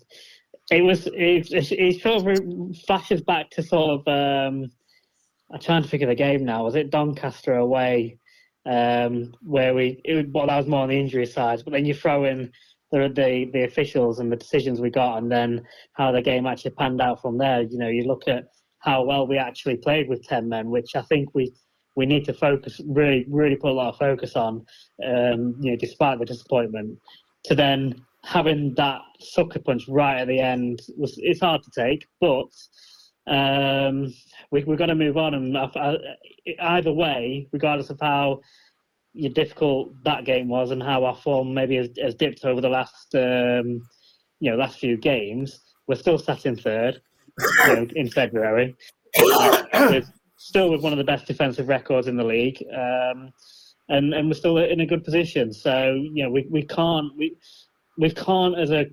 it 0.71 0.83
was. 0.83 1.07
It, 1.09 1.53
it, 1.53 1.73
it 1.73 2.03
sort 2.03 2.27
of 2.27 2.77
flashes 2.87 3.23
back 3.23 3.51
to 3.51 3.63
sort 3.63 4.01
of. 4.01 4.09
Um, 4.09 4.71
I'm 5.51 5.61
trying 5.61 5.83
to 5.83 5.89
figure 5.89 6.07
the 6.07 6.15
game 6.15 6.45
now. 6.45 6.65
Was 6.65 6.75
it 6.75 6.91
Doncaster 6.91 7.57
away, 7.57 8.19
um, 8.67 9.35
where 9.43 9.75
we? 9.75 10.01
It, 10.05 10.31
well, 10.31 10.47
that 10.47 10.59
was 10.59 10.67
more 10.67 10.83
on 10.83 10.91
the 10.91 11.01
injury 11.01 11.25
side. 11.25 11.63
But 11.65 11.73
then 11.73 11.87
you 11.87 11.95
throw 11.95 12.25
in 12.25 12.53
the, 12.91 13.09
the 13.15 13.51
the 13.53 13.65
officials 13.65 14.19
and 14.19 14.31
the 14.31 14.37
decisions 14.37 14.81
we 14.81 14.91
got, 14.91 15.19
and 15.19 15.31
then 15.31 15.63
how 15.95 16.13
the 16.13 16.23
game 16.23 16.47
actually 16.47 16.73
panned 16.73 17.01
out 17.01 17.21
from 17.21 17.39
there. 17.39 17.63
You 17.63 17.79
know, 17.79 17.89
you 17.89 18.05
look 18.05 18.29
at 18.29 18.45
how 18.81 19.03
well 19.03 19.27
we 19.27 19.39
actually 19.39 19.77
played 19.77 20.09
with 20.09 20.23
ten 20.25 20.49
men, 20.49 20.71
which 20.71 20.95
I 20.95 21.03
think 21.03 21.35
we 21.35 21.53
we 21.97 22.07
need 22.07 22.25
to 22.27 22.33
focus 22.33 22.81
really 22.87 23.27
really 23.29 23.57
put 23.57 23.71
a 23.71 23.75
lot 23.75 23.91
of 23.91 23.99
focus 23.99 24.37
on. 24.37 24.65
Um, 25.05 25.57
you 25.61 25.73
know, 25.73 25.77
despite 25.77 26.19
the 26.19 26.25
disappointment, 26.25 26.99
to 27.45 27.55
then 27.55 27.95
having 28.25 28.75
that 28.75 29.01
sucker 29.21 29.59
punch 29.59 29.89
right 29.89 30.21
at 30.21 30.29
the 30.29 30.41
end 30.41 30.81
was 30.97 31.15
it's 31.19 31.41
hard 31.41 31.63
to 31.63 31.71
take, 31.75 32.07
but 32.21 32.49
um, 33.29 34.13
we, 34.51 34.65
we've 34.65 34.79
got 34.79 34.87
to 34.87 34.95
move 34.95 35.17
on. 35.17 35.35
And 35.35 35.57
uh, 35.57 35.99
either 36.61 36.93
way, 36.93 37.49
regardless 37.53 37.91
of 37.91 37.99
how 38.01 38.41
difficult 39.15 39.93
that 40.05 40.25
game 40.25 40.49
was 40.49 40.71
and 40.71 40.83
how 40.83 41.05
our 41.05 41.17
form 41.17 41.55
maybe 41.55 41.77
has, 41.77 41.89
has 42.01 42.15
dipped 42.15 42.45
over 42.45 42.61
the 42.61 42.69
last 42.69 43.15
um, 43.15 43.81
you 44.41 44.51
know 44.51 44.57
last 44.57 44.79
few 44.79 44.97
games, 44.97 45.61
we're 45.87 45.97
still 45.97 46.19
sat 46.19 46.47
in 46.47 46.57
third 46.57 47.01
you 47.39 47.75
know, 47.75 47.87
in 47.95 48.11
February. 48.11 48.77
still 50.39 50.71
with 50.71 50.83
one 50.83 50.93
of 50.93 50.99
the 50.99 51.05
best 51.05 51.27
defensive 51.27 51.69
records 51.69 52.07
in 52.07 52.17
the 52.17 52.25
league, 52.25 52.63
um, 52.75 53.31
and 53.89 54.15
and 54.15 54.29
we're 54.29 54.35
still 54.35 54.59
in 54.59 54.81
a 54.81 54.87
good 54.87 55.05
position. 55.05 55.53
So 55.53 55.95
you 56.13 56.25
know 56.25 56.31
we, 56.31 56.47
we 56.51 56.63
can't 56.63 57.15
we 57.17 57.37
we 57.99 58.11
can't 58.11 58.59
as 58.59 58.71
a 58.71 58.87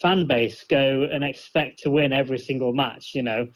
fan 0.00 0.26
base 0.26 0.64
go 0.68 1.08
and 1.10 1.24
expect 1.24 1.78
to 1.80 1.90
win 1.90 2.12
every 2.12 2.38
single 2.38 2.72
match. 2.72 3.12
You 3.14 3.22
know, 3.22 3.46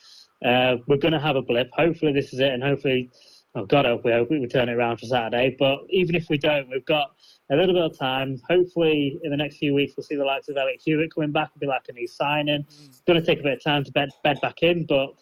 uh, 0.45 0.77
we're 0.87 0.97
going 0.97 1.13
to 1.13 1.21
have 1.21 1.37
a 1.37 1.43
blip. 1.43 1.71
Hopefully, 1.73 2.13
this 2.13 2.33
is 2.33 2.41
it, 2.41 2.53
and 2.53 2.63
hopefully, 2.63 3.11
oh 3.55 3.67
God, 3.67 3.87
I 3.87 3.91
hope 3.91 4.05
we, 4.05 4.13
hope 4.13 4.31
we 4.31 4.47
turn 4.47 4.69
it 4.69 4.75
around 4.75 4.99
for 4.99 5.07
Saturday. 5.07 5.57
But 5.59 5.81
even 5.91 6.15
if 6.15 6.29
we 6.29 6.39
don't, 6.39 6.69
we've 6.71 6.85
got 6.87 7.13
a 7.51 7.57
little 7.57 7.75
bit 7.75 7.85
of 7.85 7.99
time. 7.99 8.41
Hopefully, 8.49 9.19
in 9.23 9.31
the 9.31 9.37
next 9.37 9.59
few 9.59 9.75
weeks, 9.75 9.95
we'll 9.97 10.05
see 10.05 10.17
the 10.17 10.25
likes 10.25 10.49
of 10.49 10.57
Elliott 10.57 10.81
Hewitt 10.85 11.15
coming 11.15 11.33
back. 11.33 11.51
It'll 11.51 11.61
be 11.61 11.67
like 11.67 11.87
a 11.89 11.93
new 11.93 12.07
signing. 12.07 12.65
It's 12.69 13.03
going 13.07 13.21
to 13.21 13.27
take 13.27 13.41
a 13.41 13.43
bit 13.43 13.55
of 13.55 13.63
time 13.63 13.85
to 13.85 13.93
bed, 13.93 14.11
bed 14.25 14.41
back 14.41 14.63
in, 14.63 14.87
but 14.87 15.15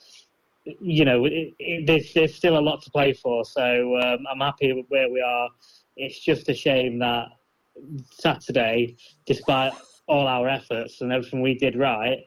you 0.64 1.04
know, 1.04 1.24
it, 1.24 1.54
it, 1.58 1.86
there's, 1.86 2.12
there's 2.12 2.34
still 2.34 2.58
a 2.58 2.60
lot 2.60 2.82
to 2.82 2.90
play 2.90 3.12
for. 3.12 3.44
So 3.44 3.96
um, 3.98 4.26
I'm 4.30 4.40
happy 4.40 4.72
with 4.72 4.86
where 4.88 5.10
we 5.10 5.20
are. 5.20 5.48
It's 5.96 6.20
just 6.20 6.48
a 6.48 6.54
shame 6.54 6.98
that 7.00 7.28
Saturday, 8.12 8.96
despite 9.26 9.72
all 10.06 10.26
our 10.26 10.48
efforts 10.48 11.00
and 11.00 11.12
everything 11.12 11.40
we 11.40 11.54
did 11.54 11.76
right, 11.76 12.18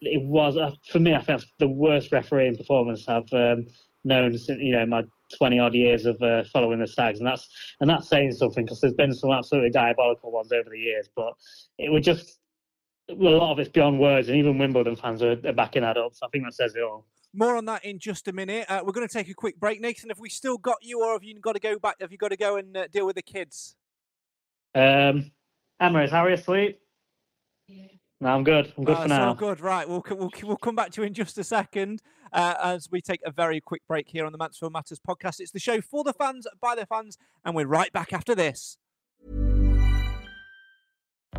it 0.00 0.22
was 0.22 0.56
uh, 0.56 0.70
for 0.90 1.00
me. 1.00 1.14
I 1.14 1.20
think 1.20 1.42
the 1.58 1.68
worst 1.68 2.12
refereeing 2.12 2.56
performance 2.56 3.08
I've 3.08 3.32
um, 3.32 3.66
known 4.04 4.36
since 4.38 4.60
you 4.62 4.72
know 4.72 4.86
my 4.86 5.02
twenty 5.36 5.58
odd 5.58 5.74
years 5.74 6.06
of 6.06 6.20
uh, 6.22 6.44
following 6.52 6.78
the 6.78 6.86
Stags, 6.86 7.18
and 7.18 7.26
that's 7.26 7.48
and 7.80 7.88
that's 7.88 8.08
saying 8.08 8.32
something 8.32 8.64
because 8.64 8.80
there's 8.80 8.94
been 8.94 9.14
some 9.14 9.30
absolutely 9.30 9.70
diabolical 9.70 10.30
ones 10.30 10.52
over 10.52 10.70
the 10.70 10.78
years, 10.78 11.08
but 11.14 11.34
it 11.78 11.90
would 11.90 12.02
just 12.02 12.38
a 13.10 13.14
lot 13.14 13.52
of 13.52 13.58
it's 13.58 13.70
beyond 13.70 13.98
words, 13.98 14.28
and 14.28 14.36
even 14.36 14.58
Wimbledon 14.58 14.96
fans 14.96 15.22
are, 15.22 15.38
are 15.44 15.52
backing 15.52 15.82
that 15.82 15.96
up. 15.96 16.14
So 16.14 16.26
I 16.26 16.28
think 16.30 16.44
that 16.44 16.54
says 16.54 16.74
it 16.74 16.82
all. 16.82 17.06
More 17.34 17.56
on 17.56 17.66
that 17.66 17.84
in 17.84 17.98
just 17.98 18.28
a 18.28 18.32
minute. 18.32 18.66
Uh, 18.68 18.80
we're 18.84 18.92
going 18.92 19.06
to 19.06 19.12
take 19.12 19.28
a 19.28 19.34
quick 19.34 19.58
break, 19.60 19.80
Nathan. 19.80 20.08
Have 20.08 20.18
we 20.18 20.30
still 20.30 20.58
got 20.58 20.78
you, 20.82 21.02
or 21.02 21.12
have 21.12 21.24
you 21.24 21.38
got 21.40 21.54
to 21.54 21.60
go 21.60 21.78
back? 21.78 21.96
Have 22.00 22.12
you 22.12 22.18
got 22.18 22.28
to 22.28 22.36
go 22.36 22.56
and 22.56 22.76
uh, 22.76 22.86
deal 22.88 23.06
with 23.06 23.16
the 23.16 23.22
kids? 23.22 23.76
Um, 24.74 25.30
Emma, 25.80 26.02
is 26.02 26.10
Harry 26.10 26.34
asleep? 26.34 26.80
Yeah. 27.66 27.86
No, 28.20 28.30
I'm 28.30 28.42
good. 28.42 28.72
I'm 28.76 28.84
good 28.84 28.96
uh, 28.96 29.02
for 29.02 29.08
now. 29.08 29.32
So 29.32 29.38
good. 29.38 29.60
Right. 29.60 29.88
We'll, 29.88 30.04
we'll, 30.10 30.30
we'll 30.42 30.56
come 30.56 30.74
back 30.74 30.90
to 30.92 31.02
you 31.02 31.06
in 31.06 31.14
just 31.14 31.38
a 31.38 31.44
second 31.44 32.02
uh, 32.32 32.54
as 32.62 32.88
we 32.90 33.00
take 33.00 33.20
a 33.24 33.30
very 33.30 33.60
quick 33.60 33.82
break 33.86 34.08
here 34.08 34.26
on 34.26 34.32
the 34.32 34.38
Mansfield 34.38 34.72
Matters 34.72 34.98
podcast. 34.98 35.40
It's 35.40 35.52
the 35.52 35.60
show 35.60 35.80
for 35.80 36.02
the 36.02 36.12
fans, 36.12 36.46
by 36.60 36.74
the 36.74 36.86
fans, 36.86 37.16
and 37.44 37.54
we're 37.54 37.66
right 37.66 37.92
back 37.92 38.12
after 38.12 38.34
this. 38.34 38.76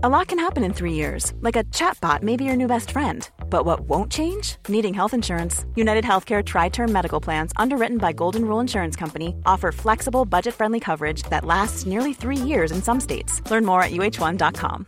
A 0.02 0.08
lot 0.08 0.28
can 0.28 0.40
happen 0.40 0.64
in 0.64 0.72
three 0.72 0.94
years, 0.94 1.34
like 1.42 1.58
a 1.58 1.66
chatbot 1.66 2.24
may 2.24 2.38
be 2.38 2.46
your 2.46 2.56
new 2.56 2.68
best 2.68 2.92
friend. 2.92 3.30
But 3.50 3.66
what 3.66 3.82
won't 3.82 4.10
change? 4.10 4.56
Needing 4.70 4.94
health 4.94 5.14
insurance. 5.14 5.66
United 5.76 6.06
Healthcare 6.06 6.46
Tri 6.46 6.70
Term 6.70 6.94
Medical 6.94 7.20
Plans, 7.20 7.52
underwritten 7.58 7.98
by 7.98 8.14
Golden 8.14 8.46
Rule 8.46 8.62
Insurance 8.62 8.96
Company, 8.96 9.36
offer 9.46 9.74
flexible, 9.74 10.24
budget 10.24 10.54
friendly 10.54 10.80
coverage 10.80 11.24
that 11.24 11.44
lasts 11.44 11.86
nearly 11.86 12.14
three 12.14 12.38
years 12.38 12.72
in 12.72 12.82
some 12.82 13.02
states. 13.02 13.42
Learn 13.52 13.66
more 13.66 13.84
at 13.84 13.92
uhone.com. 13.92 14.88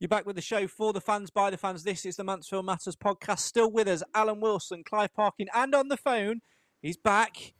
You're 0.00 0.06
back 0.06 0.26
with 0.26 0.36
the 0.36 0.42
show 0.42 0.68
for 0.68 0.92
the 0.92 1.00
fans, 1.00 1.28
by 1.28 1.50
the 1.50 1.56
fans. 1.56 1.82
This 1.82 2.06
is 2.06 2.14
the 2.14 2.22
Mansfield 2.22 2.64
Matters 2.64 2.94
podcast. 2.94 3.40
Still 3.40 3.68
with 3.68 3.88
us, 3.88 4.00
Alan 4.14 4.40
Wilson, 4.40 4.84
Clive 4.84 5.12
Parkin, 5.12 5.48
and 5.52 5.74
on 5.74 5.88
the 5.88 5.96
phone, 5.96 6.40
he's 6.80 6.96
back. 6.96 7.54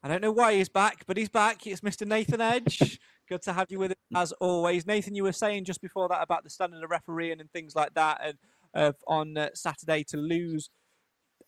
I 0.00 0.06
don't 0.06 0.20
know 0.20 0.30
why 0.30 0.54
he's 0.54 0.68
back, 0.68 1.02
but 1.08 1.16
he's 1.16 1.28
back. 1.28 1.66
It's 1.66 1.80
Mr. 1.80 2.06
Nathan 2.06 2.40
Edge. 2.40 3.00
Good 3.28 3.42
to 3.42 3.52
have 3.52 3.66
you 3.72 3.80
with 3.80 3.90
us 3.90 3.96
as 4.14 4.32
always. 4.34 4.86
Nathan, 4.86 5.16
you 5.16 5.24
were 5.24 5.32
saying 5.32 5.64
just 5.64 5.82
before 5.82 6.06
that 6.08 6.22
about 6.22 6.44
the 6.44 6.50
standard 6.50 6.84
of 6.84 6.90
refereeing 6.90 7.40
and 7.40 7.50
things 7.50 7.74
like 7.74 7.94
that, 7.94 8.20
and 8.22 8.38
uh, 8.74 8.92
on 9.08 9.36
uh, 9.36 9.48
Saturday 9.52 10.04
to 10.04 10.16
lose 10.16 10.70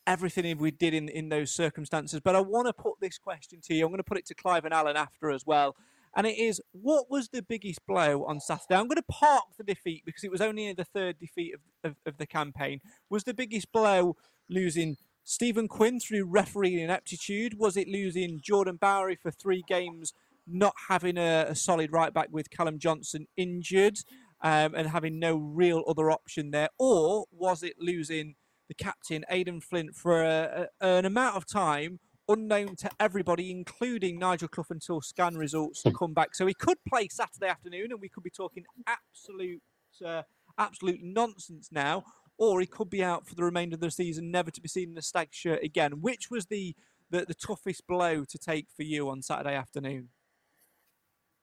everything 0.05 0.59
we 0.59 0.73
did 0.73 0.94
in, 0.94 1.09
in 1.09 1.29
those 1.29 1.53
circumstances. 1.53 2.18
But 2.18 2.35
I 2.35 2.40
want 2.40 2.66
to 2.66 2.73
put 2.73 2.94
this 3.01 3.18
question 3.18 3.61
to 3.66 3.75
you. 3.75 3.85
I'm 3.85 3.92
going 3.92 3.99
to 3.99 4.03
put 4.03 4.18
it 4.18 4.27
to 4.27 4.35
Clive 4.35 4.64
and 4.64 4.75
Alan 4.75 4.97
after 4.97 5.31
as 5.31 5.47
well 5.47 5.77
and 6.16 6.27
it 6.27 6.38
is 6.38 6.61
what 6.72 7.11
was 7.11 7.29
the 7.29 7.42
biggest 7.42 7.87
blow 7.87 8.24
on 8.24 8.40
Saturday? 8.40 8.77
I'm 8.77 8.88
going 8.88 8.96
to 8.96 9.03
park 9.03 9.44
the 9.59 9.64
defeat 9.64 10.03
because 10.05 10.24
it 10.24 10.31
was 10.31 10.40
only 10.40 10.72
the 10.72 10.85
third 10.85 11.18
defeat 11.18 11.55
of, 11.55 11.90
of, 11.90 11.96
of 12.07 12.18
the 12.18 12.27
campaign. 12.27 12.81
Was 13.11 13.24
the 13.24 13.35
biggest 13.35 13.72
blow 13.72 14.16
losing 14.48 14.96
Stephen 15.24 15.68
Quinn 15.68 15.98
through 15.98 16.27
refereeing 16.27 16.79
ineptitude? 16.79 17.59
Was 17.59 17.77
it 17.77 17.88
losing 17.88 18.40
Jordan 18.42 18.77
Bowery 18.77 19.16
for 19.16 19.31
three 19.31 19.64
games, 19.66 20.12
not 20.46 20.74
having 20.88 21.16
a, 21.16 21.46
a 21.48 21.55
solid 21.55 21.92
right 21.92 22.12
back 22.12 22.29
with 22.31 22.50
Callum 22.50 22.79
Johnson 22.79 23.27
injured 23.37 23.98
um, 24.42 24.74
and 24.74 24.88
having 24.88 25.18
no 25.18 25.37
real 25.37 25.83
other 25.88 26.11
option 26.11 26.50
there? 26.50 26.68
Or 26.79 27.24
was 27.33 27.62
it 27.62 27.74
losing 27.81 28.35
the 28.68 28.74
captain, 28.74 29.24
Aden 29.31 29.61
Flint, 29.61 29.94
for 29.94 30.22
a, 30.22 30.68
a, 30.81 30.87
an 30.87 31.05
amount 31.05 31.37
of 31.37 31.46
time 31.46 32.00
unknown 32.29 32.77
to 32.77 32.91
everybody, 32.99 33.51
including 33.51 34.19
Nigel 34.19 34.49
Clough, 34.49 34.67
until 34.71 35.01
scan 35.01 35.37
results 35.37 35.83
hmm. 35.83 35.91
come 35.91 36.15
back. 36.15 36.35
So 36.35 36.47
he 36.47 36.55
could 36.55 36.79
play 36.89 37.09
Saturday 37.09 37.49
afternoon, 37.49 37.89
and 37.91 38.01
we 38.01 38.09
could 38.09 38.23
be 38.23 38.31
talking 38.31 38.65
absolute, 38.87 39.63
uh, 40.05 40.23
absolute 40.59 41.01
nonsense 41.03 41.69
now. 41.71 42.05
Or 42.37 42.61
he 42.61 42.67
could 42.67 42.91
be 42.91 43.03
out 43.03 43.29
for 43.29 43.37
the 43.37 43.45
remainder 43.45 43.75
of 43.75 43.81
the 43.81 43.91
season, 43.91 44.33
never 44.33 44.51
to 44.51 44.61
be 44.61 44.69
seen 44.69 44.91
in 44.91 44.99
a 44.99 45.03
stag 45.03 45.29
shirt 45.31 45.63
again. 45.63 46.01
Which 46.01 46.31
was 46.31 46.47
the, 46.47 46.75
the, 47.11 47.25
the 47.25 47.35
toughest 47.35 47.87
blow 47.87 48.25
to 48.25 48.39
take 48.39 48.67
for 48.75 48.83
you 48.83 49.09
on 49.09 49.23
Saturday 49.23 49.55
afternoon? 49.55 50.09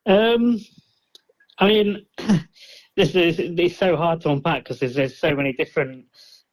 Um, 0.05 0.59
I 1.59 1.67
mean, 1.67 2.05
this 2.97 3.15
is 3.15 3.39
it's 3.39 3.77
so 3.77 3.95
hard 3.95 4.19
to 4.21 4.31
unpack 4.31 4.63
because 4.63 4.79
there's, 4.79 4.95
there's 4.95 5.17
so 5.17 5.33
many 5.33 5.53
different 5.53 6.05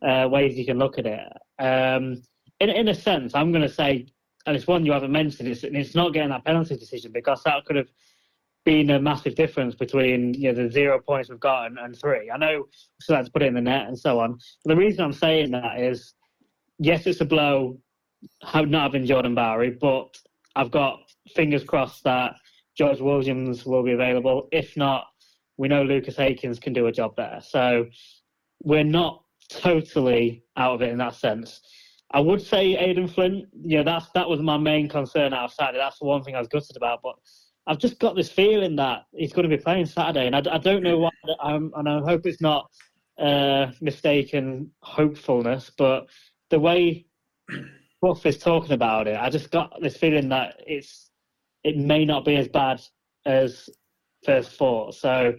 uh, 0.07 0.29
ways 0.31 0.57
you 0.57 0.67
can 0.67 0.79
look 0.79 0.99
at 0.99 1.07
it. 1.07 1.21
Um, 1.59 2.23
in 2.61 2.71
in 2.71 2.89
a 2.89 2.95
sense, 2.95 3.35
I'm 3.35 3.51
going 3.51 3.67
to 3.67 3.69
say 3.69 4.07
and 4.49 4.57
it's 4.57 4.67
one 4.67 4.87
you 4.87 4.93
haven't 4.93 5.13
mentioned. 5.13 5.47
It's, 5.47 5.63
it's 5.63 5.95
not 5.95 6.15
getting 6.15 6.31
that 6.31 6.43
penalty 6.43 6.75
decision 6.75 7.13
because 7.13 7.43
that 7.45 7.67
could 7.67 7.77
have 7.77 7.89
been 8.65 8.89
a 8.91 8.99
massive 8.99 9.35
difference 9.35 9.75
between 9.75 10.33
you 10.33 10.51
know 10.51 10.65
the 10.65 10.73
zero 10.73 10.99
points 10.99 11.29
we've 11.29 11.39
got 11.39 11.71
and, 11.71 11.97
three. 11.99 12.31
I 12.31 12.39
know 12.39 12.65
had 13.11 13.27
to 13.27 13.31
put 13.31 13.43
it 13.43 13.49
in 13.49 13.55
the 13.55 13.61
net 13.61 13.89
and 13.89 13.99
so 13.99 14.19
on. 14.21 14.39
But 14.65 14.75
the 14.75 14.77
reason 14.77 15.05
I'm 15.05 15.13
saying 15.13 15.51
that 15.51 15.81
is, 15.81 16.15
yes, 16.79 17.07
it's 17.07 17.21
a 17.21 17.27
blow 17.27 17.79
not 18.55 18.83
having 18.83 19.05
Jordan 19.05 19.35
Bowery, 19.35 19.71
but 19.71 20.17
I've 20.57 20.71
got 20.71 21.01
fingers 21.35 21.63
crossed 21.63 22.05
that 22.05 22.35
George 22.75 23.01
Williams 23.01 23.67
will 23.67 23.83
be 23.83 23.93
available. 23.93 24.49
If 24.51 24.79
not, 24.79 25.09
we 25.59 25.69
know 25.69 25.83
Lucas 25.83 26.19
Akins 26.19 26.59
can 26.59 26.73
do 26.73 26.87
a 26.87 26.93
job 26.93 27.17
there. 27.17 27.41
So 27.47 27.87
we're 28.63 28.83
not 28.83 29.23
totally 29.51 30.43
out 30.57 30.75
of 30.75 30.83
it 30.83 30.91
in 30.91 30.99
that 30.99 31.15
sense. 31.15 31.61
I 32.11 32.21
would 32.21 32.41
say 32.41 32.77
Aden 32.77 33.09
Flint. 33.09 33.47
Yeah, 33.63 33.83
that's 33.83 34.09
that 34.15 34.29
was 34.29 34.41
my 34.41 34.57
main 34.57 34.89
concern 34.89 35.35
outside. 35.35 35.75
That's 35.75 35.99
the 35.99 36.07
one 36.07 36.23
thing 36.23 36.35
I 36.35 36.39
was 36.39 36.49
gutted 36.49 36.77
about. 36.77 37.01
But 37.03 37.17
I've 37.67 37.79
just 37.79 37.99
got 37.99 38.17
this 38.17 38.31
feeling 38.31 38.77
that 38.77 39.05
he's 39.15 39.33
going 39.33 39.49
to 39.49 39.55
be 39.55 39.63
playing 39.63 39.87
Saturday, 39.87 40.27
and 40.27 40.35
I, 40.35 40.55
I 40.55 40.59
don't 40.59 40.83
know 40.83 40.99
why. 40.99 41.11
I'm, 41.41 41.71
and 41.77 41.89
I 41.89 42.01
hope 42.01 42.25
it's 42.25 42.41
not 42.41 42.71
uh, 43.19 43.73
mistaken 43.81 44.71
hopefulness, 44.81 45.71
but 45.77 46.07
the 46.51 46.59
way 46.59 47.05
Buff 48.01 48.25
is 48.25 48.39
talking 48.39 48.73
about 48.73 49.07
it, 49.07 49.19
I 49.21 49.29
just 49.29 49.51
got 49.51 49.77
this 49.83 49.97
feeling 49.97 50.29
that 50.31 50.55
it's 50.67 51.11
it 51.65 51.77
may 51.77 52.05
not 52.05 52.25
be 52.25 52.37
as 52.37 52.49
bad 52.49 52.81
as 53.27 53.69
first 54.25 54.53
thought. 54.53 54.95
So 54.95 55.35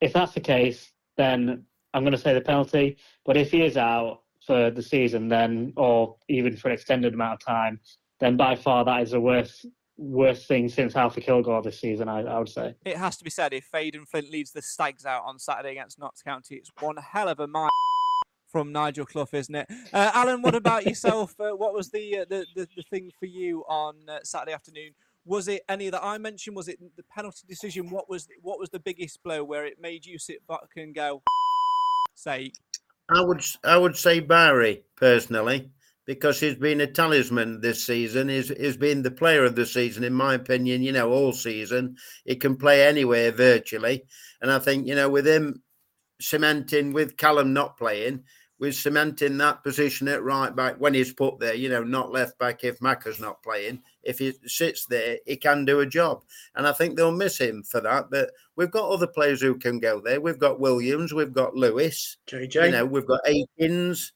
if 0.00 0.12
that's 0.12 0.32
the 0.32 0.40
case, 0.40 0.90
then 1.16 1.64
I'm 1.92 2.02
going 2.02 2.12
to 2.12 2.18
say 2.18 2.32
the 2.32 2.40
penalty. 2.40 2.96
But 3.24 3.36
if 3.36 3.50
he 3.50 3.62
is 3.62 3.76
out 3.76 4.22
for 4.46 4.70
the 4.70 4.82
season, 4.82 5.28
then 5.28 5.72
or 5.76 6.16
even 6.28 6.56
for 6.56 6.68
an 6.68 6.74
extended 6.74 7.14
amount 7.14 7.34
of 7.34 7.46
time, 7.46 7.80
then 8.20 8.36
by 8.36 8.54
far 8.54 8.84
that 8.84 9.02
is 9.02 9.10
the 9.12 9.20
worst 9.20 9.66
worst 9.96 10.48
thing 10.48 10.68
since 10.68 10.96
Alpha 10.96 11.20
Kilgore 11.20 11.62
this 11.62 11.80
season. 11.80 12.08
I, 12.08 12.22
I 12.22 12.38
would 12.38 12.48
say 12.48 12.74
it 12.84 12.96
has 12.96 13.16
to 13.18 13.24
be 13.24 13.30
said 13.30 13.52
if 13.52 13.68
Aden 13.74 14.06
Flint 14.06 14.30
leads 14.30 14.52
the 14.52 14.62
Stags 14.62 15.06
out 15.06 15.22
on 15.24 15.38
Saturday 15.38 15.72
against 15.72 15.98
Notts 15.98 16.22
County, 16.22 16.56
it's 16.56 16.70
one 16.80 16.96
hell 16.96 17.28
of 17.28 17.40
a 17.40 17.46
mind 17.46 17.70
from 18.54 18.70
Nigel 18.70 19.04
Clough, 19.04 19.26
isn't 19.32 19.54
it? 19.54 19.66
Uh, 19.92 20.12
Alan, 20.14 20.40
what 20.40 20.54
about 20.54 20.86
yourself? 20.86 21.34
Uh, 21.40 21.50
what 21.50 21.74
was 21.74 21.90
the, 21.90 22.18
uh, 22.18 22.24
the, 22.28 22.46
the 22.54 22.68
the 22.76 22.82
thing 22.84 23.10
for 23.18 23.26
you 23.26 23.64
on 23.68 23.96
uh, 24.08 24.18
Saturday 24.22 24.52
afternoon? 24.52 24.92
Was 25.26 25.48
it 25.48 25.62
any 25.68 25.90
that 25.90 26.04
I 26.04 26.18
mentioned? 26.18 26.54
Was 26.54 26.68
it 26.68 26.78
the 26.96 27.02
penalty 27.02 27.44
decision? 27.48 27.90
What 27.90 28.08
was 28.08 28.28
what 28.42 28.58
was 28.60 28.70
the 28.70 28.78
biggest 28.78 29.22
blow 29.22 29.42
where 29.42 29.64
it 29.64 29.80
made 29.80 30.06
you 30.06 30.18
sit 30.18 30.46
back 30.46 30.68
and 30.76 30.94
go, 30.94 31.22
say? 32.14 32.52
I 33.08 33.20
would 33.20 33.44
I 33.64 33.76
would 33.76 33.96
say 33.96 34.20
Bowery 34.20 34.84
personally 34.96 35.70
because 36.06 36.38
he's 36.40 36.56
been 36.56 36.80
a 36.80 36.86
talisman 36.86 37.60
this 37.60 37.84
season. 37.84 38.28
He's, 38.28 38.48
he's 38.48 38.76
been 38.76 39.02
the 39.02 39.10
player 39.10 39.44
of 39.44 39.54
the 39.54 39.66
season, 39.66 40.04
in 40.04 40.12
my 40.12 40.34
opinion, 40.34 40.82
you 40.82 40.92
know, 40.92 41.10
all 41.10 41.32
season. 41.32 41.96
He 42.24 42.36
can 42.36 42.56
play 42.56 42.86
anywhere 42.86 43.32
virtually. 43.32 44.04
And 44.42 44.50
I 44.50 44.58
think, 44.58 44.86
you 44.86 44.94
know, 44.94 45.08
with 45.08 45.26
him 45.26 45.62
cementing, 46.20 46.92
with 46.92 47.16
Callum 47.16 47.52
not 47.52 47.78
playing, 47.78 48.24
with 48.58 48.74
cementing 48.74 49.38
that 49.38 49.62
position 49.62 50.08
at 50.08 50.22
right 50.22 50.54
back 50.54 50.76
when 50.78 50.94
he's 50.94 51.12
put 51.12 51.38
there, 51.38 51.54
you 51.54 51.68
know, 51.68 51.82
not 51.82 52.12
left 52.12 52.38
back 52.38 52.64
if 52.64 52.78
Macca's 52.80 53.20
not 53.20 53.42
playing. 53.42 53.82
If 54.04 54.18
he 54.18 54.34
sits 54.46 54.86
there, 54.86 55.18
he 55.26 55.36
can 55.36 55.64
do 55.64 55.80
a 55.80 55.86
job. 55.86 56.22
And 56.54 56.66
I 56.66 56.72
think 56.72 56.96
they'll 56.96 57.12
miss 57.12 57.38
him 57.38 57.62
for 57.62 57.80
that. 57.80 58.10
But 58.10 58.30
we've 58.56 58.70
got 58.70 58.90
other 58.90 59.06
players 59.06 59.40
who 59.40 59.56
can 59.56 59.78
go 59.78 60.00
there. 60.00 60.20
We've 60.20 60.38
got 60.38 60.60
Williams, 60.60 61.12
we've 61.12 61.32
got 61.32 61.54
Lewis, 61.54 62.16
JJ. 62.28 62.66
You 62.66 62.70
know, 62.70 62.84
we've 62.86 63.06
got 63.06 63.20
Akins, 63.26 64.12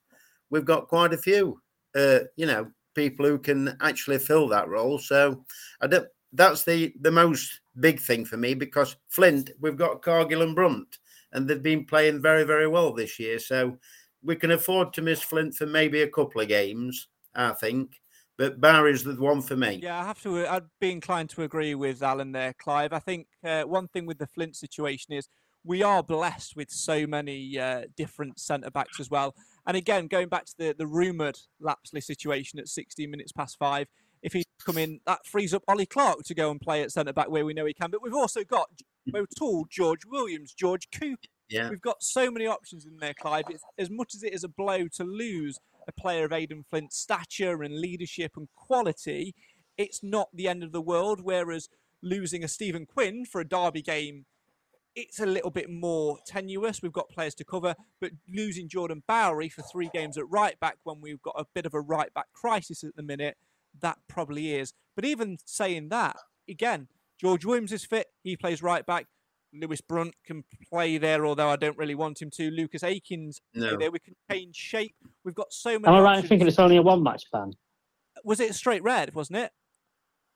we've 0.50 0.64
got 0.64 0.88
quite 0.88 1.12
a 1.12 1.18
few, 1.18 1.60
uh, 1.94 2.20
you 2.36 2.46
know, 2.46 2.70
people 2.94 3.26
who 3.26 3.38
can 3.38 3.76
actually 3.80 4.18
fill 4.18 4.48
that 4.48 4.68
role. 4.68 4.98
So 4.98 5.44
I 5.80 5.86
don't 5.86 6.08
that's 6.32 6.64
the 6.64 6.92
the 7.00 7.10
most 7.10 7.60
big 7.80 8.00
thing 8.00 8.24
for 8.24 8.36
me 8.36 8.54
because 8.54 8.96
Flint, 9.08 9.50
we've 9.60 9.76
got 9.76 10.02
Cargill 10.02 10.42
and 10.42 10.54
Brunt, 10.54 10.98
and 11.32 11.48
they've 11.48 11.62
been 11.62 11.84
playing 11.84 12.20
very, 12.20 12.44
very 12.44 12.66
well 12.66 12.92
this 12.92 13.18
year. 13.18 13.38
So 13.38 13.78
we 14.22 14.36
can 14.36 14.50
afford 14.50 14.92
to 14.94 15.02
miss 15.02 15.22
Flint 15.22 15.54
for 15.54 15.66
maybe 15.66 16.02
a 16.02 16.08
couple 16.08 16.40
of 16.40 16.48
games, 16.48 17.08
I 17.34 17.52
think. 17.52 18.00
But 18.38 18.60
Bowery's 18.60 19.02
the 19.02 19.14
one 19.14 19.42
for 19.42 19.56
me. 19.56 19.80
Yeah, 19.82 20.00
I 20.00 20.04
have 20.04 20.22
to. 20.22 20.46
I'd 20.46 20.62
be 20.80 20.92
inclined 20.92 21.28
to 21.30 21.42
agree 21.42 21.74
with 21.74 22.02
Alan 22.02 22.30
there, 22.30 22.54
Clive. 22.54 22.92
I 22.92 23.00
think 23.00 23.26
uh, 23.44 23.64
one 23.64 23.88
thing 23.88 24.06
with 24.06 24.18
the 24.18 24.28
Flint 24.28 24.54
situation 24.54 25.12
is 25.12 25.28
we 25.64 25.82
are 25.82 26.04
blessed 26.04 26.54
with 26.54 26.70
so 26.70 27.04
many 27.04 27.58
uh, 27.58 27.82
different 27.96 28.38
centre 28.38 28.70
backs 28.70 29.00
as 29.00 29.10
well. 29.10 29.34
And 29.66 29.76
again, 29.76 30.06
going 30.06 30.28
back 30.28 30.44
to 30.46 30.54
the 30.56 30.74
the 30.78 30.86
rumoured 30.86 31.36
Lapslie 31.60 32.00
situation 32.00 32.60
at 32.60 32.68
16 32.68 33.10
minutes 33.10 33.32
past 33.32 33.58
five, 33.58 33.88
if 34.22 34.32
he 34.32 34.44
come 34.64 34.78
in, 34.78 35.00
that 35.06 35.26
frees 35.26 35.52
up 35.52 35.64
Ollie 35.66 35.86
Clarke 35.86 36.22
to 36.24 36.34
go 36.34 36.52
and 36.52 36.60
play 36.60 36.82
at 36.82 36.92
centre 36.92 37.12
back 37.12 37.30
where 37.30 37.44
we 37.44 37.54
know 37.54 37.66
he 37.66 37.74
can. 37.74 37.90
But 37.90 38.02
we've 38.02 38.14
also 38.14 38.44
got 38.44 38.68
we're 39.12 39.26
George 39.68 40.06
Williams, 40.06 40.54
George 40.54 40.88
Cooper. 40.92 41.28
Yeah. 41.48 41.70
We've 41.70 41.80
got 41.80 42.02
so 42.02 42.30
many 42.30 42.46
options 42.46 42.86
in 42.86 42.98
there, 42.98 43.14
Clive. 43.14 43.44
It's, 43.48 43.64
as 43.78 43.90
much 43.90 44.14
as 44.14 44.22
it 44.22 44.32
is 44.34 44.44
a 44.44 44.48
blow 44.48 44.86
to 44.94 45.04
lose 45.04 45.58
a 45.88 45.92
player 45.92 46.26
of 46.26 46.32
Aden 46.32 46.64
Flint's 46.68 46.98
stature 46.98 47.62
and 47.62 47.80
leadership 47.80 48.32
and 48.36 48.48
quality, 48.54 49.34
it's 49.76 50.02
not 50.02 50.28
the 50.32 50.46
end 50.46 50.62
of 50.62 50.72
the 50.72 50.82
world. 50.82 51.20
Whereas 51.22 51.68
losing 52.02 52.44
a 52.44 52.48
Stephen 52.48 52.86
Quinn 52.86 53.24
for 53.24 53.40
a 53.40 53.48
derby 53.48 53.82
game, 53.82 54.26
it's 54.94 55.20
a 55.20 55.26
little 55.26 55.50
bit 55.50 55.70
more 55.70 56.18
tenuous. 56.26 56.82
We've 56.82 56.92
got 56.92 57.08
players 57.08 57.34
to 57.36 57.44
cover, 57.44 57.74
but 58.00 58.10
losing 58.28 58.68
Jordan 58.68 59.02
Bowery 59.06 59.48
for 59.48 59.62
three 59.62 59.90
games 59.92 60.18
at 60.18 60.28
right 60.28 60.58
back 60.60 60.76
when 60.82 61.00
we've 61.00 61.22
got 61.22 61.36
a 61.38 61.46
bit 61.54 61.66
of 61.66 61.74
a 61.74 61.80
right 61.80 62.12
back 62.14 62.26
crisis 62.32 62.84
at 62.84 62.96
the 62.96 63.02
minute, 63.02 63.36
that 63.80 63.98
probably 64.08 64.54
is. 64.54 64.72
But 64.96 65.04
even 65.04 65.38
saying 65.44 65.88
that, 65.90 66.16
again, 66.48 66.88
George 67.20 67.44
Williams 67.44 67.72
is 67.72 67.84
fit. 67.84 68.08
He 68.22 68.36
plays 68.36 68.62
right 68.62 68.84
back. 68.84 69.06
Lewis 69.52 69.80
Brunt 69.80 70.14
can 70.24 70.44
play 70.70 70.98
there, 70.98 71.24
although 71.26 71.48
I 71.48 71.56
don't 71.56 71.78
really 71.78 71.94
want 71.94 72.20
him 72.20 72.30
to. 72.32 72.50
Lucas 72.50 72.82
Akins 72.82 73.40
no. 73.54 73.76
there. 73.76 73.90
We 73.90 73.98
can 73.98 74.14
change 74.30 74.56
shape. 74.56 74.94
We've 75.24 75.34
got 75.34 75.52
so 75.52 75.78
many. 75.78 75.86
Am 75.88 75.94
I 75.94 76.00
right 76.00 76.18
in 76.18 76.28
thinking 76.28 76.46
it's 76.46 76.58
only 76.58 76.76
a 76.76 76.82
one 76.82 77.02
match 77.02 77.24
ban? 77.32 77.52
Was 78.24 78.40
it 78.40 78.54
straight 78.54 78.82
red? 78.82 79.14
Wasn't 79.14 79.38
it? 79.38 79.52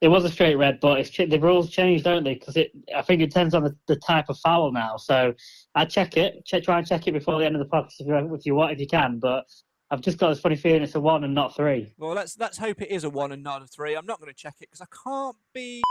It 0.01 0.09
was 0.09 0.25
a 0.25 0.29
straight 0.29 0.57
red, 0.57 0.81
but 0.81 0.99
it's 0.99 1.17
the 1.17 1.39
rules 1.39 1.71
changed, 1.71 2.03
don't 2.03 2.25
they? 2.25 2.35
Because 2.35 2.57
it, 2.57 2.73
I 2.97 3.03
think 3.03 3.23
it 3.23 3.29
depends 3.29 3.55
on 3.55 3.63
the, 3.63 3.77
the, 3.87 3.95
type 3.95 4.25
of 4.29 4.37
foul 4.39 4.73
now. 4.73 4.97
So 4.97 5.33
I 5.77 5.85
check 5.85 6.17
it, 6.17 6.45
check, 6.45 6.65
try 6.65 6.79
and 6.79 6.87
check 6.87 7.07
it 7.07 7.13
before 7.13 7.39
the 7.39 7.47
end 7.47 7.55
of 7.55 7.61
the 7.61 7.69
podcast 7.69 8.01
if 8.01 8.09
you, 8.09 8.35
if 8.35 8.45
you 8.45 8.57
want, 8.57 8.73
if 8.73 8.81
you 8.81 8.89
can. 8.89 9.21
But 9.21 9.45
I've 9.93 10.01
just 10.01 10.19
got 10.19 10.31
this 10.31 10.41
funny 10.41 10.57
feeling 10.57 10.83
it's 10.83 10.97
a 10.97 11.01
one 11.01 11.23
and 11.23 11.33
not 11.33 11.55
three. 11.55 11.95
Well, 11.99 12.15
let's 12.15 12.37
let's 12.37 12.59
hope 12.59 12.83
it 12.83 12.91
is 12.91 13.05
a 13.05 13.11
one 13.11 13.31
and 13.31 13.45
not 13.45 13.63
a 13.63 13.67
three. 13.69 13.95
I'm 13.95 14.07
not 14.07 14.19
going 14.19 14.33
to 14.33 14.37
check 14.37 14.55
it 14.61 14.71
because 14.73 14.81
I 14.81 14.87
can't 15.09 15.37
be 15.55 15.83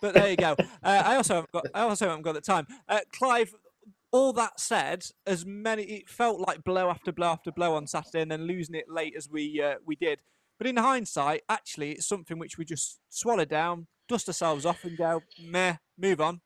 but 0.00 0.14
there 0.14 0.30
you 0.30 0.36
go. 0.36 0.56
Uh, 0.82 1.02
I 1.04 1.16
also 1.16 1.34
haven't 1.34 1.52
got. 1.52 1.66
I 1.74 1.80
also 1.82 2.08
haven't 2.08 2.22
got 2.22 2.34
the 2.34 2.40
time. 2.40 2.66
Uh, 2.88 3.00
Clive. 3.12 3.54
All 4.12 4.32
that 4.32 4.58
said, 4.58 5.04
as 5.24 5.46
many 5.46 5.84
it 5.84 6.08
felt 6.08 6.40
like 6.40 6.64
blow 6.64 6.90
after 6.90 7.12
blow 7.12 7.28
after 7.28 7.52
blow 7.52 7.76
on 7.76 7.86
Saturday, 7.86 8.22
and 8.22 8.30
then 8.30 8.42
losing 8.42 8.74
it 8.74 8.86
late 8.88 9.14
as 9.16 9.30
we 9.30 9.62
uh, 9.62 9.76
we 9.86 9.94
did. 9.94 10.18
But 10.58 10.66
in 10.66 10.76
hindsight, 10.76 11.42
actually, 11.48 11.92
it's 11.92 12.08
something 12.08 12.36
which 12.36 12.58
we 12.58 12.64
just 12.64 12.98
swallow 13.08 13.44
down, 13.44 13.86
dust 14.08 14.26
ourselves 14.28 14.66
off, 14.66 14.82
and 14.84 14.98
go 14.98 15.22
meh, 15.40 15.76
move 15.96 16.20
on. 16.20 16.40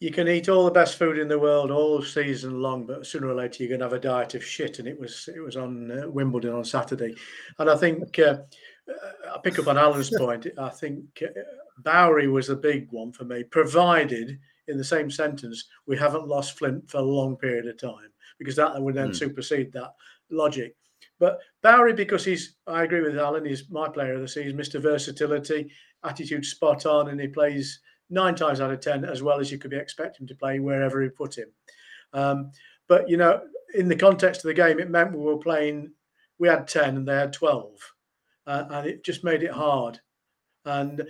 You 0.00 0.10
can 0.10 0.26
eat 0.26 0.48
all 0.48 0.64
the 0.64 0.70
best 0.70 0.98
food 0.98 1.18
in 1.18 1.28
the 1.28 1.38
world 1.38 1.70
all 1.70 2.02
season 2.02 2.60
long, 2.60 2.86
but 2.86 3.06
sooner 3.06 3.28
or 3.28 3.34
later 3.34 3.62
you're 3.62 3.68
going 3.68 3.80
to 3.80 3.86
have 3.86 3.92
a 3.92 4.00
diet 4.00 4.34
of 4.34 4.44
shit. 4.44 4.78
And 4.78 4.88
it 4.88 4.98
was 4.98 5.28
it 5.34 5.40
was 5.40 5.56
on 5.56 5.90
uh, 5.90 6.08
Wimbledon 6.08 6.54
on 6.54 6.64
Saturday, 6.64 7.14
and 7.58 7.70
I 7.70 7.76
think 7.76 8.18
uh, 8.18 8.38
I 8.88 9.38
pick 9.42 9.58
up 9.58 9.68
on 9.68 9.78
Alan's 9.78 10.10
point. 10.18 10.46
I 10.58 10.68
think 10.68 11.04
uh, 11.22 11.40
Bowery 11.78 12.28
was 12.28 12.48
a 12.48 12.56
big 12.56 12.88
one 12.90 13.12
for 13.12 13.24
me, 13.24 13.42
provided 13.44 14.38
in 14.68 14.78
the 14.78 14.84
same 14.84 15.10
sentence 15.10 15.64
we 15.86 15.96
haven't 15.96 16.28
lost 16.28 16.58
Flint 16.58 16.88
for 16.90 16.98
a 16.98 17.02
long 17.02 17.36
period 17.36 17.66
of 17.66 17.78
time, 17.78 18.10
because 18.38 18.56
that 18.56 18.80
would 18.80 18.94
then 18.94 19.10
mm. 19.10 19.16
supersede 19.16 19.72
that 19.72 19.92
logic. 20.30 20.76
But 21.18 21.40
Bowery, 21.62 21.94
because 21.94 22.24
he's, 22.24 22.56
I 22.66 22.84
agree 22.84 23.00
with 23.00 23.18
Alan, 23.18 23.44
he's 23.44 23.70
my 23.70 23.88
player 23.88 24.14
of 24.14 24.20
the 24.20 24.28
season, 24.28 24.58
Mr. 24.58 24.80
Versatility, 24.80 25.70
attitude 26.04 26.44
spot 26.44 26.86
on, 26.86 27.08
and 27.08 27.20
he 27.20 27.28
plays 27.28 27.80
nine 28.10 28.34
times 28.34 28.60
out 28.60 28.70
of 28.70 28.80
10 28.80 29.04
as 29.04 29.22
well 29.22 29.40
as 29.40 29.50
you 29.50 29.58
could 29.58 29.70
be 29.70 29.76
expecting 29.76 30.26
to 30.26 30.34
play 30.34 30.58
wherever 30.58 31.02
he 31.02 31.08
put 31.08 31.36
him. 31.36 31.48
Um, 32.12 32.52
but, 32.88 33.08
you 33.08 33.16
know, 33.16 33.42
in 33.74 33.88
the 33.88 33.96
context 33.96 34.44
of 34.44 34.48
the 34.48 34.54
game, 34.54 34.78
it 34.78 34.90
meant 34.90 35.12
we 35.12 35.24
were 35.24 35.38
playing, 35.38 35.92
we 36.38 36.48
had 36.48 36.68
10 36.68 36.96
and 36.96 37.08
they 37.08 37.14
had 37.14 37.32
12. 37.32 37.70
Uh, 38.46 38.64
and 38.70 38.86
it 38.86 39.04
just 39.04 39.24
made 39.24 39.42
it 39.42 39.50
hard. 39.50 40.00
And 40.64 41.02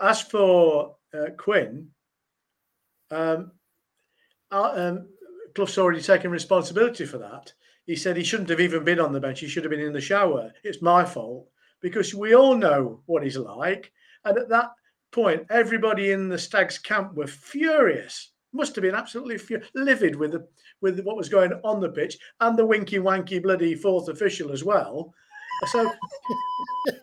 as 0.00 0.20
for 0.20 0.96
uh, 1.14 1.30
Quinn, 1.36 1.88
um, 3.10 3.52
uh, 4.50 4.72
um, 4.74 5.08
Clough's 5.54 5.78
already 5.78 6.00
taken 6.02 6.30
responsibility 6.30 7.04
for 7.04 7.18
that. 7.18 7.52
He 7.86 7.96
said 7.96 8.16
he 8.16 8.24
shouldn't 8.24 8.50
have 8.50 8.60
even 8.60 8.84
been 8.84 9.00
on 9.00 9.12
the 9.12 9.20
bench. 9.20 9.40
He 9.40 9.48
should 9.48 9.64
have 9.64 9.70
been 9.70 9.80
in 9.80 9.92
the 9.92 10.00
shower. 10.00 10.52
It's 10.62 10.82
my 10.82 11.04
fault 11.04 11.48
because 11.80 12.14
we 12.14 12.34
all 12.34 12.54
know 12.54 13.00
what 13.06 13.24
he's 13.24 13.36
like. 13.36 13.92
And 14.24 14.38
at 14.38 14.48
that 14.50 14.70
point, 15.10 15.46
everybody 15.50 16.12
in 16.12 16.28
the 16.28 16.38
Stags 16.38 16.78
camp 16.78 17.14
were 17.14 17.26
furious. 17.26 18.32
Must 18.52 18.74
have 18.74 18.82
been 18.82 18.94
absolutely 18.94 19.38
livid 19.74 20.16
with 20.16 20.32
the, 20.32 20.46
with 20.80 21.00
what 21.00 21.16
was 21.16 21.28
going 21.28 21.52
on 21.64 21.80
the 21.80 21.88
pitch 21.88 22.18
and 22.40 22.56
the 22.56 22.66
winky 22.66 22.98
wanky 22.98 23.42
bloody 23.42 23.74
fourth 23.74 24.08
official 24.08 24.52
as 24.52 24.64
well. 24.64 25.14
So, 25.66 25.92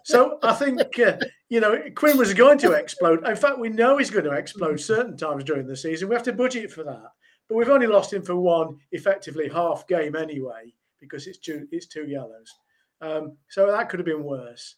so 0.03 0.39
I 0.43 0.53
think 0.53 0.81
uh, 0.99 1.17
you 1.49 1.59
know 1.59 1.79
Quinn 1.95 2.17
was 2.17 2.33
going 2.33 2.57
to 2.59 2.71
explode. 2.73 3.25
In 3.27 3.35
fact, 3.35 3.59
we 3.59 3.69
know 3.69 3.97
he's 3.97 4.09
going 4.09 4.25
to 4.25 4.31
explode 4.31 4.79
certain 4.79 5.17
times 5.17 5.43
during 5.43 5.67
the 5.67 5.75
season. 5.75 6.09
We 6.09 6.15
have 6.15 6.23
to 6.23 6.33
budget 6.33 6.71
for 6.71 6.83
that. 6.83 7.11
But 7.47 7.55
we've 7.55 7.69
only 7.69 7.87
lost 7.87 8.11
him 8.11 8.23
for 8.23 8.35
one 8.35 8.77
effectively 8.91 9.47
half 9.47 9.87
game 9.87 10.15
anyway 10.15 10.73
because 10.99 11.27
it's 11.27 11.37
two 11.37 11.67
it's 11.71 11.87
two 11.87 12.05
yellows. 12.07 12.53
Um, 13.01 13.37
so 13.49 13.71
that 13.71 13.89
could 13.89 13.99
have 13.99 14.05
been 14.05 14.23
worse. 14.23 14.75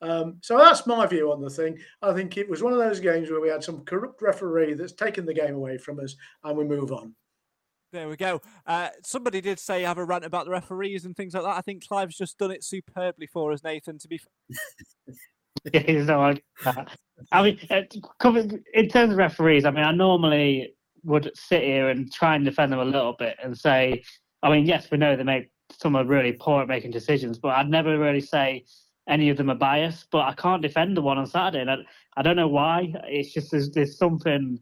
Um, 0.00 0.38
so 0.42 0.56
that's 0.56 0.86
my 0.86 1.06
view 1.06 1.32
on 1.32 1.40
the 1.40 1.50
thing. 1.50 1.78
I 2.02 2.12
think 2.12 2.36
it 2.36 2.48
was 2.48 2.62
one 2.62 2.72
of 2.72 2.78
those 2.78 3.00
games 3.00 3.30
where 3.30 3.40
we 3.40 3.48
had 3.48 3.64
some 3.64 3.84
corrupt 3.84 4.22
referee 4.22 4.74
that's 4.74 4.92
taken 4.92 5.26
the 5.26 5.34
game 5.34 5.54
away 5.54 5.76
from 5.76 5.98
us, 6.00 6.14
and 6.44 6.56
we 6.56 6.64
move 6.64 6.92
on. 6.92 7.14
There 7.90 8.08
we 8.08 8.16
go. 8.16 8.42
Uh, 8.66 8.90
somebody 9.02 9.40
did 9.40 9.58
say 9.58 9.82
have 9.82 9.96
a 9.96 10.04
rant 10.04 10.24
about 10.24 10.44
the 10.44 10.50
referees 10.50 11.06
and 11.06 11.16
things 11.16 11.32
like 11.32 11.44
that. 11.44 11.56
I 11.56 11.62
think 11.62 11.86
Clive's 11.86 12.16
just 12.16 12.36
done 12.36 12.50
it 12.50 12.62
superbly 12.62 13.26
for 13.26 13.52
us, 13.52 13.64
Nathan. 13.64 13.98
To 13.98 14.08
be 14.08 14.20
yeah, 15.72 16.04
no, 16.04 16.34
I 17.32 17.42
mean, 17.42 17.58
uh, 17.70 17.82
in 18.74 18.88
terms 18.88 19.12
of 19.12 19.16
referees, 19.16 19.64
I 19.64 19.70
mean, 19.70 19.84
I 19.84 19.92
normally 19.92 20.74
would 21.04 21.30
sit 21.34 21.62
here 21.62 21.88
and 21.88 22.12
try 22.12 22.36
and 22.36 22.44
defend 22.44 22.72
them 22.72 22.80
a 22.80 22.84
little 22.84 23.14
bit 23.18 23.36
and 23.42 23.56
say, 23.56 24.02
I 24.42 24.50
mean, 24.50 24.66
yes, 24.66 24.90
we 24.90 24.98
know 24.98 25.16
they 25.16 25.24
make 25.24 25.50
some 25.72 25.96
are 25.96 26.04
really 26.04 26.32
poor 26.32 26.62
at 26.62 26.68
making 26.68 26.90
decisions, 26.90 27.38
but 27.38 27.56
I'd 27.56 27.70
never 27.70 27.98
really 27.98 28.20
say 28.20 28.64
any 29.08 29.30
of 29.30 29.38
them 29.38 29.50
are 29.50 29.56
biased. 29.56 30.08
But 30.10 30.26
I 30.26 30.34
can't 30.34 30.62
defend 30.62 30.96
the 30.96 31.02
one 31.02 31.16
on 31.16 31.26
Saturday, 31.26 31.62
and 31.62 31.70
I, 31.70 31.76
I 32.18 32.22
don't 32.22 32.36
know 32.36 32.48
why. 32.48 32.92
It's 33.04 33.32
just 33.32 33.50
there's, 33.50 33.70
there's 33.70 33.96
something 33.96 34.60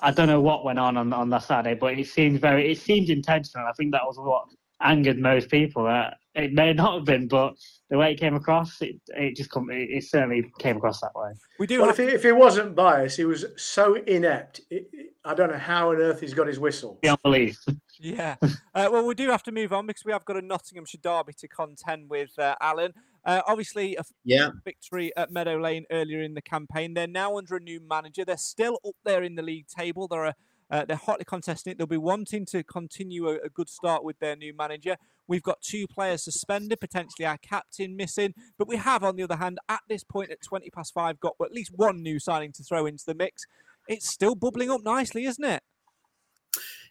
I 0.00 0.12
don't 0.12 0.28
know 0.28 0.40
what 0.40 0.64
went 0.64 0.78
on, 0.78 0.96
on 0.96 1.12
on 1.12 1.30
that 1.30 1.42
Saturday, 1.42 1.74
but 1.78 1.98
it 1.98 2.06
seems 2.06 2.40
very 2.40 2.70
it 2.72 2.78
seemed 2.78 3.10
intentional. 3.10 3.66
I 3.66 3.72
think 3.72 3.92
that 3.92 4.06
was 4.06 4.16
what 4.18 4.44
angered 4.80 5.18
most 5.18 5.50
people. 5.50 5.86
Uh, 5.86 6.10
it 6.34 6.52
may 6.52 6.72
not 6.72 6.94
have 6.94 7.04
been, 7.04 7.26
but 7.28 7.54
the 7.90 7.96
way 7.98 8.12
it 8.12 8.20
came 8.20 8.34
across, 8.34 8.80
it 8.82 8.96
it 9.08 9.36
just 9.36 9.50
come, 9.50 9.70
it, 9.70 9.88
it 9.90 10.04
certainly 10.04 10.50
came 10.58 10.76
across 10.76 11.00
that 11.00 11.14
way. 11.14 11.32
We 11.58 11.66
do 11.66 11.78
Well, 11.80 11.88
have 11.88 11.98
if 11.98 12.08
he, 12.08 12.14
if 12.14 12.22
he 12.22 12.32
wasn't 12.32 12.74
biased, 12.74 13.16
he 13.16 13.24
was 13.24 13.44
so 13.56 13.94
inept. 13.94 14.60
It, 14.70 14.88
it- 14.92 15.06
I 15.24 15.34
don't 15.34 15.50
know 15.50 15.58
how 15.58 15.90
on 15.90 15.96
earth 15.96 16.20
he's 16.22 16.32
got 16.32 16.46
his 16.46 16.58
whistle. 16.58 16.98
Beyond 17.02 17.20
belief. 17.22 17.58
Yeah. 18.00 18.36
Uh, 18.42 18.88
well, 18.92 19.04
we 19.04 19.16
do 19.16 19.28
have 19.28 19.42
to 19.42 19.50
move 19.50 19.72
on 19.72 19.84
because 19.84 20.04
we 20.04 20.12
have 20.12 20.24
got 20.24 20.36
a 20.36 20.40
Nottinghamshire 20.40 21.00
derby 21.02 21.32
to 21.32 21.48
contend 21.48 22.08
with, 22.08 22.30
uh, 22.38 22.54
Alan. 22.60 22.92
Uh, 23.24 23.42
obviously, 23.44 23.96
a 23.96 24.04
Yeah. 24.22 24.50
victory 24.64 25.10
at 25.16 25.32
Meadow 25.32 25.58
Lane 25.60 25.84
earlier 25.90 26.22
in 26.22 26.34
the 26.34 26.40
campaign. 26.40 26.94
They're 26.94 27.08
now 27.08 27.36
under 27.36 27.56
a 27.56 27.60
new 27.60 27.80
manager. 27.80 28.24
They're 28.24 28.36
still 28.36 28.78
up 28.86 28.94
there 29.04 29.24
in 29.24 29.34
the 29.34 29.42
league 29.42 29.66
table. 29.66 30.06
They're 30.06 30.26
a, 30.26 30.34
uh, 30.70 30.84
they're 30.84 30.96
hotly 30.96 31.24
contesting 31.24 31.72
it. 31.72 31.78
They'll 31.78 31.86
be 31.86 31.96
wanting 31.96 32.44
to 32.46 32.62
continue 32.62 33.28
a, 33.28 33.34
a 33.44 33.48
good 33.48 33.68
start 33.68 34.04
with 34.04 34.18
their 34.18 34.36
new 34.36 34.54
manager. 34.54 34.96
We've 35.26 35.42
got 35.42 35.62
two 35.62 35.86
players 35.86 36.24
suspended, 36.24 36.80
potentially 36.80 37.26
our 37.26 37.38
captain 37.38 37.96
missing. 37.96 38.34
But 38.58 38.68
we 38.68 38.76
have, 38.76 39.04
on 39.04 39.16
the 39.16 39.22
other 39.22 39.36
hand, 39.36 39.58
at 39.68 39.80
this 39.88 40.04
point 40.04 40.30
at 40.30 40.42
20 40.42 40.70
past 40.70 40.92
five, 40.94 41.20
got 41.20 41.36
at 41.42 41.52
least 41.52 41.72
one 41.74 42.02
new 42.02 42.18
signing 42.18 42.52
to 42.52 42.62
throw 42.62 42.86
into 42.86 43.04
the 43.06 43.14
mix. 43.14 43.44
It's 43.88 44.08
still 44.08 44.34
bubbling 44.34 44.70
up 44.70 44.82
nicely, 44.82 45.24
isn't 45.24 45.44
it? 45.44 45.62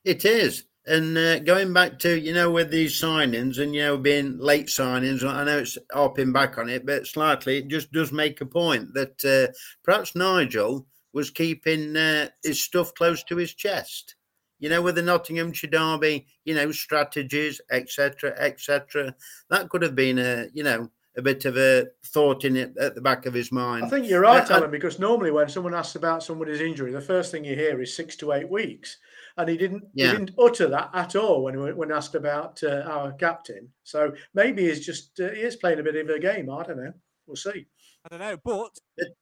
It 0.03 0.25
is. 0.25 0.63
And 0.87 1.17
uh, 1.17 1.39
going 1.39 1.73
back 1.73 1.99
to, 1.99 2.17
you 2.17 2.33
know, 2.33 2.49
with 2.49 2.71
these 2.71 2.99
signings 2.99 3.59
and, 3.59 3.75
you 3.75 3.81
know, 3.81 3.97
being 3.97 4.37
late 4.39 4.67
signings, 4.67 5.21
I 5.21 5.43
know 5.43 5.59
it's 5.59 5.77
harping 5.91 6.31
back 6.31 6.57
on 6.57 6.69
it, 6.69 6.85
but 6.85 7.05
slightly, 7.05 7.57
it 7.57 7.67
just 7.67 7.91
does 7.91 8.13
make 8.13 8.39
a 8.39 8.45
point 8.45 8.93
that 8.93 9.25
uh, 9.25 9.51
perhaps 9.83 10.15
Nigel 10.15 10.87
was 11.17 11.31
keeping 11.31 11.97
uh, 11.97 12.29
his 12.43 12.61
stuff 12.61 12.93
close 12.93 13.23
to 13.23 13.35
his 13.35 13.55
chest. 13.55 14.15
You 14.59 14.69
know, 14.69 14.81
with 14.83 14.95
the 14.95 15.01
Nottinghamshire 15.01 15.69
derby, 15.71 16.27
you 16.45 16.53
know, 16.55 16.71
strategies, 16.71 17.59
etc., 17.71 18.35
etc. 18.37 19.15
That 19.49 19.69
could 19.69 19.81
have 19.81 19.95
been 19.95 20.19
a, 20.19 20.45
you 20.53 20.63
know, 20.63 20.89
a 21.17 21.21
bit 21.23 21.45
of 21.45 21.57
a 21.57 21.87
thought 22.05 22.45
in 22.45 22.55
it 22.55 22.77
at 22.77 22.93
the 22.93 23.01
back 23.01 23.25
of 23.25 23.33
his 23.33 23.51
mind. 23.51 23.85
I 23.85 23.89
think 23.89 24.07
you're 24.07 24.21
right, 24.21 24.49
Uh, 24.49 24.55
Alan, 24.55 24.69
because 24.71 24.99
normally 24.99 25.31
when 25.31 25.49
someone 25.49 25.73
asks 25.73 25.95
about 25.95 26.21
somebody's 26.23 26.61
injury, 26.61 26.91
the 26.91 27.01
first 27.01 27.31
thing 27.31 27.43
you 27.43 27.55
hear 27.55 27.81
is 27.81 27.95
six 27.95 28.15
to 28.17 28.31
eight 28.33 28.47
weeks, 28.49 28.97
and 29.37 29.49
he 29.49 29.57
didn't 29.57 29.83
Yeah. 29.95 30.11
he 30.11 30.17
didn't 30.17 30.35
utter 30.39 30.67
that 30.67 30.91
at 30.93 31.15
all 31.15 31.43
when 31.43 31.75
when 31.75 31.91
asked 31.91 32.13
about 32.15 32.61
uh, 32.63 32.83
our 32.85 33.13
captain. 33.13 33.71
So 33.83 34.13
maybe 34.35 34.67
he's 34.67 34.85
just 34.85 35.19
uh, 35.19 35.29
he 35.31 35.41
is 35.41 35.55
playing 35.55 35.79
a 35.79 35.83
bit 35.83 35.95
of 35.95 36.09
a 36.09 36.19
game. 36.19 36.49
I 36.51 36.63
don't 36.63 36.77
know. 36.83 36.93
We'll 37.25 37.35
see. 37.35 37.65
I 38.05 38.09
don't 38.09 38.19
know, 38.19 38.37
but 38.43 38.71
It- 38.97 39.07
yeah, 39.07 39.13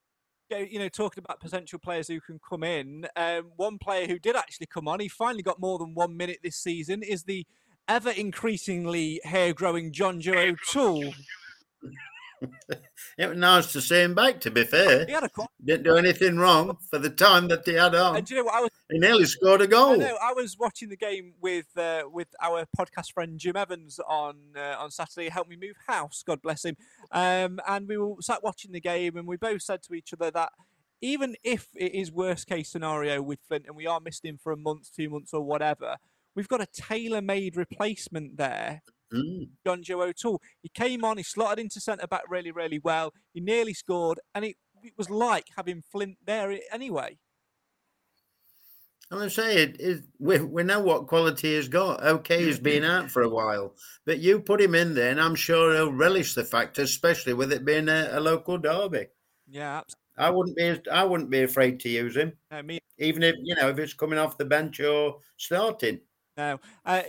you 0.50 0.78
know, 0.78 0.88
talking 0.88 1.22
about 1.24 1.40
potential 1.40 1.78
players 1.78 2.08
who 2.08 2.20
can 2.20 2.38
come 2.48 2.62
in, 2.62 3.06
um, 3.16 3.50
one 3.56 3.78
player 3.78 4.06
who 4.06 4.18
did 4.18 4.36
actually 4.36 4.66
come 4.66 4.88
on, 4.88 5.00
he 5.00 5.08
finally 5.08 5.42
got 5.42 5.60
more 5.60 5.78
than 5.78 5.94
one 5.94 6.16
minute 6.16 6.38
this 6.42 6.56
season, 6.56 7.02
is 7.02 7.24
the 7.24 7.46
ever 7.88 8.10
increasingly 8.10 9.20
hair 9.24 9.52
growing 9.52 9.92
John 9.92 10.20
Joe 10.20 10.54
O'Toole. 10.54 11.12
It 13.18 13.28
was 13.30 13.38
nice 13.38 13.72
to 13.72 13.80
see 13.80 14.02
him 14.02 14.14
back, 14.14 14.40
to 14.40 14.50
be 14.50 14.64
fair. 14.64 15.06
He 15.06 15.12
had 15.12 15.24
a 15.24 15.30
Didn't 15.64 15.84
do 15.84 15.96
anything 15.96 16.36
wrong 16.36 16.76
for 16.90 16.98
the 16.98 17.08
time 17.08 17.48
that 17.48 17.64
he 17.64 17.72
had 17.72 17.94
on. 17.94 18.16
and 18.16 18.26
do 18.26 18.34
you 18.34 18.40
know 18.40 18.44
what 18.44 18.54
I 18.54 18.60
was? 18.60 18.70
He 18.90 18.98
nearly 18.98 19.24
scored 19.24 19.62
a 19.62 19.64
I 19.64 19.66
goal. 19.68 19.96
know 19.96 20.18
I 20.22 20.32
was 20.34 20.56
watching 20.58 20.90
the 20.90 20.96
game 20.96 21.32
with 21.40 21.66
uh, 21.78 22.02
with 22.12 22.28
our 22.42 22.66
podcast 22.78 23.12
friend 23.12 23.38
Jim 23.38 23.56
Evans 23.56 23.98
on 24.06 24.36
uh, 24.56 24.76
on 24.78 24.90
Saturday. 24.90 25.24
He 25.24 25.30
helped 25.30 25.48
me 25.48 25.56
move 25.56 25.76
house, 25.86 26.22
God 26.26 26.42
bless 26.42 26.64
him. 26.64 26.76
Um, 27.10 27.58
and 27.66 27.88
we 27.88 27.96
were 27.96 28.14
sat 28.20 28.42
watching 28.42 28.72
the 28.72 28.80
game, 28.80 29.16
and 29.16 29.26
we 29.26 29.36
both 29.36 29.62
said 29.62 29.82
to 29.84 29.94
each 29.94 30.12
other 30.12 30.30
that 30.32 30.52
even 31.00 31.36
if 31.42 31.68
it 31.74 31.94
is 31.94 32.12
worst 32.12 32.46
case 32.46 32.70
scenario 32.70 33.22
with 33.22 33.38
Flint, 33.48 33.64
and 33.66 33.76
we 33.76 33.86
are 33.86 34.00
missing 34.00 34.28
him 34.30 34.38
for 34.42 34.52
a 34.52 34.56
month, 34.56 34.90
two 34.94 35.08
months, 35.08 35.32
or 35.32 35.42
whatever, 35.42 35.96
we've 36.34 36.48
got 36.48 36.60
a 36.60 36.66
tailor 36.66 37.22
made 37.22 37.56
replacement 37.56 38.36
there. 38.36 38.82
Mm. 39.12 39.48
John 39.64 39.82
Joe 39.82 40.02
O'Toole. 40.02 40.40
He 40.62 40.68
came 40.68 41.04
on, 41.04 41.16
he 41.16 41.22
slotted 41.22 41.58
into 41.58 41.80
centre 41.80 42.06
back 42.06 42.22
really, 42.28 42.50
really 42.50 42.78
well. 42.78 43.12
He 43.32 43.40
nearly 43.40 43.74
scored, 43.74 44.18
and 44.34 44.44
it, 44.44 44.56
it 44.82 44.94
was 44.96 45.10
like 45.10 45.46
having 45.56 45.82
Flint 45.92 46.18
there 46.24 46.58
anyway. 46.72 47.18
And 49.10 49.22
I 49.22 49.28
say 49.28 49.62
it 49.62 49.80
is. 49.80 50.02
We, 50.18 50.40
we 50.40 50.64
know 50.64 50.80
what 50.80 51.06
quality 51.06 51.54
he's 51.54 51.68
got. 51.68 52.02
Okay, 52.02 52.44
he's 52.44 52.58
been 52.58 52.82
out 52.82 53.08
for 53.08 53.22
a 53.22 53.28
while, 53.28 53.74
but 54.04 54.18
you 54.18 54.40
put 54.40 54.60
him 54.60 54.74
in 54.74 54.94
there, 54.94 55.12
and 55.12 55.20
I'm 55.20 55.36
sure 55.36 55.72
he'll 55.72 55.92
relish 55.92 56.34
the 56.34 56.44
fact, 56.44 56.78
especially 56.78 57.32
with 57.32 57.52
it 57.52 57.64
being 57.64 57.88
a, 57.88 58.08
a 58.12 58.20
local 58.20 58.58
derby. 58.58 59.06
Yeah, 59.48 59.82
I 60.18 60.30
wouldn't 60.30 60.56
be. 60.56 60.80
I 60.90 61.04
wouldn't 61.04 61.30
be 61.30 61.42
afraid 61.44 61.78
to 61.80 61.88
use 61.88 62.16
him, 62.16 62.32
absolutely. 62.50 62.74
me 62.74 62.80
even 62.98 63.22
if 63.22 63.34
you 63.42 63.54
know 63.54 63.68
if 63.68 63.78
it's 63.78 63.94
coming 63.94 64.18
off 64.18 64.38
the 64.38 64.44
bench 64.44 64.80
or 64.80 65.18
starting. 65.36 66.00
No, 66.36 66.60
uh, 66.84 67.02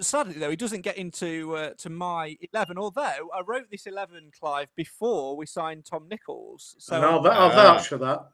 sadly 0.00 0.34
though, 0.34 0.50
he 0.50 0.56
doesn't 0.56 0.82
get 0.82 0.98
into 0.98 1.56
uh, 1.56 1.70
to 1.78 1.88
my 1.88 2.36
eleven. 2.52 2.76
Although 2.76 3.30
I 3.34 3.40
wrote 3.46 3.70
this 3.70 3.86
eleven, 3.86 4.30
Clive, 4.38 4.68
before 4.76 5.36
we 5.36 5.46
signed 5.46 5.86
Tom 5.86 6.06
Nichols. 6.10 6.76
So 6.78 6.96
and 6.96 7.04
I'll, 7.04 7.22
v- 7.22 7.30
I'll 7.30 7.48
vouch 7.50 7.88
for 7.88 7.96
that. 7.98 8.28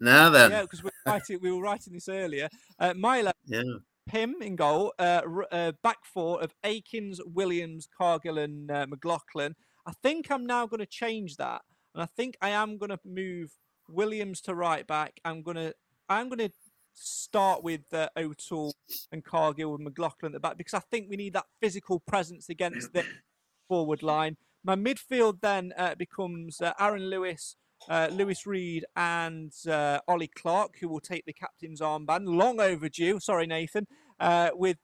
Now 0.00 0.28
then, 0.28 0.50
yeah, 0.50 0.62
because 0.62 0.82
we, 0.82 0.88
were 1.06 1.12
writing- 1.12 1.38
we 1.40 1.52
were 1.52 1.62
writing 1.62 1.94
this 1.94 2.08
earlier. 2.08 2.48
Uh, 2.78 2.92
my 2.94 3.18
eleven, 3.18 3.40
yeah. 3.46 3.62
Pym 4.06 4.34
in 4.42 4.56
goal, 4.56 4.92
uh, 4.98 5.22
r- 5.24 5.46
uh, 5.52 5.72
back 5.82 6.04
four 6.04 6.42
of 6.42 6.52
Akins, 6.64 7.20
Williams, 7.24 7.88
Cargill, 7.96 8.38
and 8.38 8.70
uh, 8.70 8.86
McLaughlin. 8.88 9.54
I 9.86 9.92
think 10.02 10.30
I'm 10.30 10.44
now 10.44 10.66
going 10.66 10.80
to 10.80 10.86
change 10.86 11.36
that, 11.36 11.62
and 11.94 12.02
I 12.02 12.06
think 12.06 12.36
I 12.42 12.50
am 12.50 12.76
going 12.76 12.90
to 12.90 12.98
move 13.04 13.56
Williams 13.88 14.40
to 14.42 14.54
right 14.54 14.86
back. 14.86 15.18
I'm 15.24 15.42
going 15.42 15.56
to 15.56 15.74
I'm 16.08 16.28
going 16.28 16.40
to 16.40 16.50
start 16.94 17.62
with 17.62 17.92
uh, 17.92 18.08
O'Toole 18.16 18.74
and 19.10 19.24
Cargill 19.24 19.74
and 19.74 19.84
McLaughlin 19.84 20.30
at 20.30 20.32
the 20.32 20.40
back 20.40 20.56
because 20.56 20.74
I 20.74 20.80
think 20.80 21.08
we 21.08 21.16
need 21.16 21.34
that 21.34 21.46
physical 21.60 22.00
presence 22.00 22.48
against 22.48 22.92
the 22.92 23.04
forward 23.68 24.02
line. 24.02 24.36
My 24.64 24.76
midfield 24.76 25.40
then 25.40 25.72
uh, 25.76 25.94
becomes 25.96 26.60
uh, 26.60 26.72
Aaron 26.78 27.10
Lewis, 27.10 27.56
uh, 27.88 28.08
Louis 28.12 28.46
Reed, 28.46 28.84
and 28.94 29.52
uh, 29.68 29.98
Ollie 30.06 30.30
Clarke, 30.32 30.76
who 30.80 30.88
will 30.88 31.00
take 31.00 31.24
the 31.24 31.32
captain's 31.32 31.80
armband. 31.80 32.26
Long 32.26 32.60
overdue. 32.60 33.18
Sorry, 33.18 33.46
Nathan. 33.46 33.86
Uh, 34.20 34.50
with 34.54 34.78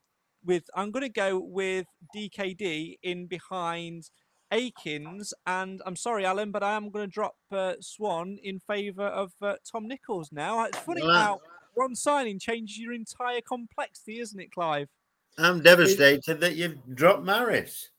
with 0.45 0.65
I'm 0.75 0.91
going 0.91 1.05
to 1.05 1.09
go 1.09 1.39
with 1.39 1.87
DKD 2.17 2.99
in 3.03 3.27
behind 3.27 4.11
Akins, 4.51 5.33
and 5.47 5.83
I'm 5.87 5.97
sorry, 5.97 6.25
Alan, 6.25 6.51
but 6.51 6.63
I 6.63 6.73
am 6.73 6.91
going 6.91 7.07
to 7.07 7.13
drop 7.13 7.37
uh, 7.53 7.75
Swan 7.81 8.39
in 8.43 8.59
favour 8.59 9.07
of 9.07 9.33
uh, 9.43 9.55
Tom 9.71 9.87
Nichols 9.87 10.31
now. 10.33 10.65
It's 10.65 10.79
funny 10.79 11.03
Well, 11.03 11.15
how 11.15 11.41
one 11.79 11.95
signing 11.95 12.39
changes 12.39 12.79
your 12.79 12.93
entire 12.93 13.41
complexity, 13.41 14.19
isn't 14.21 14.39
it, 14.41 14.53
Clive? 14.53 14.89
I'm 15.39 15.63
devastated 15.63 16.41
that 16.41 16.57
you've 16.57 16.79
dropped 16.95 17.23
Maris. 17.25 17.91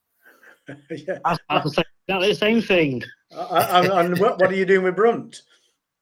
yeah. 0.91 1.19
I, 1.25 1.37
I 1.49 1.63
was 1.63 1.73
saying 1.75 1.85
exactly 2.07 2.27
the 2.29 2.35
same 2.35 2.61
thing. 2.61 3.03
I- 3.35 3.87
I- 3.89 4.03
and 4.03 4.17
what, 4.19 4.39
what 4.39 4.51
are 4.51 4.55
you 4.55 4.65
doing 4.65 4.83
with 4.83 4.95
Brunt? 4.95 5.41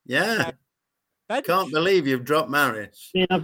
Yeah, 0.06 0.52
Bench. 1.28 1.46
can't 1.46 1.72
believe 1.72 2.08
you've 2.08 2.24
dropped 2.24 2.50
Maris. 2.50 3.12
Yeah, 3.14 3.40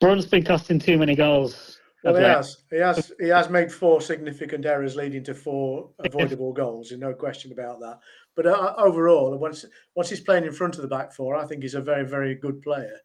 Brunt's 0.00 0.26
been 0.26 0.44
costing 0.44 0.78
too 0.78 0.96
many 0.96 1.14
goals. 1.16 1.78
Well, 2.04 2.14
he 2.14 2.22
late. 2.22 2.36
has. 2.36 2.62
He 2.70 2.76
has. 2.76 3.12
He 3.18 3.28
has 3.28 3.50
made 3.50 3.72
four 3.72 4.00
significant 4.00 4.64
errors, 4.64 4.94
leading 4.94 5.24
to 5.24 5.34
four 5.34 5.90
avoidable 5.98 6.52
goals. 6.52 6.88
There's 6.90 7.00
no 7.00 7.12
question 7.12 7.50
about 7.50 7.80
that. 7.80 7.98
But 8.36 8.46
uh, 8.46 8.74
overall, 8.78 9.36
once 9.36 9.64
once 9.96 10.08
he's 10.08 10.20
playing 10.20 10.44
in 10.44 10.52
front 10.52 10.76
of 10.76 10.82
the 10.82 10.88
back 10.88 11.12
four, 11.12 11.34
I 11.34 11.44
think 11.46 11.62
he's 11.62 11.74
a 11.74 11.80
very, 11.80 12.06
very 12.06 12.36
good 12.36 12.62
player. 12.62 12.96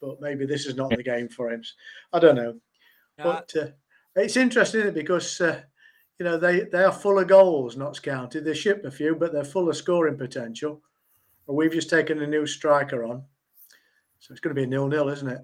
But 0.00 0.20
maybe 0.20 0.46
this 0.46 0.66
is 0.66 0.76
not 0.76 0.90
the 0.90 1.02
game 1.02 1.28
for 1.28 1.50
him. 1.50 1.62
I 2.12 2.18
don't 2.18 2.36
know. 2.36 2.54
Yeah, 3.18 3.24
But 3.24 3.52
uh, 3.56 3.66
it's 4.14 4.36
interesting, 4.36 4.80
isn't 4.80 4.90
it? 4.90 4.94
Because 4.94 5.40
uh, 5.40 5.62
you 6.18 6.24
know 6.24 6.36
they 6.36 6.60
they 6.60 6.84
are 6.84 6.92
full 6.92 7.18
of 7.18 7.28
goals. 7.28 7.76
Notts 7.76 8.00
County. 8.00 8.40
They 8.40 8.54
ship 8.54 8.84
a 8.84 8.90
few, 8.90 9.14
but 9.14 9.32
they're 9.32 9.44
full 9.44 9.68
of 9.68 9.76
scoring 9.76 10.16
potential. 10.16 10.82
And 11.48 11.56
we've 11.56 11.72
just 11.72 11.90
taken 11.90 12.20
a 12.22 12.26
new 12.26 12.46
striker 12.46 13.04
on, 13.04 13.22
so 14.18 14.32
it's 14.32 14.40
going 14.40 14.54
to 14.54 14.60
be 14.60 14.64
a 14.64 14.66
nil-nil, 14.66 15.08
isn't 15.08 15.28
it? 15.28 15.40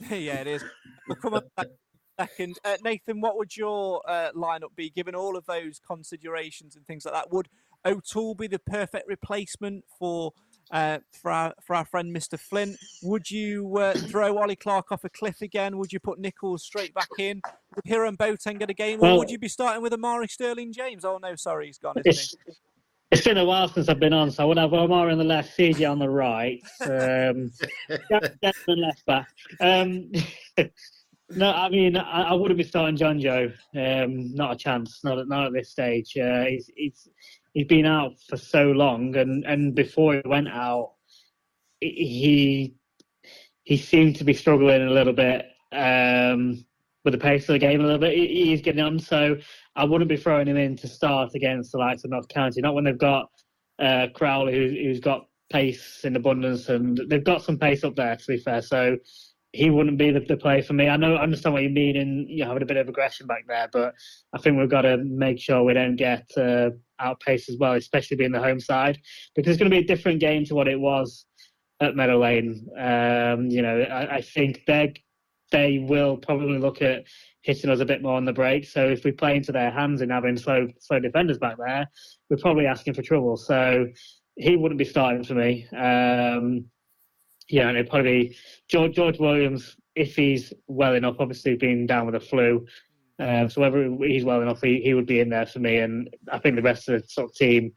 yeah, 0.10 0.40
it 0.40 0.46
is. 0.46 0.64
We'll 1.08 1.16
come 1.16 1.34
on 1.34 1.42
to 1.42 1.48
in 1.58 1.66
a 1.66 2.22
second. 2.22 2.58
Uh, 2.64 2.76
Nathan, 2.84 3.20
what 3.20 3.36
would 3.36 3.56
your 3.56 4.00
uh, 4.08 4.30
lineup 4.34 4.74
be 4.76 4.90
given 4.90 5.14
all 5.14 5.36
of 5.36 5.44
those 5.46 5.80
considerations 5.84 6.76
and 6.76 6.86
things 6.86 7.04
like 7.04 7.14
that? 7.14 7.32
Would 7.32 7.48
O'Toole 7.84 8.34
be 8.34 8.46
the 8.46 8.58
perfect 8.58 9.08
replacement 9.08 9.84
for 9.98 10.32
uh, 10.70 10.98
for 11.12 11.30
our 11.30 11.54
for 11.62 11.74
our 11.76 11.84
friend 11.84 12.14
Mr. 12.14 12.38
Flint? 12.38 12.76
Would 13.02 13.30
you 13.30 13.76
uh, 13.76 13.94
throw 13.94 14.38
Ollie 14.38 14.56
Clarke 14.56 14.92
off 14.92 15.04
a 15.04 15.08
cliff 15.08 15.42
again? 15.42 15.78
Would 15.78 15.92
you 15.92 16.00
put 16.00 16.18
Nichols 16.18 16.64
straight 16.64 16.94
back 16.94 17.08
in? 17.18 17.40
Would 17.76 17.86
Hiram 17.88 18.16
Boateng 18.16 18.58
get 18.58 18.70
a 18.70 18.74
game, 18.74 18.98
or 18.98 19.02
Well- 19.02 19.18
would 19.18 19.30
you 19.30 19.38
be 19.38 19.48
starting 19.48 19.82
with 19.82 19.92
Omari 19.92 20.28
Sterling-James? 20.28 21.04
Oh 21.04 21.18
no, 21.18 21.34
sorry, 21.36 21.66
he's 21.66 21.78
gone, 21.78 21.96
isn't 22.04 22.06
he? 22.06 22.10
It's 22.46 22.60
It's 23.10 23.24
been 23.24 23.38
a 23.38 23.44
while 23.44 23.66
since 23.68 23.88
I've 23.88 23.98
been 23.98 24.12
on, 24.12 24.30
so 24.30 24.44
I 24.44 24.46
would 24.46 24.58
have 24.58 24.72
Omar 24.72 25.10
on 25.10 25.18
the 25.18 25.24
left, 25.24 25.56
CJ 25.58 25.90
on 25.90 25.98
the 25.98 26.08
right, 26.08 26.62
um, 26.82 27.50
Devon 28.40 28.80
left 28.80 29.04
back. 29.04 29.28
Um, 29.60 30.12
no, 31.30 31.50
I 31.50 31.68
mean 31.68 31.96
I, 31.96 32.22
I, 32.30 32.32
wouldn't 32.34 32.58
be 32.58 32.64
starting 32.64 32.96
Jonjoe. 32.96 33.52
Um, 33.74 34.32
not 34.34 34.52
a 34.52 34.56
chance. 34.56 35.00
Not 35.02 35.18
at, 35.18 35.28
not 35.28 35.46
at 35.46 35.52
this 35.52 35.70
stage. 35.70 36.16
Uh, 36.16 36.44
he's, 36.44 36.70
he's 36.76 37.08
he's 37.54 37.66
been 37.66 37.86
out 37.86 38.12
for 38.28 38.36
so 38.36 38.70
long, 38.70 39.16
and, 39.16 39.44
and 39.44 39.74
before 39.74 40.14
he 40.14 40.22
went 40.24 40.48
out, 40.48 40.92
he 41.80 42.74
he 43.64 43.76
seemed 43.76 44.16
to 44.16 44.24
be 44.24 44.34
struggling 44.34 44.82
a 44.82 44.90
little 44.90 45.12
bit 45.12 45.46
um, 45.72 46.64
with 47.04 47.12
the 47.12 47.18
pace 47.18 47.48
of 47.48 47.52
the 47.52 47.58
game 47.58 47.80
a 47.80 47.84
little 47.84 47.98
bit. 47.98 48.16
He's 48.16 48.62
getting 48.62 48.82
on, 48.82 48.98
so 48.98 49.36
I 49.76 49.84
wouldn't 49.84 50.08
be 50.08 50.16
throwing 50.16 50.48
him 50.48 50.56
in 50.56 50.76
to 50.78 50.88
start 50.88 51.34
against 51.34 51.72
the 51.72 51.78
likes 51.78 52.04
of 52.04 52.10
Notts 52.10 52.26
County. 52.26 52.60
Not 52.60 52.74
when 52.74 52.84
they've 52.84 52.98
got 52.98 53.30
uh, 53.78 54.08
Crowley, 54.14 54.54
who, 54.54 54.88
who's 54.88 55.00
got 55.00 55.26
pace 55.50 56.00
in 56.04 56.16
abundance, 56.16 56.68
and 56.68 57.00
they've 57.08 57.24
got 57.24 57.42
some 57.42 57.58
pace 57.58 57.84
up 57.84 57.96
there. 57.96 58.16
To 58.16 58.26
be 58.26 58.38
fair, 58.38 58.62
so 58.62 58.96
he 59.52 59.68
wouldn't 59.70 59.98
be 59.98 60.10
the, 60.10 60.20
the 60.20 60.36
play 60.36 60.62
for 60.62 60.74
me. 60.74 60.88
I 60.88 60.96
know, 60.96 61.16
I 61.16 61.22
understand 61.22 61.54
what 61.54 61.62
you 61.62 61.70
mean, 61.70 61.96
and 61.96 62.28
you 62.28 62.38
know, 62.38 62.48
having 62.48 62.62
a 62.62 62.66
bit 62.66 62.76
of 62.76 62.88
aggression 62.88 63.26
back 63.26 63.46
there, 63.48 63.68
but 63.72 63.94
I 64.32 64.38
think 64.38 64.58
we've 64.58 64.70
got 64.70 64.82
to 64.82 64.98
make 64.98 65.40
sure 65.40 65.64
we 65.64 65.74
don't 65.74 65.96
get 65.96 66.30
uh, 66.36 66.70
outpaced 67.00 67.48
as 67.48 67.56
well, 67.58 67.72
especially 67.72 68.16
being 68.16 68.32
the 68.32 68.40
home 68.40 68.60
side, 68.60 68.98
because 69.34 69.50
it's 69.50 69.58
going 69.58 69.70
to 69.70 69.76
be 69.76 69.82
a 69.82 69.86
different 69.86 70.20
game 70.20 70.44
to 70.46 70.54
what 70.54 70.68
it 70.68 70.78
was 70.78 71.26
at 71.80 71.96
Meadow 71.96 72.20
Lane. 72.20 72.68
Um, 72.78 73.46
you 73.46 73.62
know, 73.62 73.80
I, 73.80 74.16
I 74.16 74.20
think 74.22 74.62
they 74.66 74.94
they 75.50 75.78
will 75.78 76.16
probably 76.16 76.58
look 76.58 76.80
at 76.80 77.04
hitting 77.42 77.70
us 77.70 77.80
a 77.80 77.84
bit 77.84 78.02
more 78.02 78.16
on 78.16 78.24
the 78.24 78.32
break. 78.32 78.66
So 78.66 78.86
if 78.88 79.04
we 79.04 79.10
play 79.10 79.34
into 79.34 79.50
their 79.50 79.72
hands 79.72 80.00
and 80.00 80.12
having 80.12 80.36
slow 80.36 80.68
slow 80.78 81.00
defenders 81.00 81.38
back 81.38 81.56
there, 81.58 81.88
we're 82.28 82.36
probably 82.36 82.66
asking 82.66 82.94
for 82.94 83.02
trouble. 83.02 83.36
So 83.36 83.86
he 84.36 84.56
wouldn't 84.56 84.78
be 84.78 84.84
starting 84.84 85.24
for 85.24 85.34
me. 85.34 85.66
Um, 85.76 86.66
yeah, 87.50 87.68
and 87.68 87.76
it'd 87.76 87.90
probably 87.90 88.28
be 88.28 88.36
George, 88.68 88.94
George 88.94 89.18
Williams 89.18 89.76
if 89.94 90.16
he's 90.16 90.52
well 90.66 90.94
enough. 90.94 91.16
Obviously, 91.18 91.56
being 91.56 91.86
down 91.86 92.06
with 92.06 92.14
the 92.14 92.20
flu, 92.20 92.66
um, 93.20 93.50
so 93.50 93.60
whether 93.60 93.88
he's 94.00 94.24
well 94.24 94.40
enough, 94.40 94.62
he, 94.62 94.80
he 94.80 94.94
would 94.94 95.06
be 95.06 95.20
in 95.20 95.28
there 95.28 95.46
for 95.46 95.58
me. 95.58 95.78
And 95.78 96.08
I 96.32 96.38
think 96.38 96.56
the 96.56 96.62
rest 96.62 96.88
of 96.88 97.02
the 97.02 97.08
sort 97.08 97.30
of 97.30 97.34
team 97.34 97.72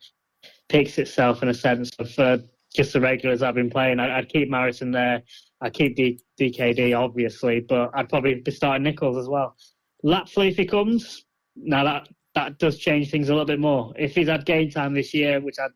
picks 0.69 0.97
itself 0.97 1.43
in 1.43 1.49
a 1.49 1.53
sense 1.53 1.91
of 1.99 2.17
uh, 2.17 2.37
just 2.73 2.93
the 2.93 3.01
regulars 3.01 3.41
I've 3.41 3.55
been 3.55 3.69
playing. 3.69 3.99
I, 3.99 4.17
would 4.17 4.29
keep 4.29 4.49
Marison 4.49 4.93
there. 4.93 5.21
I'd 5.61 5.73
keep 5.73 5.95
D, 5.95 6.19
DKD 6.39 6.97
obviously, 6.97 7.59
but 7.61 7.91
I'd 7.93 8.09
probably 8.09 8.35
be 8.35 8.51
starting 8.51 8.83
Nichols 8.83 9.17
as 9.17 9.27
well. 9.27 9.55
Lapslie 10.03 10.49
if 10.49 10.57
he 10.57 10.65
comes, 10.65 11.25
now 11.55 11.83
that 11.83 12.09
that 12.35 12.57
does 12.57 12.77
change 12.79 13.11
things 13.11 13.29
a 13.29 13.31
little 13.31 13.45
bit 13.45 13.59
more. 13.59 13.93
If 13.97 14.15
he's 14.15 14.27
had 14.27 14.45
game 14.45 14.69
time 14.69 14.93
this 14.93 15.13
year, 15.13 15.39
which 15.39 15.55
I 15.59 15.67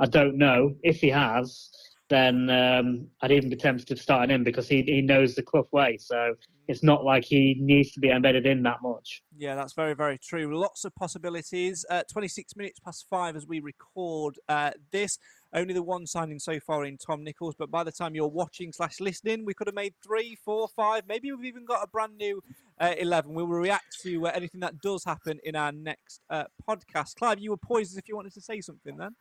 I 0.00 0.06
don't 0.06 0.36
know, 0.36 0.74
if 0.82 1.00
he 1.00 1.08
has, 1.10 1.70
then 2.10 2.50
um, 2.50 3.06
I'd 3.22 3.32
even 3.32 3.48
be 3.48 3.56
tempted 3.56 3.86
to 3.88 3.96
start 3.96 4.30
him 4.30 4.44
because 4.44 4.68
he, 4.68 4.82
he 4.82 5.00
knows 5.00 5.34
the 5.34 5.42
Clough 5.42 5.68
way. 5.72 5.96
So 5.98 6.34
it's 6.68 6.82
not 6.82 7.04
like 7.04 7.24
he 7.24 7.56
needs 7.58 7.92
to 7.92 8.00
be 8.00 8.10
embedded 8.10 8.46
in 8.46 8.62
that 8.64 8.82
much. 8.82 9.22
Yeah, 9.36 9.54
that's 9.54 9.72
very, 9.72 9.94
very 9.94 10.18
true. 10.18 10.58
Lots 10.58 10.84
of 10.84 10.94
possibilities. 10.94 11.84
Uh, 11.88 12.02
26 12.10 12.56
minutes 12.56 12.80
past 12.80 13.06
five 13.08 13.36
as 13.36 13.46
we 13.46 13.60
record 13.60 14.38
uh, 14.48 14.72
this. 14.92 15.18
Only 15.54 15.72
the 15.72 15.82
one 15.82 16.06
signing 16.06 16.38
so 16.38 16.58
far 16.58 16.84
in 16.84 16.98
Tom 16.98 17.22
Nichols, 17.22 17.54
but 17.56 17.70
by 17.70 17.84
the 17.84 17.92
time 17.92 18.14
you're 18.14 18.26
watching 18.26 18.72
slash 18.72 18.98
listening, 19.00 19.44
we 19.44 19.54
could 19.54 19.68
have 19.68 19.74
made 19.74 19.94
three, 20.04 20.36
four, 20.44 20.68
five. 20.68 21.04
Maybe 21.08 21.30
we've 21.32 21.44
even 21.44 21.64
got 21.64 21.84
a 21.84 21.86
brand 21.86 22.16
new 22.16 22.42
uh, 22.80 22.94
11. 22.98 23.32
We 23.32 23.44
will 23.44 23.50
react 23.50 24.00
to 24.02 24.26
uh, 24.26 24.32
anything 24.34 24.60
that 24.60 24.80
does 24.80 25.04
happen 25.04 25.38
in 25.44 25.54
our 25.54 25.70
next 25.70 26.22
uh, 26.28 26.44
podcast. 26.68 27.14
Clive, 27.14 27.38
you 27.38 27.50
were 27.50 27.56
poised 27.56 27.92
as 27.92 27.98
if 27.98 28.08
you 28.08 28.16
wanted 28.16 28.34
to 28.34 28.40
say 28.40 28.60
something 28.60 28.96
then. 28.96 29.14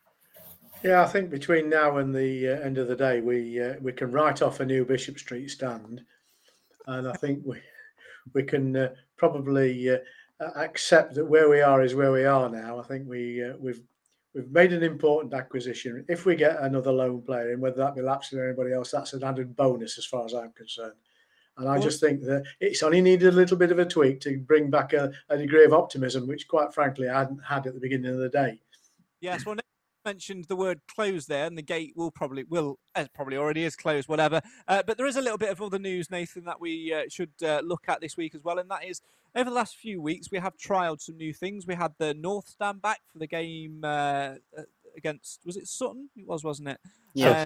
Yeah, 0.84 1.02
I 1.02 1.08
think 1.08 1.30
between 1.30 1.70
now 1.70 1.98
and 1.98 2.14
the 2.14 2.50
uh, 2.50 2.60
end 2.60 2.78
of 2.78 2.90
the 2.90 2.96
day, 2.96 3.22
we 3.22 3.62
uh, 3.62 3.76
we 3.82 3.94
can 3.94 4.12
write 4.12 4.42
off 4.42 4.60
a 4.60 4.66
new 4.66 4.84
Bishop 4.84 5.18
Street 5.18 5.50
stand, 5.50 6.04
and 6.88 7.08
I 7.08 7.14
think 7.14 7.42
we 7.46 7.60
we 8.34 8.44
can 8.44 8.76
uh, 8.76 8.90
probably 9.16 9.90
uh, 9.90 9.98
accept 10.56 11.16
that 11.16 11.26
where 11.26 11.50
we 11.50 11.62
are 11.62 11.82
is 11.82 11.96
where 11.96 12.12
we 12.12 12.26
are 12.26 12.50
now. 12.50 12.80
I 12.80 12.84
think 12.84 13.08
we 13.08 13.42
uh, 13.42 13.54
we've 13.60 13.82
we've 14.36 14.52
made 14.52 14.74
an 14.74 14.84
important 14.84 15.34
acquisition. 15.34 16.04
If 16.10 16.26
we 16.26 16.36
get 16.36 16.62
another 16.62 16.92
loan 16.92 17.22
player 17.22 17.54
in, 17.54 17.62
whether 17.62 17.78
that 17.78 17.96
be 17.96 18.02
Lapslie 18.02 18.40
or 18.40 18.48
anybody 18.48 18.74
else, 18.74 18.92
that's 18.92 19.14
an 19.14 19.24
added 19.24 19.56
bonus 19.56 19.98
as 19.98 20.06
far 20.06 20.26
as 20.26 20.34
I'm 20.34 20.52
concerned. 20.52 20.96
And 21.58 21.70
I 21.70 21.80
just 21.80 22.00
think 22.00 22.22
that 22.22 22.44
it's 22.60 22.82
only 22.82 23.00
needed 23.00 23.32
a 23.32 23.38
little 23.38 23.56
bit 23.56 23.72
of 23.72 23.78
a 23.78 23.86
tweak 23.86 24.20
to 24.22 24.40
bring 24.40 24.72
back 24.72 24.92
a, 24.94 25.12
a 25.30 25.38
degree 25.38 25.64
of 25.64 25.72
optimism, 25.72 26.28
which 26.28 26.48
quite 26.48 26.74
frankly 26.74 27.08
I 27.08 27.20
hadn't 27.20 27.44
had 27.46 27.68
at 27.68 27.76
the 27.76 27.80
beginning 27.80 28.12
of 28.12 28.18
the 28.18 28.30
day. 28.30 28.60
Yes, 29.22 29.46
well, 29.46 29.56
mentioned 30.06 30.46
the 30.46 30.56
word 30.56 30.82
closed 30.88 31.28
there, 31.28 31.46
and 31.46 31.58
the 31.58 31.62
gate 31.62 31.94
will 31.96 32.12
probably 32.12 32.44
will 32.44 32.80
as 32.96 33.08
probably 33.10 33.38
already 33.38 33.64
is 33.64 33.76
closed, 33.76 34.08
whatever. 34.08 34.42
Uh, 34.68 34.84
but 34.86 34.98
there 34.98 35.08
is 35.08 35.16
a 35.16 35.22
little 35.22 35.38
bit 35.38 35.50
of 35.50 35.62
other 35.62 35.80
news, 35.80 36.10
Nathan, 36.10 36.46
that 36.46 36.60
we 36.60 36.94
uh, 36.94 37.04
should 37.10 37.32
uh, 37.44 37.62
look 37.64 37.84
at 37.88 38.02
this 38.02 38.18
week 38.18 38.36
as 38.36 38.44
well, 38.44 38.60
and 38.60 38.70
that 38.70 38.86
is 38.86 39.02
over 39.36 39.50
the 39.50 39.56
last 39.56 39.78
few 39.78 40.02
weeks 40.02 40.30
we 40.32 40.40
have 40.40 40.58
trialed 40.58 41.02
some 41.02 41.18
new 41.18 41.34
things. 41.34 41.66
We 41.66 41.76
had 41.76 41.94
the 41.98 42.14
North 42.14 42.48
stand 42.48 42.82
back 42.82 43.02
for 43.12 43.20
the 43.20 43.28
game 43.28 43.82
uh, 43.84 44.36
uh, 44.58 44.64
against 44.96 45.42
was 45.46 45.58
it 45.58 45.68
Sutton? 45.68 46.10
It 46.16 46.28
was, 46.28 46.44
wasn't 46.44 46.70
it? 46.70 46.80
Yeah. 47.14 47.30
Uh, 47.30 47.46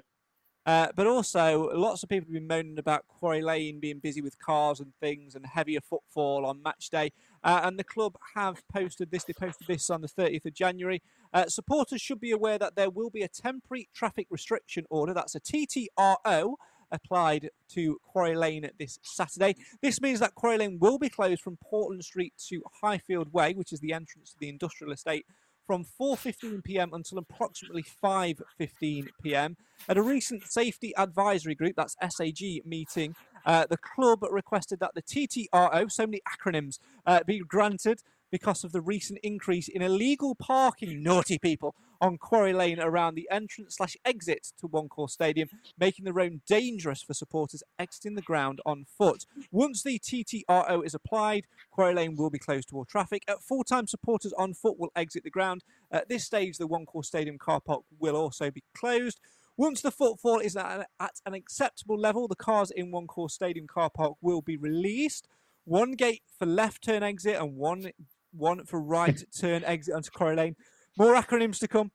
uh, 0.67 0.87
but 0.97 1.07
also, 1.07 1.71
lots 1.73 2.03
of 2.03 2.09
people 2.09 2.27
have 2.27 2.33
been 2.33 2.45
moaning 2.45 2.77
about 2.77 3.07
Quarry 3.07 3.41
Lane 3.41 3.79
being 3.79 3.99
busy 3.99 4.19
with 4.19 4.37
cars 4.37 4.81
and 4.81 4.91
things 4.99 5.33
and 5.33 5.45
heavier 5.45 5.79
footfall 5.79 6.45
on 6.45 6.61
match 6.61 6.89
day. 6.89 7.13
Uh, 7.41 7.61
and 7.63 7.79
the 7.79 7.85
club 7.85 8.17
have 8.35 8.61
posted 8.67 9.09
this. 9.09 9.23
They 9.23 9.31
posted 9.31 9.65
this 9.65 9.89
on 9.89 10.01
the 10.01 10.09
30th 10.09 10.45
of 10.45 10.53
January. 10.53 11.01
Uh, 11.33 11.47
supporters 11.47 12.01
should 12.01 12.19
be 12.19 12.31
aware 12.31 12.57
that 12.57 12.75
there 12.75 12.89
will 12.89 13.09
be 13.09 13.21
a 13.21 13.27
temporary 13.27 13.89
traffic 13.93 14.27
restriction 14.29 14.85
order. 14.89 15.13
That's 15.13 15.35
a 15.35 15.39
TTRO 15.39 16.53
applied 16.91 17.49
to 17.69 17.97
Quarry 18.03 18.35
Lane 18.35 18.69
this 18.79 18.99
Saturday. 19.03 19.55
This 19.81 20.01
means 20.01 20.19
that 20.19 20.35
Quarry 20.35 20.59
Lane 20.59 20.79
will 20.79 20.97
be 20.97 21.09
closed 21.09 21.41
from 21.41 21.57
Portland 21.57 22.03
Street 22.03 22.33
to 22.47 22.61
Highfield 22.81 23.33
Way, 23.33 23.53
which 23.53 23.73
is 23.73 23.79
the 23.79 23.93
entrance 23.93 24.31
to 24.31 24.39
the 24.39 24.49
industrial 24.49 24.93
estate, 24.93 25.25
from 25.65 25.83
4:15 25.83 26.63
p.m. 26.63 26.91
until 26.93 27.17
approximately 27.17 27.83
5:15 27.83 29.09
p.m. 29.21 29.57
At 29.89 29.97
a 29.97 30.01
recent 30.01 30.43
safety 30.45 30.95
advisory 30.95 31.55
group, 31.55 31.75
that's 31.75 31.97
SAG 32.09 32.65
meeting, 32.65 33.15
uh, 33.45 33.65
the 33.69 33.77
club 33.77 34.23
requested 34.31 34.79
that 34.79 34.95
the 34.95 35.01
TTRO, 35.01 35.91
so 35.91 36.07
many 36.07 36.21
acronyms, 36.27 36.79
uh, 37.05 37.19
be 37.25 37.39
granted 37.39 38.01
because 38.31 38.63
of 38.63 38.71
the 38.71 38.81
recent 38.81 39.19
increase 39.23 39.67
in 39.67 39.81
illegal 39.81 40.35
parking, 40.35 41.01
naughty 41.01 41.37
people, 41.37 41.75
on 41.99 42.17
Quarry 42.17 42.53
Lane 42.53 42.79
around 42.79 43.15
the 43.15 43.27
entrance 43.31 43.75
slash 43.75 43.97
exit 44.05 44.51
to 44.59 44.67
One 44.67 44.87
Call 44.87 45.07
Stadium, 45.07 45.49
making 45.79 46.05
the 46.05 46.13
road 46.13 46.41
dangerous 46.47 47.01
for 47.01 47.13
supporters 47.13 47.63
exiting 47.79 48.15
the 48.15 48.21
ground 48.21 48.59
on 48.65 48.85
foot. 48.85 49.25
Once 49.51 49.83
the 49.83 49.99
TTRO 49.99 50.85
is 50.85 50.93
applied, 50.93 51.45
Quarry 51.71 51.95
Lane 51.95 52.15
will 52.15 52.29
be 52.29 52.39
closed 52.39 52.69
to 52.69 52.75
all 52.75 52.85
traffic. 52.85 53.23
Uh, 53.27 53.33
at 53.33 53.43
full 53.43 53.63
time, 53.63 53.87
supporters 53.87 54.33
on 54.33 54.53
foot 54.53 54.79
will 54.79 54.91
exit 54.95 55.23
the 55.23 55.29
ground. 55.29 55.63
At 55.91 56.09
this 56.09 56.25
stage, 56.25 56.57
the 56.57 56.67
One 56.67 56.85
Call 56.85 57.03
Stadium 57.03 57.37
car 57.37 57.61
park 57.61 57.83
will 57.99 58.15
also 58.15 58.51
be 58.51 58.63
closed. 58.75 59.19
Once 59.55 59.81
the 59.81 59.91
footfall 59.91 60.39
is 60.39 60.55
at 60.55 60.79
an, 60.79 60.85
at 60.99 61.19
an 61.25 61.33
acceptable 61.33 61.97
level, 61.97 62.27
the 62.27 62.35
cars 62.35 62.69
in 62.71 62.91
One 62.91 63.07
Call 63.07 63.29
Stadium 63.29 63.67
car 63.67 63.89
park 63.89 64.13
will 64.21 64.41
be 64.41 64.57
released. 64.57 65.27
One 65.65 65.93
gate 65.93 66.21
for 66.37 66.45
left 66.45 66.83
turn 66.83 67.03
exit 67.03 67.35
and 67.35 67.57
one 67.57 67.91
one 68.31 68.65
for 68.65 68.81
right 68.81 69.23
turn 69.39 69.63
exit 69.63 69.95
onto 69.95 70.11
Quarry 70.11 70.35
Lane. 70.35 70.55
More 70.97 71.15
acronyms 71.15 71.59
to 71.59 71.67
come. 71.67 71.91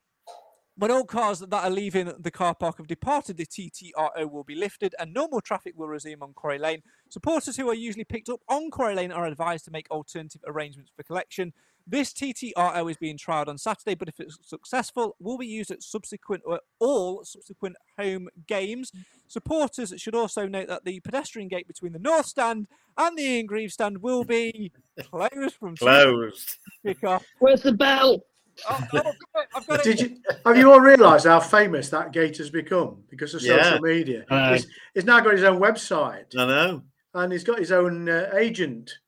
When 0.75 0.91
all 0.91 1.05
cars 1.05 1.41
that 1.41 1.53
are 1.53 1.71
leaving 1.71 2.11
the 2.19 2.31
car 2.31 2.55
park 2.55 2.79
have 2.79 2.87
departed, 2.87 3.37
the 3.37 3.45
TTRO 3.45 4.31
will 4.31 4.43
be 4.43 4.55
lifted 4.55 4.95
and 4.99 5.13
normal 5.13 5.43
traffic 5.43 5.75
will 5.77 5.89
resume 5.89 6.23
on 6.23 6.33
Quarry 6.33 6.59
Lane. 6.59 6.83
Supporters 7.11 7.57
who 7.57 7.69
are 7.69 7.75
usually 7.75 8.05
picked 8.05 8.31
up 8.31 8.41
on 8.49 8.71
Quarry 8.71 8.95
Lane 8.95 9.13
are 9.13 9.27
advised 9.27 9.67
to 9.67 9.71
make 9.71 9.91
alternative 9.91 10.41
arrangements 10.47 10.91
for 10.97 11.03
collection. 11.03 11.53
This 11.87 12.13
TTRO 12.13 12.91
is 12.91 12.97
being 12.97 13.19
trialled 13.19 13.49
on 13.49 13.59
Saturday, 13.59 13.95
but 13.95 14.09
if 14.09 14.21
it's 14.21 14.39
successful, 14.43 15.17
will 15.21 15.39
be 15.39 15.47
used 15.47 15.71
at 15.71 15.83
subsequent 15.83 16.43
or 16.47 16.61
all 16.79 17.25
subsequent 17.25 17.77
home 17.99 18.29
games. 18.47 18.93
Supporters 19.29 19.93
should 19.97 20.15
also 20.15 20.47
note 20.47 20.69
that 20.69 20.85
the 20.85 21.01
pedestrian 21.01 21.49
gate 21.49 21.67
between 21.67 21.93
the 21.93 21.99
North 21.99 22.27
Stand 22.27 22.69
and 22.97 23.17
the 23.19 23.23
Ian 23.23 23.47
Greaves 23.47 23.75
Stand 23.75 23.99
will 23.99 24.25
be 24.25 24.71
closed 25.11 25.57
from 25.59 25.77
closed. 25.77 26.57
Kickoff. 26.87 27.23
Where's 27.41 27.63
the 27.63 27.73
bell? 27.73 28.25
Oh, 28.69 28.85
oh, 28.95 29.13
I've 29.57 29.67
got 29.67 29.81
it. 29.81 29.85
Did 29.85 30.01
you 30.01 30.17
have 30.45 30.59
you 30.59 30.71
all 30.71 30.81
realised 30.81 31.27
how 31.27 31.41
famous 31.41 31.89
that 31.89 32.13
gate 32.13 32.37
has 32.37 32.51
become 32.51 33.03
because 33.09 33.35
of 33.35 33.41
social 33.41 33.57
Yeah. 33.57 33.79
media? 33.81 34.25
Uh, 34.29 34.53
he's, 34.53 34.67
he's 34.95 35.05
now 35.07 35.21
got 35.21 35.33
his 35.33 35.43
own 35.43 35.59
website 35.59 36.37
I 36.39 36.45
know. 36.47 36.83
and 37.15 37.33
he's 37.33 37.45
got 37.45 37.59
his 37.59 37.73
own 37.73 38.09
uh, 38.11 38.31
agent. 38.37 38.99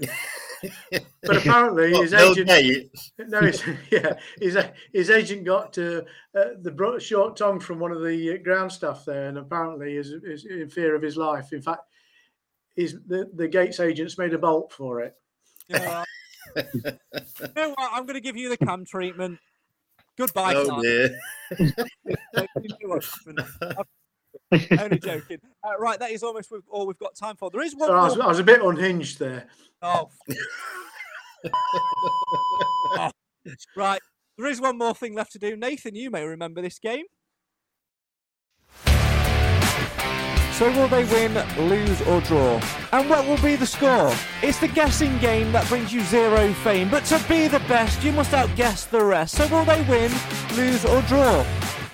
But 1.22 1.36
apparently, 1.36 1.92
What, 1.92 2.02
his 2.02 2.10
Bill 2.12 2.32
agent, 2.32 2.90
no, 3.18 3.40
his, 3.40 3.62
yeah, 3.90 4.14
his 4.40 4.58
his 4.92 5.10
agent 5.10 5.44
got 5.44 5.76
uh, 5.78 6.02
uh, 6.34 6.44
the 6.60 6.70
bro- 6.70 6.98
short 6.98 7.36
tongue 7.36 7.60
from 7.60 7.78
one 7.78 7.92
of 7.92 8.02
the 8.02 8.34
uh, 8.34 8.42
ground 8.42 8.72
staff 8.72 9.04
there, 9.04 9.28
and 9.28 9.38
apparently 9.38 9.96
is, 9.96 10.10
is 10.10 10.44
in 10.44 10.68
fear 10.68 10.94
of 10.94 11.02
his 11.02 11.16
life. 11.16 11.52
In 11.52 11.62
fact, 11.62 11.82
his 12.74 12.98
the, 13.06 13.30
the 13.34 13.48
Gates 13.48 13.80
agents 13.80 14.18
made 14.18 14.34
a 14.34 14.38
bolt 14.38 14.72
for 14.72 15.00
it. 15.00 15.14
Yeah. 15.68 16.04
you 16.56 16.72
know 17.56 17.70
what? 17.70 17.90
I'm 17.92 18.04
going 18.04 18.14
to 18.14 18.20
give 18.20 18.36
you 18.36 18.48
the 18.48 18.56
cam 18.56 18.84
treatment. 18.84 19.38
Goodbye, 20.16 20.54
Oh 20.56 20.80
dear. 20.80 21.18
You 21.58 21.66
knew 22.80 22.88
what 22.88 23.04
happened. 23.04 23.86
Only 24.80 24.98
joking. 24.98 25.38
Uh, 25.64 25.76
right, 25.78 25.98
that 25.98 26.10
is 26.10 26.22
almost 26.22 26.52
all 26.68 26.86
we've 26.86 26.98
got 26.98 27.16
time 27.16 27.36
for. 27.36 27.50
There 27.50 27.62
is 27.62 27.74
one 27.74 27.88
So 27.88 27.94
I 27.94 28.04
was. 28.04 28.18
I 28.18 28.26
was 28.26 28.38
a 28.38 28.44
bit 28.44 28.62
unhinged 28.62 29.18
there. 29.18 29.46
Oh. 29.82 30.10
Oh, 32.98 33.10
Right, 33.76 34.00
there 34.36 34.46
is 34.48 34.60
one 34.60 34.78
more 34.78 34.94
thing 34.94 35.14
left 35.14 35.32
to 35.32 35.38
do. 35.38 35.54
Nathan, 35.56 35.94
you 35.94 36.10
may 36.10 36.24
remember 36.24 36.60
this 36.60 36.78
game. 36.78 37.04
So 40.52 40.70
will 40.72 40.88
they 40.88 41.04
win, 41.04 41.34
lose 41.68 42.00
or 42.02 42.20
draw? 42.22 42.60
And 42.92 43.10
what 43.10 43.26
will 43.26 43.40
be 43.42 43.56
the 43.56 43.66
score? 43.66 44.12
It's 44.42 44.58
the 44.58 44.68
guessing 44.68 45.18
game 45.18 45.52
that 45.52 45.68
brings 45.68 45.92
you 45.92 46.00
zero 46.00 46.52
fame, 46.54 46.88
but 46.88 47.04
to 47.06 47.22
be 47.28 47.46
the 47.46 47.60
best 47.60 48.02
you 48.02 48.10
must 48.10 48.32
outguess 48.32 48.86
the 48.86 49.04
rest. 49.04 49.36
So 49.36 49.46
will 49.48 49.66
they 49.66 49.82
win, 49.82 50.10
lose 50.56 50.84
or 50.86 51.02
draw? 51.02 51.44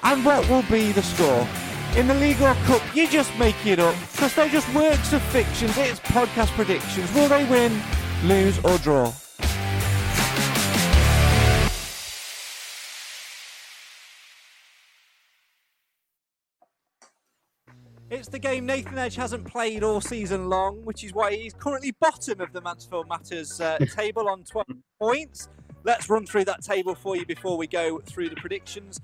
And 0.05 0.25
what 0.25 0.49
will 0.49 0.63
be 0.71 0.93
the 0.93 1.03
score? 1.03 1.47
In 1.95 2.09
the 2.09 2.15
League 2.15 2.41
or 2.41 2.55
Cup, 2.65 2.81
you 2.95 3.07
just 3.07 3.37
make 3.39 3.67
it 3.67 3.79
up, 3.79 3.95
because 4.13 4.35
they're 4.35 4.49
just 4.49 4.67
works 4.73 5.13
of 5.13 5.21
fictions, 5.25 5.77
it's 5.77 6.01
podcast 6.01 6.49
predictions. 6.53 7.13
Will 7.13 7.29
they 7.29 7.45
win, 7.45 7.79
lose 8.25 8.59
or 8.65 8.79
draw? 8.79 9.13
It's 18.09 18.29
the 18.29 18.39
game 18.39 18.65
Nathan 18.65 18.97
Edge 18.97 19.17
hasn't 19.17 19.45
played 19.45 19.83
all 19.83 20.01
season 20.01 20.49
long, 20.49 20.83
which 20.87 21.05
is 21.05 21.13
why 21.13 21.37
he's 21.37 21.53
currently 21.53 21.91
bottom 22.01 22.41
of 22.41 22.55
the 22.55 22.63
Mansfield 22.63 23.07
Matters 23.07 23.61
uh, 23.61 23.77
table 23.95 24.31
on 24.31 24.45
12 24.45 24.67
points. 24.99 25.51
Let's 25.85 26.09
run 26.09 26.25
through 26.25 26.47
that 26.47 26.63
table 26.63 26.95
for 26.95 27.17
you 27.17 27.27
before 27.27 27.59
we 27.59 27.67
go 27.67 27.99
through 27.99 28.31
the 28.31 28.37
predictions. 28.37 28.99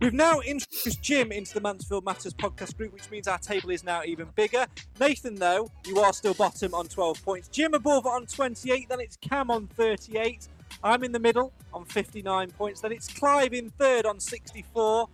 We've 0.00 0.14
now 0.14 0.38
introduced 0.38 1.02
Jim 1.02 1.32
into 1.32 1.54
the 1.54 1.60
Mansfield 1.60 2.04
Matters 2.04 2.32
podcast 2.32 2.76
group, 2.76 2.92
which 2.92 3.10
means 3.10 3.26
our 3.26 3.38
table 3.38 3.70
is 3.70 3.82
now 3.82 4.02
even 4.04 4.28
bigger. 4.36 4.64
Nathan, 5.00 5.34
though, 5.34 5.68
you 5.86 5.98
are 5.98 6.12
still 6.12 6.34
bottom 6.34 6.72
on 6.72 6.86
12 6.86 7.24
points. 7.24 7.48
Jim 7.48 7.74
above 7.74 8.06
on 8.06 8.26
28, 8.26 8.88
then 8.88 9.00
it's 9.00 9.16
Cam 9.16 9.50
on 9.50 9.66
38. 9.66 10.46
I'm 10.84 11.02
in 11.02 11.10
the 11.10 11.18
middle 11.18 11.52
on 11.74 11.84
59 11.84 12.52
points. 12.52 12.80
Then 12.80 12.92
it's 12.92 13.12
Clive 13.12 13.52
in 13.52 13.70
third 13.70 14.06
on 14.06 14.20
64. 14.20 15.08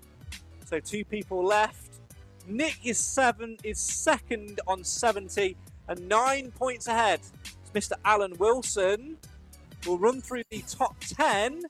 So 0.66 0.80
two 0.80 1.04
people 1.06 1.42
left. 1.42 2.00
Nick 2.46 2.78
is 2.84 2.98
seven 2.98 3.56
is 3.64 3.80
second 3.80 4.60
on 4.66 4.84
70 4.84 5.56
and 5.88 6.08
nine 6.10 6.50
points 6.50 6.88
ahead. 6.88 7.20
It's 7.62 7.88
Mr. 7.88 7.94
Alan 8.04 8.36
Wilson. 8.36 9.16
We'll 9.86 9.96
run 9.98 10.20
through 10.20 10.42
the 10.50 10.62
top 10.68 10.94
10 11.00 11.62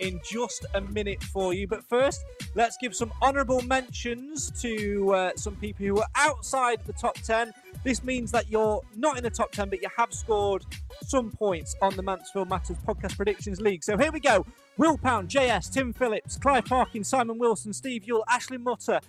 in 0.00 0.20
just 0.24 0.66
a 0.74 0.80
minute 0.80 1.22
for 1.22 1.54
you. 1.54 1.66
But 1.66 1.84
first, 1.84 2.24
let's 2.54 2.76
give 2.76 2.94
some 2.94 3.12
honourable 3.22 3.62
mentions 3.62 4.50
to 4.62 5.12
uh, 5.14 5.30
some 5.36 5.56
people 5.56 5.86
who 5.86 5.98
are 5.98 6.08
outside 6.14 6.80
the 6.86 6.92
top 6.92 7.16
10. 7.16 7.52
This 7.84 8.02
means 8.02 8.30
that 8.32 8.50
you're 8.50 8.82
not 8.96 9.16
in 9.16 9.24
the 9.24 9.30
top 9.30 9.52
10, 9.52 9.68
but 9.68 9.82
you 9.82 9.88
have 9.96 10.12
scored 10.12 10.64
some 11.02 11.30
points 11.30 11.76
on 11.82 11.94
the 11.96 12.02
Mansfield 12.02 12.48
Matters 12.48 12.76
Podcast 12.86 13.16
Predictions 13.16 13.60
League. 13.60 13.84
So 13.84 13.96
here 13.96 14.12
we 14.12 14.20
go. 14.20 14.44
Will 14.76 14.98
Pound, 14.98 15.28
JS, 15.28 15.72
Tim 15.72 15.92
Phillips, 15.92 16.36
Clive 16.36 16.64
Parkin, 16.66 17.04
Simon 17.04 17.38
Wilson, 17.38 17.72
Steve 17.72 18.04
Yule, 18.04 18.24
Ashley 18.28 18.58
Mutter, 18.58 19.00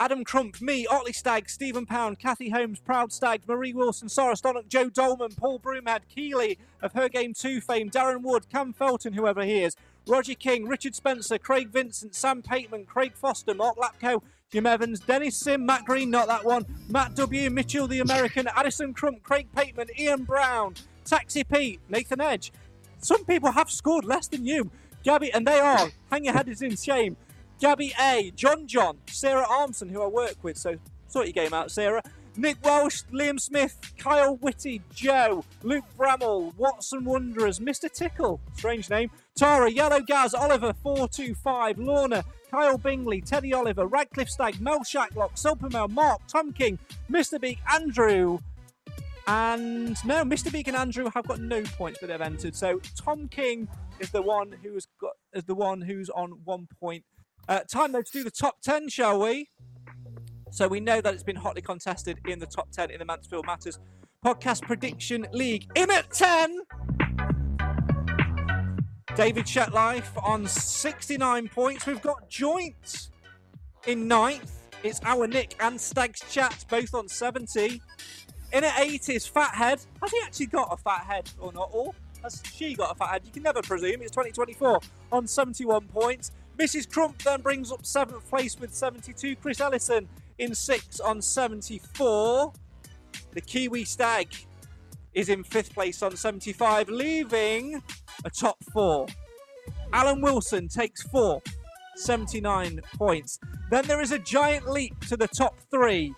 Adam 0.00 0.24
Crump, 0.24 0.62
me, 0.62 0.86
Otley 0.86 1.12
Stagg, 1.12 1.50
Stephen 1.50 1.84
Pound, 1.84 2.18
Kathy 2.18 2.48
Holmes, 2.48 2.80
Proud 2.80 3.12
Stag, 3.12 3.42
Marie 3.46 3.74
Wilson, 3.74 4.08
Sarah 4.08 4.34
Stonick, 4.34 4.66
Joe 4.66 4.88
Dolman, 4.88 5.32
Paul 5.32 5.60
Broomhead, 5.60 6.00
Keeley 6.08 6.58
of 6.80 6.94
Her 6.94 7.10
Game 7.10 7.34
2 7.34 7.60
fame, 7.60 7.90
Darren 7.90 8.22
Wood, 8.22 8.48
Cam 8.48 8.72
Felton, 8.72 9.12
whoever 9.12 9.44
he 9.44 9.62
is, 9.62 9.76
Roger 10.06 10.34
King, 10.34 10.66
Richard 10.66 10.94
Spencer, 10.94 11.38
Craig 11.38 11.70
Vincent, 11.70 12.14
Sam 12.14 12.42
Pateman, 12.42 12.86
Craig 12.86 13.12
Foster, 13.14 13.54
Mark 13.54 13.76
Lapko, 13.76 14.22
Jim 14.50 14.66
Evans, 14.66 15.00
Dennis 15.00 15.36
Sim, 15.36 15.64
Matt 15.64 15.84
Green, 15.84 16.10
not 16.10 16.26
that 16.26 16.44
one, 16.44 16.64
Matt 16.88 17.14
W, 17.14 17.50
Mitchell 17.50 17.86
the 17.86 18.00
American, 18.00 18.48
Addison 18.56 18.92
Crump, 18.92 19.22
Craig 19.22 19.48
Pateman, 19.54 19.96
Ian 19.98 20.24
Brown, 20.24 20.74
Taxi 21.04 21.44
Pete, 21.44 21.80
Nathan 21.88 22.20
Edge. 22.20 22.52
Some 22.98 23.24
people 23.24 23.52
have 23.52 23.70
scored 23.70 24.04
less 24.04 24.26
than 24.26 24.44
you. 24.44 24.70
Gabby, 25.02 25.32
and 25.32 25.46
they 25.46 25.58
are. 25.58 25.90
Hang 26.10 26.24
your 26.24 26.34
head 26.34 26.48
is 26.48 26.62
in 26.62 26.76
shame. 26.76 27.16
Gabby 27.60 27.92
A, 28.00 28.32
John 28.34 28.66
John, 28.66 28.98
Sarah 29.06 29.46
Armson, 29.48 29.88
who 29.88 30.02
I 30.02 30.06
work 30.06 30.36
with, 30.42 30.56
so 30.56 30.76
sort 31.08 31.26
your 31.26 31.32
game 31.32 31.54
out, 31.54 31.70
Sarah. 31.70 32.02
Nick 32.36 32.64
Welsh, 32.64 33.02
Liam 33.12 33.40
Smith, 33.40 33.78
Kyle 33.98 34.36
Whitty, 34.36 34.82
Joe, 34.94 35.44
Luke 35.62 35.84
Bramall, 35.98 36.56
Watson 36.56 37.04
Wanderers, 37.04 37.58
Mr. 37.58 37.92
Tickle, 37.92 38.40
strange 38.54 38.88
name, 38.88 39.10
Tara, 39.36 39.70
Yellow 39.70 40.00
Gaz, 40.00 40.34
Oliver 40.34 40.72
425, 40.82 41.78
Lorna, 41.78 42.24
Kyle 42.50 42.78
Bingley, 42.78 43.20
Teddy 43.20 43.54
Oliver, 43.54 43.86
Radcliffe 43.86 44.28
Stag, 44.28 44.60
Mel 44.60 44.80
Shacklock, 44.80 45.32
Silpermel, 45.34 45.90
Mark, 45.90 46.20
Tom 46.26 46.52
King, 46.52 46.78
Mr. 47.10 47.40
Beak, 47.40 47.58
Andrew, 47.72 48.38
and 49.26 49.96
no, 50.04 50.24
Mr. 50.24 50.50
Beak 50.50 50.66
and 50.66 50.76
Andrew 50.76 51.08
have 51.14 51.26
got 51.26 51.40
no 51.40 51.62
points, 51.62 51.98
but 52.00 52.08
they've 52.08 52.20
entered. 52.20 52.56
So 52.56 52.80
Tom 52.96 53.28
King 53.28 53.68
is 54.00 54.10
the 54.10 54.22
one 54.22 54.56
who's 54.62 54.88
got 55.00 55.12
is 55.32 55.44
the 55.44 55.54
one 55.54 55.80
who's 55.80 56.10
on 56.10 56.32
one 56.44 56.66
point. 56.80 57.04
Uh, 57.48 57.60
time 57.60 57.92
though 57.92 58.02
to 58.02 58.12
do 58.12 58.24
the 58.24 58.30
top 58.30 58.60
ten, 58.60 58.88
shall 58.88 59.20
we? 59.20 59.48
So 60.50 60.66
we 60.66 60.80
know 60.80 61.00
that 61.00 61.14
it's 61.14 61.22
been 61.22 61.36
hotly 61.36 61.62
contested 61.62 62.18
in 62.26 62.40
the 62.40 62.46
top 62.46 62.72
ten 62.72 62.90
in 62.90 62.98
the 62.98 63.04
Mansfield 63.04 63.46
Matters 63.46 63.78
Podcast 64.24 64.62
Prediction 64.62 65.26
League. 65.32 65.66
In 65.76 65.90
at 65.90 66.10
ten, 66.10 66.62
David 69.16 69.44
Shetlife 69.44 70.22
on 70.22 70.46
69 70.46 71.48
points. 71.48 71.86
We've 71.86 72.00
got 72.00 72.28
joints 72.28 73.10
in 73.86 74.06
ninth. 74.06 74.52
It's 74.82 75.00
our 75.04 75.26
Nick 75.26 75.56
and 75.60 75.80
Stags 75.80 76.22
Chat, 76.30 76.64
both 76.70 76.94
on 76.94 77.08
70. 77.08 77.82
In 78.52 78.64
at 78.64 78.80
eight 78.80 79.08
is 79.08 79.26
Fathead. 79.26 79.80
Has 80.00 80.10
he 80.10 80.20
actually 80.24 80.46
got 80.46 80.72
a 80.72 80.76
fat 80.76 81.04
head 81.04 81.30
or 81.38 81.52
not? 81.52 81.70
Or 81.72 81.92
has 82.22 82.42
she 82.54 82.74
got 82.74 82.92
a 82.92 82.94
fat 82.94 83.10
head? 83.10 83.22
You 83.24 83.32
can 83.32 83.42
never 83.42 83.62
presume. 83.62 84.00
It's 84.00 84.12
2024 84.12 84.80
on 85.12 85.26
71 85.26 85.82
points. 85.88 86.30
Mrs. 86.58 86.90
Crump 86.90 87.22
then 87.22 87.40
brings 87.40 87.72
up 87.72 87.84
seventh 87.84 88.28
place 88.28 88.58
with 88.58 88.74
72. 88.74 89.36
Chris 89.36 89.60
Ellison 89.60 90.08
in 90.38 90.54
six 90.54 91.00
on 91.00 91.20
74. 91.20 92.52
The 93.32 93.40
Kiwi 93.40 93.84
Stag 93.84 94.34
is 95.14 95.28
in 95.28 95.42
fifth 95.42 95.74
place 95.74 96.02
on 96.02 96.16
75, 96.16 96.88
leaving 96.88 97.82
a 98.24 98.30
top 98.30 98.56
four. 98.72 99.06
Alan 99.92 100.20
Wilson 100.20 100.68
takes 100.68 101.02
four, 101.02 101.42
79 101.96 102.80
points. 102.96 103.38
Then 103.70 103.86
there 103.86 104.00
is 104.00 104.12
a 104.12 104.18
giant 104.18 104.68
leap 104.68 104.98
to 105.06 105.16
the 105.16 105.28
top 105.28 105.58
three. 105.70 106.14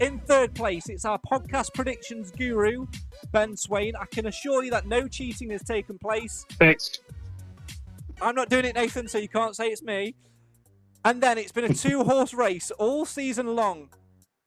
In 0.00 0.18
third 0.20 0.54
place, 0.54 0.88
it's 0.88 1.04
our 1.04 1.18
podcast 1.18 1.72
predictions 1.72 2.30
guru, 2.30 2.86
Ben 3.32 3.56
Swain. 3.56 3.94
I 3.96 4.04
can 4.06 4.26
assure 4.26 4.62
you 4.62 4.70
that 4.70 4.86
no 4.86 5.08
cheating 5.08 5.50
has 5.50 5.62
taken 5.62 5.98
place. 5.98 6.44
Fixed. 6.58 7.00
I'm 8.20 8.34
not 8.34 8.50
doing 8.50 8.64
it, 8.64 8.74
Nathan, 8.74 9.08
so 9.08 9.18
you 9.18 9.28
can't 9.28 9.56
say 9.56 9.68
it's 9.68 9.82
me. 9.82 10.14
And 11.04 11.22
then 11.22 11.38
it's 11.38 11.52
been 11.52 11.64
a 11.64 11.74
two 11.74 12.04
horse 12.04 12.34
race 12.34 12.70
all 12.72 13.06
season 13.06 13.54
long 13.54 13.88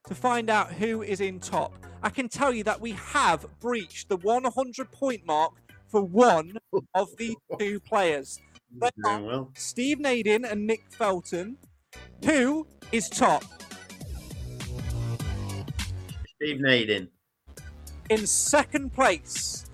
to 0.07 0.15
find 0.15 0.49
out 0.49 0.73
who 0.73 1.01
is 1.01 1.21
in 1.21 1.39
top. 1.39 1.73
I 2.03 2.09
can 2.09 2.29
tell 2.29 2.53
you 2.53 2.63
that 2.65 2.79
we 2.79 2.91
have 2.91 3.45
breached 3.59 4.09
the 4.09 4.17
100 4.17 4.91
point 4.91 5.25
mark 5.25 5.53
for 5.89 6.01
one 6.01 6.57
of 6.93 7.15
the 7.17 7.35
two 7.59 7.79
players. 7.79 8.39
They 8.79 8.89
are 9.05 9.21
well. 9.21 9.51
Steve 9.55 9.97
Nadin 9.99 10.49
and 10.49 10.67
Nick 10.67 10.83
Felton. 10.91 11.57
Who 12.23 12.67
is 12.91 13.09
top? 13.09 13.43
Steve 16.35 16.59
Nadin. 16.61 17.07
in 18.09 18.25
second 18.25 18.93
place 18.93 19.65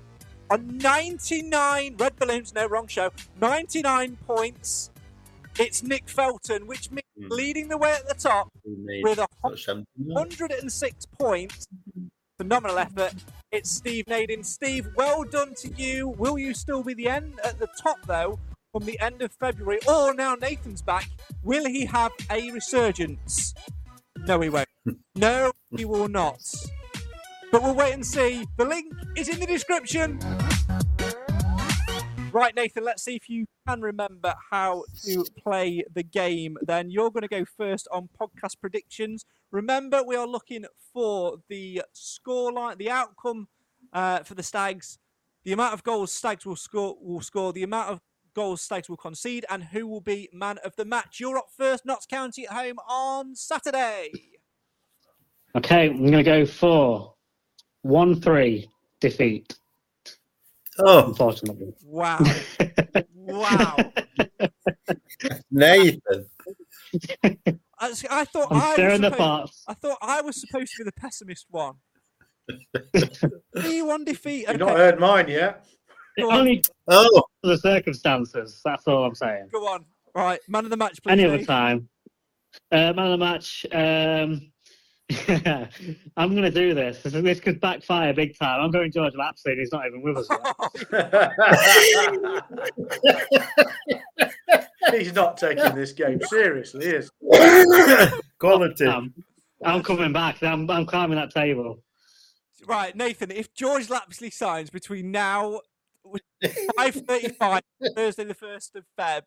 on 0.49 0.78
99 0.80 1.95
red 1.97 2.16
balloons 2.18 2.53
no 2.53 2.66
wrong 2.68 2.88
show 2.88 3.11
99 3.39 4.18
points 4.28 4.89
it's 5.59 5.82
nick 5.84 6.07
felton 6.09 6.66
which 6.68 6.89
means 6.91 7.01
Hmm. 7.18 7.28
leading 7.30 7.68
the 7.70 7.78
way 7.78 7.93
at 7.93 8.07
the 8.09 8.13
top 8.16 8.49
with 9.03 9.20
a 9.20 9.28
106 9.95 11.05
points 11.18 11.66
phenomenal 12.38 12.77
effort. 12.77 13.13
It's 13.51 13.69
steve 13.71 14.05
nadin. 14.05 14.45
Steve 14.45 14.89
well 14.95 15.23
done 15.23 15.53
to 15.55 15.69
you. 15.73 16.09
Will 16.09 16.38
you 16.38 16.53
still 16.53 16.83
be 16.83 16.93
the 16.93 17.07
end 17.07 17.39
at 17.43 17.59
the 17.59 17.67
top 17.81 17.97
though 18.05 18.39
from 18.71 18.86
the 18.86 18.99
end 18.99 19.21
of 19.21 19.31
february? 19.33 19.79
Or 19.88 20.13
now 20.13 20.36
nathan's 20.36 20.81
back 20.81 21.09
will 21.43 21.65
he 21.65 21.86
have 21.86 22.11
a 22.29 22.51
resurgence? 22.51 23.53
No 24.27 24.39
he 24.41 24.49
won't. 24.49 24.67
No 25.15 25.51
he 25.75 25.86
will 25.86 26.09
not. 26.09 26.41
But 27.51 27.63
we'll 27.63 27.75
wait 27.75 27.93
and 27.93 28.05
see. 28.05 28.45
The 28.57 28.65
link 28.65 28.93
is 29.15 29.29
in 29.29 29.39
the 29.39 29.45
description. 29.45 30.19
Right, 32.36 32.53
Nathan, 32.53 32.83
let's 32.83 33.01
see 33.01 33.15
if 33.15 33.29
you 33.29 33.45
can 33.65 33.79
remember 33.79 34.33
how 34.51 34.83
to 35.05 35.23
play 35.41 35.86
the 35.93 36.03
game. 36.03 36.57
Then 36.61 36.89
you're 36.89 37.09
going 37.09 37.21
to 37.21 37.29
go 37.29 37.45
first 37.45 37.88
on 37.93 38.09
podcast 38.19 38.59
predictions. 38.59 39.23
Remember, 39.51 40.03
we 40.03 40.17
are 40.17 40.27
looking 40.27 40.65
for 40.91 41.38
the 41.47 41.83
score 41.93 42.51
line, 42.51 42.77
the 42.77 42.91
outcome 42.91 43.47
uh, 43.93 44.23
for 44.23 44.36
the 44.36 44.43
Stags, 44.43 44.99
the 45.45 45.53
amount 45.53 45.75
of 45.75 45.86
goals 45.86 46.11
Stags 46.11 46.45
will 46.45 46.57
score, 46.57 46.97
will 46.99 47.21
score, 47.21 47.53
the 47.53 47.63
amount 47.63 47.89
of 47.89 48.01
goals 48.33 48.61
Stags 48.61 48.89
will 48.89 48.97
concede, 48.97 49.45
and 49.49 49.63
who 49.63 49.88
will 49.88 50.01
be 50.01 50.27
man 50.33 50.57
of 50.57 50.75
the 50.75 50.83
match. 50.83 51.21
You're 51.21 51.38
up 51.38 51.47
first, 51.55 51.86
Notts 51.86 52.05
County 52.05 52.45
at 52.45 52.53
home 52.53 52.79
on 52.79 53.33
Saturday. 53.33 54.11
Okay, 55.55 55.86
I'm 55.86 55.99
going 55.99 56.11
to 56.11 56.23
go 56.23 56.45
for 56.45 57.13
1 57.83 58.19
3 58.19 58.67
defeat, 58.99 59.57
Oh, 60.80 61.07
unfortunately. 61.07 61.73
Wow. 61.84 62.19
wow. 63.15 63.76
Nathan. 65.51 66.26
I, 67.80 67.93
I 68.09 68.26
thought 68.26 68.47
I'm 68.51 68.57
I 68.57 68.65
was 68.67 68.73
stirring 68.73 69.01
the 69.01 69.11
supposed. 69.11 69.63
I 69.67 69.73
thought 69.73 69.97
I 70.01 70.21
was 70.21 70.39
supposed 70.41 70.71
to 70.73 70.84
be 70.84 70.86
the 70.86 70.91
pessimist 70.93 71.45
one. 71.49 71.76
Three 73.57 73.82
one 73.82 74.03
defeat. 74.05 74.47
You've 74.47 74.59
not 74.59 74.78
heard 74.78 74.99
mine 74.99 75.28
yet. 75.28 75.65
Go. 76.17 76.32
Only 76.32 76.63
Oh, 76.88 77.23
for 77.41 77.47
the 77.47 77.57
circumstances. 77.57 78.61
That's 78.63 78.88
all 78.88 79.03
I'm 79.05 79.15
saying. 79.15 79.49
go 79.51 79.67
on. 79.67 79.86
Right, 80.13 80.39
man 80.47 80.63
of 80.63 80.69
the 80.71 80.78
match, 80.78 81.01
please. 81.03 81.11
Any 81.11 81.26
other 81.26 81.43
time. 81.43 81.89
Uh, 82.71 82.93
man 82.93 82.99
of 82.99 83.11
the 83.11 83.17
match. 83.17 83.65
Um, 83.73 84.51
I'm 86.17 86.31
going 86.31 86.41
to 86.43 86.51
do 86.51 86.73
this. 86.73 87.03
This, 87.03 87.13
this 87.13 87.39
could 87.39 87.61
backfire 87.61 88.13
big 88.13 88.37
time. 88.37 88.61
I'm 88.61 88.71
going 88.71 88.91
George 88.91 89.13
Lapslie, 89.15 89.51
and 89.51 89.59
he's 89.59 89.71
not 89.71 89.85
even 89.85 90.01
with 90.01 90.17
us 90.17 90.27
yet. 90.91 91.31
He's 94.91 95.13
not 95.13 95.37
taking 95.37 95.73
this 95.75 95.91
game 95.93 96.21
seriously, 96.21 96.85
is 96.85 97.11
quality. 98.39 98.85
Um, 98.85 99.13
I'm 99.63 99.83
coming 99.83 100.13
back. 100.13 100.41
I'm, 100.43 100.69
I'm 100.69 100.85
climbing 100.85 101.17
that 101.17 101.31
table. 101.31 101.81
Right, 102.67 102.95
Nathan. 102.95 103.31
If 103.31 103.53
George 103.53 103.89
Lapslie 103.89 104.29
signs 104.29 104.69
between 104.69 105.11
now 105.11 105.61
five 106.77 106.95
thirty-five 106.95 107.61
Thursday, 107.95 108.23
the 108.23 108.33
first 108.33 108.75
of 108.75 108.85
Feb, 108.97 109.23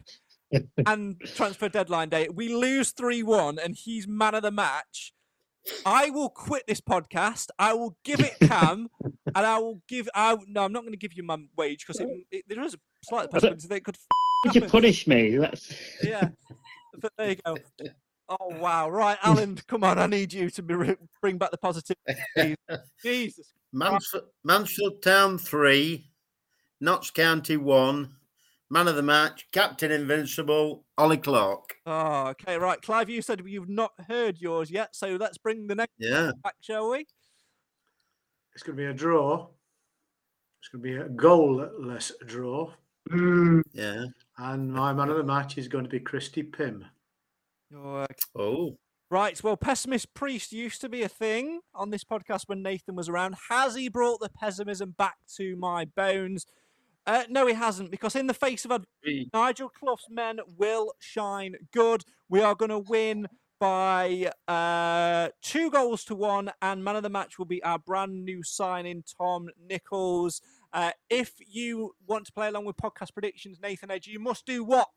and 0.86 1.20
transfer 1.20 1.68
deadline 1.68 2.08
day, 2.08 2.28
we 2.32 2.54
lose 2.54 2.92
three 2.92 3.22
one, 3.22 3.58
and 3.58 3.76
he's 3.76 4.06
man 4.08 4.34
of 4.34 4.42
the 4.42 4.50
match. 4.50 5.12
I 5.86 6.10
will 6.10 6.28
quit 6.28 6.66
this 6.66 6.80
podcast. 6.80 7.48
I 7.58 7.74
will 7.74 7.96
give 8.04 8.20
it 8.20 8.34
Cam, 8.40 8.88
and 9.02 9.12
I 9.36 9.58
will 9.58 9.80
give. 9.88 10.08
I 10.14 10.36
no, 10.46 10.64
I'm 10.64 10.72
not 10.72 10.82
going 10.82 10.92
to 10.92 10.98
give 10.98 11.14
you 11.14 11.22
my 11.22 11.38
wage 11.56 11.86
because 11.86 12.00
it, 12.00 12.08
it, 12.30 12.44
there 12.48 12.62
is 12.62 12.74
a 12.74 12.78
slight 13.04 13.30
possibility 13.30 13.68
that 13.68 13.76
it 13.76 13.84
could. 13.84 13.96
Did 14.44 14.54
you 14.54 14.68
punish 14.68 15.06
me? 15.06 15.36
That's... 15.36 15.74
Yeah, 16.02 16.28
but 17.00 17.12
there 17.18 17.30
you 17.30 17.36
go. 17.44 17.56
Oh 18.28 18.58
wow! 18.58 18.90
Right, 18.90 19.18
Alan, 19.22 19.58
come 19.66 19.84
on! 19.84 19.98
I 19.98 20.06
need 20.06 20.32
you 20.32 20.50
to 20.50 20.62
be, 20.62 20.74
bring 21.20 21.38
back 21.38 21.50
the 21.50 21.58
positivity. 21.58 21.96
Jesus. 23.02 23.52
Mansfield, 23.72 24.24
Mansfield 24.44 25.02
Town 25.02 25.38
three, 25.38 26.10
Notts 26.80 27.10
County 27.10 27.56
one, 27.56 28.14
man 28.70 28.88
of 28.88 28.96
the 28.96 29.02
match, 29.02 29.46
captain 29.52 29.90
invincible, 29.90 30.84
Ollie 30.96 31.16
Clarke. 31.16 31.76
Oh, 31.86 32.28
okay, 32.28 32.56
right. 32.56 32.80
Clive, 32.80 33.08
you 33.08 33.22
said 33.22 33.42
you've 33.46 33.68
not 33.68 33.92
heard 34.08 34.40
yours 34.40 34.70
yet, 34.70 34.94
so 34.94 35.16
let's 35.16 35.38
bring 35.38 35.66
the 35.66 35.74
next 35.74 35.94
Yeah, 35.98 36.32
back, 36.42 36.56
shall 36.60 36.90
we? 36.90 37.06
It's 38.54 38.62
going 38.62 38.76
to 38.76 38.82
be 38.82 38.88
a 38.88 38.94
draw. 38.94 39.46
It's 40.60 40.68
going 40.68 40.82
to 40.82 40.88
be 40.88 40.96
a 40.96 41.08
goalless 41.08 42.12
draw. 42.26 42.72
yeah. 43.72 44.04
And 44.38 44.72
my 44.72 44.92
man 44.92 45.08
of 45.08 45.16
the 45.16 45.24
match 45.24 45.56
is 45.58 45.68
going 45.68 45.84
to 45.84 45.90
be 45.90 46.00
Christy 46.00 46.42
Pym. 46.42 46.84
Oh, 47.74 48.00
okay. 48.00 48.14
Oh, 48.36 48.78
Right. 49.10 49.42
Well, 49.42 49.56
pessimist 49.56 50.12
priest 50.12 50.52
used 50.52 50.82
to 50.82 50.88
be 50.88 51.02
a 51.02 51.08
thing 51.08 51.60
on 51.74 51.88
this 51.88 52.04
podcast 52.04 52.42
when 52.44 52.62
Nathan 52.62 52.94
was 52.94 53.08
around. 53.08 53.36
Has 53.48 53.74
he 53.74 53.88
brought 53.88 54.20
the 54.20 54.28
pessimism 54.28 54.94
back 54.98 55.16
to 55.36 55.56
my 55.56 55.86
bones? 55.86 56.44
Uh, 57.09 57.24
no, 57.30 57.46
he 57.46 57.54
hasn't, 57.54 57.90
because 57.90 58.14
in 58.14 58.26
the 58.26 58.34
face 58.34 58.66
of 58.66 58.70
adversity, 58.70 59.30
Nigel 59.32 59.70
Clough's 59.70 60.04
men 60.11 60.40
will 60.59 60.92
shine 60.98 61.54
good. 61.72 62.04
We 62.28 62.42
are 62.42 62.54
going 62.54 62.68
to 62.68 62.80
win 62.80 63.28
by 63.59 64.30
uh, 64.46 65.30
two 65.40 65.70
goals 65.70 66.04
to 66.04 66.14
one, 66.14 66.50
and 66.61 66.84
man 66.84 66.96
of 66.96 67.02
the 67.02 67.09
match 67.09 67.38
will 67.38 67.46
be 67.46 67.62
our 67.64 67.78
brand 67.78 68.26
new 68.26 68.42
signing, 68.42 69.04
Tom 69.16 69.48
Nichols. 69.59 70.42
Uh, 70.70 70.90
if 71.09 71.32
you 71.38 71.94
want 72.06 72.26
to 72.26 72.32
play 72.32 72.48
along 72.48 72.66
with 72.66 72.76
podcast 72.76 73.14
predictions, 73.14 73.59
Nathan 73.62 73.90
Edge, 73.90 74.06
you 74.06 74.20
must 74.20 74.44
do 74.44 74.62
what? 74.62 74.88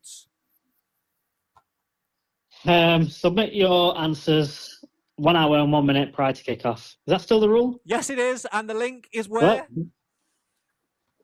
Um, 2.66 3.08
submit 3.08 3.54
your 3.54 3.98
answers 3.98 4.84
one 5.16 5.38
hour 5.38 5.60
and 5.60 5.72
one 5.72 5.86
minute 5.86 6.12
prior 6.12 6.34
to 6.34 6.44
kickoff. 6.44 6.80
Is 6.80 6.98
that 7.08 7.22
still 7.22 7.40
the 7.40 7.48
rule? 7.48 7.80
Yes, 7.86 8.10
it 8.10 8.20
is, 8.20 8.46
and 8.52 8.70
the 8.70 8.74
link 8.74 9.08
is 9.14 9.30
where? 9.30 9.66
Well, 9.74 9.88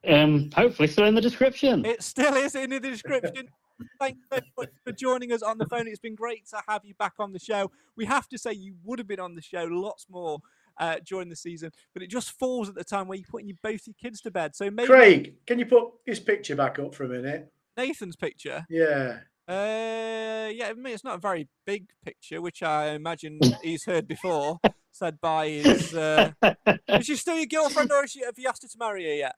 um, 0.07 0.49
hopefully, 0.55 0.87
still 0.87 1.05
in 1.05 1.15
the 1.15 1.21
description. 1.21 1.85
It 1.85 2.03
still 2.03 2.35
is 2.35 2.55
in 2.55 2.69
the 2.69 2.79
description. 2.79 3.47
Thank 3.99 4.17
you 4.17 4.23
very 4.29 4.51
much 4.57 4.69
for 4.83 4.91
joining 4.91 5.31
us 5.31 5.43
on 5.43 5.57
the 5.57 5.65
phone. 5.65 5.87
It's 5.87 5.99
been 5.99 6.15
great 6.15 6.47
to 6.47 6.61
have 6.67 6.83
you 6.83 6.95
back 6.95 7.13
on 7.19 7.31
the 7.31 7.39
show. 7.39 7.71
We 7.95 8.05
have 8.05 8.27
to 8.29 8.37
say 8.37 8.53
you 8.53 8.75
would 8.83 8.99
have 8.99 9.07
been 9.07 9.19
on 9.19 9.35
the 9.35 9.41
show 9.41 9.65
lots 9.65 10.07
more 10.09 10.39
uh, 10.79 10.97
during 11.05 11.29
the 11.29 11.35
season, 11.35 11.71
but 11.93 12.01
it 12.01 12.07
just 12.07 12.31
falls 12.31 12.69
at 12.69 12.75
the 12.75 12.83
time 12.83 13.07
where 13.07 13.17
you're 13.17 13.27
putting 13.29 13.47
your, 13.47 13.57
both 13.61 13.85
your 13.85 13.95
kids 14.01 14.21
to 14.21 14.31
bed. 14.31 14.55
So 14.55 14.71
maybe 14.71 14.87
Craig, 14.87 15.35
can 15.45 15.59
you 15.59 15.65
put 15.65 15.89
his 16.05 16.19
picture 16.19 16.55
back 16.55 16.79
up 16.79 16.95
for 16.95 17.03
a 17.03 17.09
minute? 17.09 17.51
Nathan's 17.75 18.15
picture. 18.15 18.65
Yeah. 18.69 19.19
Uh, 19.47 20.49
yeah, 20.51 20.67
I 20.69 20.73
mean, 20.73 20.93
it's 20.93 21.03
not 21.03 21.15
a 21.15 21.19
very 21.19 21.47
big 21.65 21.87
picture, 22.03 22.41
which 22.41 22.61
I 22.63 22.89
imagine 22.89 23.39
he's 23.63 23.85
heard 23.85 24.07
before, 24.07 24.59
said 24.91 25.21
by 25.21 25.47
his. 25.49 25.93
Uh, 25.93 26.31
is 26.89 27.05
she 27.05 27.15
still 27.15 27.37
your 27.37 27.45
girlfriend, 27.45 27.91
or 27.91 28.03
is 28.03 28.11
she, 28.11 28.23
have 28.25 28.37
you 28.37 28.49
asked 28.49 28.63
her 28.63 28.67
to 28.67 28.77
marry 28.77 29.05
her 29.05 29.13
yet? 29.13 29.35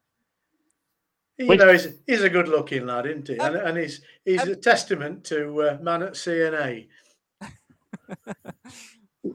You 1.40 1.48
Which- 1.48 1.60
know, 1.60 1.72
he's, 1.72 1.88
he's 2.06 2.22
a 2.22 2.30
good 2.30 2.50
looking 2.50 2.86
lad, 2.86 3.06
isn't 3.06 3.30
he? 3.30 3.38
And, 3.38 3.56
and 3.56 3.78
he's, 3.78 4.02
he's 4.26 4.42
um, 4.42 4.50
a 4.50 4.56
testament 4.56 5.24
to 5.26 5.62
uh, 5.62 5.78
man 5.82 6.04
at 6.04 6.18
C&A. 6.18 6.90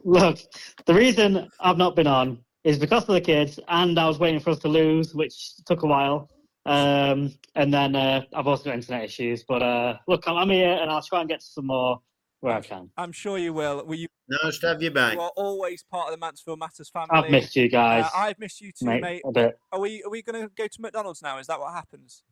Look, 0.04 0.38
the 0.84 0.94
reason 0.94 1.48
I've 1.60 1.78
not 1.78 1.96
been 1.96 2.06
on 2.06 2.44
is 2.62 2.78
because 2.78 3.04
of 3.04 3.14
the 3.14 3.22
kids, 3.22 3.58
and 3.68 3.98
I 3.98 4.06
was 4.06 4.18
waiting 4.18 4.38
for 4.38 4.50
us 4.50 4.58
to 4.60 4.68
lose, 4.68 5.14
which 5.14 5.56
took 5.64 5.82
a 5.82 5.86
while. 5.86 6.28
Um, 6.66 7.32
and 7.54 7.72
then 7.72 7.96
uh, 7.96 8.22
I've 8.34 8.46
also 8.46 8.64
got 8.64 8.74
internet 8.74 9.04
issues. 9.04 9.44
But 9.44 9.62
uh, 9.62 9.96
look, 10.06 10.24
I'm, 10.26 10.36
I'm 10.36 10.50
here, 10.50 10.78
and 10.80 10.90
I'll 10.90 11.02
try 11.02 11.20
and 11.20 11.28
get 11.28 11.42
some 11.42 11.66
more 11.66 12.00
where 12.40 12.54
I 12.54 12.60
can. 12.60 12.90
I'm 12.98 13.12
sure 13.12 13.38
you 13.38 13.54
will. 13.54 13.84
Will 13.86 13.94
you, 13.94 14.08
nice 14.28 14.58
to 14.58 14.68
have 14.68 14.82
you 14.82 14.90
back. 14.90 15.14
you 15.14 15.20
are 15.20 15.32
always 15.36 15.82
part 15.82 16.08
of 16.08 16.12
the 16.18 16.18
Mansfield 16.18 16.58
Matters 16.58 16.88
family. 16.90 17.08
I've 17.12 17.30
missed 17.30 17.54
you 17.56 17.68
guys, 17.68 18.04
Uh, 18.06 18.18
I've 18.18 18.38
missed 18.38 18.60
you 18.60 18.72
too, 18.72 18.86
mate, 18.86 19.02
mate. 19.02 19.22
a 19.24 19.32
bit. 19.32 19.58
Are 19.72 19.80
we 19.80 20.02
are 20.04 20.10
we 20.10 20.22
going 20.22 20.42
to 20.42 20.50
go 20.56 20.66
to 20.66 20.80
McDonald's 20.80 21.22
now? 21.22 21.38
Is 21.38 21.46
that 21.48 21.58
what 21.60 21.72
happens? 21.74 22.22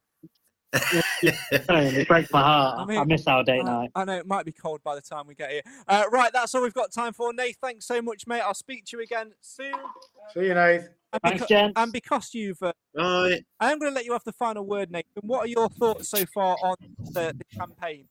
it 1.22 2.08
breaks 2.08 2.32
my 2.32 2.40
heart. 2.40 2.88
I 2.88 2.96
I, 2.96 3.04
miss 3.04 3.26
our 3.26 3.44
date 3.44 3.60
I, 3.60 3.64
night. 3.64 3.90
I 3.94 4.04
know 4.06 4.16
it 4.16 4.26
might 4.26 4.46
be 4.46 4.52
cold 4.52 4.80
by 4.82 4.94
the 4.94 5.02
time 5.02 5.26
we 5.26 5.34
get 5.34 5.50
here. 5.50 5.60
Uh, 5.86 6.04
right, 6.10 6.32
that's 6.32 6.54
all 6.54 6.62
we've 6.62 6.72
got 6.72 6.90
time 6.90 7.12
for. 7.12 7.30
Nate, 7.34 7.56
thanks 7.62 7.86
so 7.86 8.00
much, 8.00 8.26
mate. 8.26 8.40
I'll 8.40 8.54
speak 8.54 8.86
to 8.86 8.96
you 8.96 9.02
again 9.02 9.32
soon. 9.42 9.74
See 10.32 10.46
you, 10.46 10.54
Nath. 10.54 10.88
And, 11.12 11.20
Thanks, 11.22 11.42
beca- 11.44 11.48
gents. 11.48 11.72
and 11.76 11.92
because 11.92 12.30
you've, 12.32 12.62
uh, 12.62 12.72
I 12.98 13.42
am 13.60 13.78
going 13.78 13.90
to 13.92 13.94
let 13.94 14.06
you 14.06 14.12
have 14.12 14.24
the 14.24 14.32
final 14.32 14.64
word, 14.64 14.90
Nate. 14.90 15.04
And 15.20 15.28
What 15.28 15.40
are 15.44 15.46
your 15.46 15.68
thoughts 15.68 16.08
so 16.08 16.24
far 16.32 16.56
on 16.62 16.76
the, 17.12 17.34
the 17.36 17.44
campaign? 17.54 18.06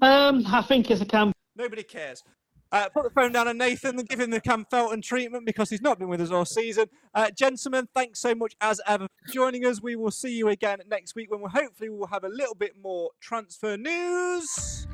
Um, 0.00 0.42
I 0.46 0.62
think 0.62 0.90
it's 0.90 1.02
a 1.02 1.04
camp. 1.04 1.36
Nobody 1.56 1.82
cares. 1.82 2.22
Uh, 2.72 2.88
put 2.88 3.04
the 3.04 3.10
phone 3.10 3.30
down 3.30 3.46
on 3.46 3.56
Nathan 3.58 3.98
and 3.98 4.08
give 4.08 4.18
him 4.18 4.30
the 4.30 4.40
Cam 4.40 4.66
Felton 4.68 5.00
treatment 5.00 5.46
because 5.46 5.70
he's 5.70 5.80
not 5.80 5.98
been 5.98 6.08
with 6.08 6.20
us 6.20 6.30
all 6.32 6.44
season. 6.44 6.86
Uh, 7.14 7.30
gentlemen, 7.30 7.88
thanks 7.94 8.20
so 8.20 8.34
much 8.34 8.56
as 8.60 8.80
ever 8.86 9.06
for 9.06 9.32
joining 9.32 9.64
us. 9.64 9.80
We 9.80 9.94
will 9.94 10.10
see 10.10 10.36
you 10.36 10.48
again 10.48 10.80
next 10.88 11.14
week 11.14 11.30
when 11.30 11.40
we'll 11.40 11.50
hopefully 11.50 11.90
we'll 11.90 12.08
have 12.08 12.24
a 12.24 12.28
little 12.28 12.56
bit 12.56 12.72
more 12.80 13.10
transfer 13.20 13.76
news. 13.76 14.86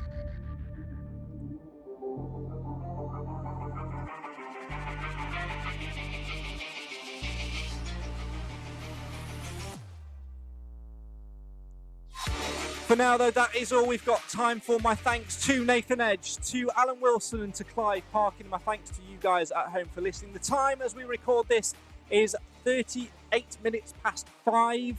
For 12.92 12.96
now, 12.96 13.16
though, 13.16 13.30
that 13.30 13.56
is 13.56 13.72
all 13.72 13.86
we've 13.86 14.04
got 14.04 14.20
time 14.28 14.60
for. 14.60 14.78
My 14.80 14.94
thanks 14.94 15.42
to 15.46 15.64
Nathan 15.64 15.98
Edge, 15.98 16.36
to 16.50 16.70
Alan 16.76 17.00
Wilson, 17.00 17.40
and 17.40 17.54
to 17.54 17.64
Clive 17.64 18.02
Parkin. 18.12 18.46
My 18.50 18.58
thanks 18.58 18.90
to 18.90 18.96
you 19.10 19.16
guys 19.18 19.50
at 19.50 19.68
home 19.68 19.86
for 19.94 20.02
listening. 20.02 20.34
The 20.34 20.38
time 20.38 20.82
as 20.82 20.94
we 20.94 21.04
record 21.04 21.48
this 21.48 21.74
is 22.10 22.36
38 22.64 23.56
minutes 23.64 23.94
past 24.04 24.28
five 24.44 24.98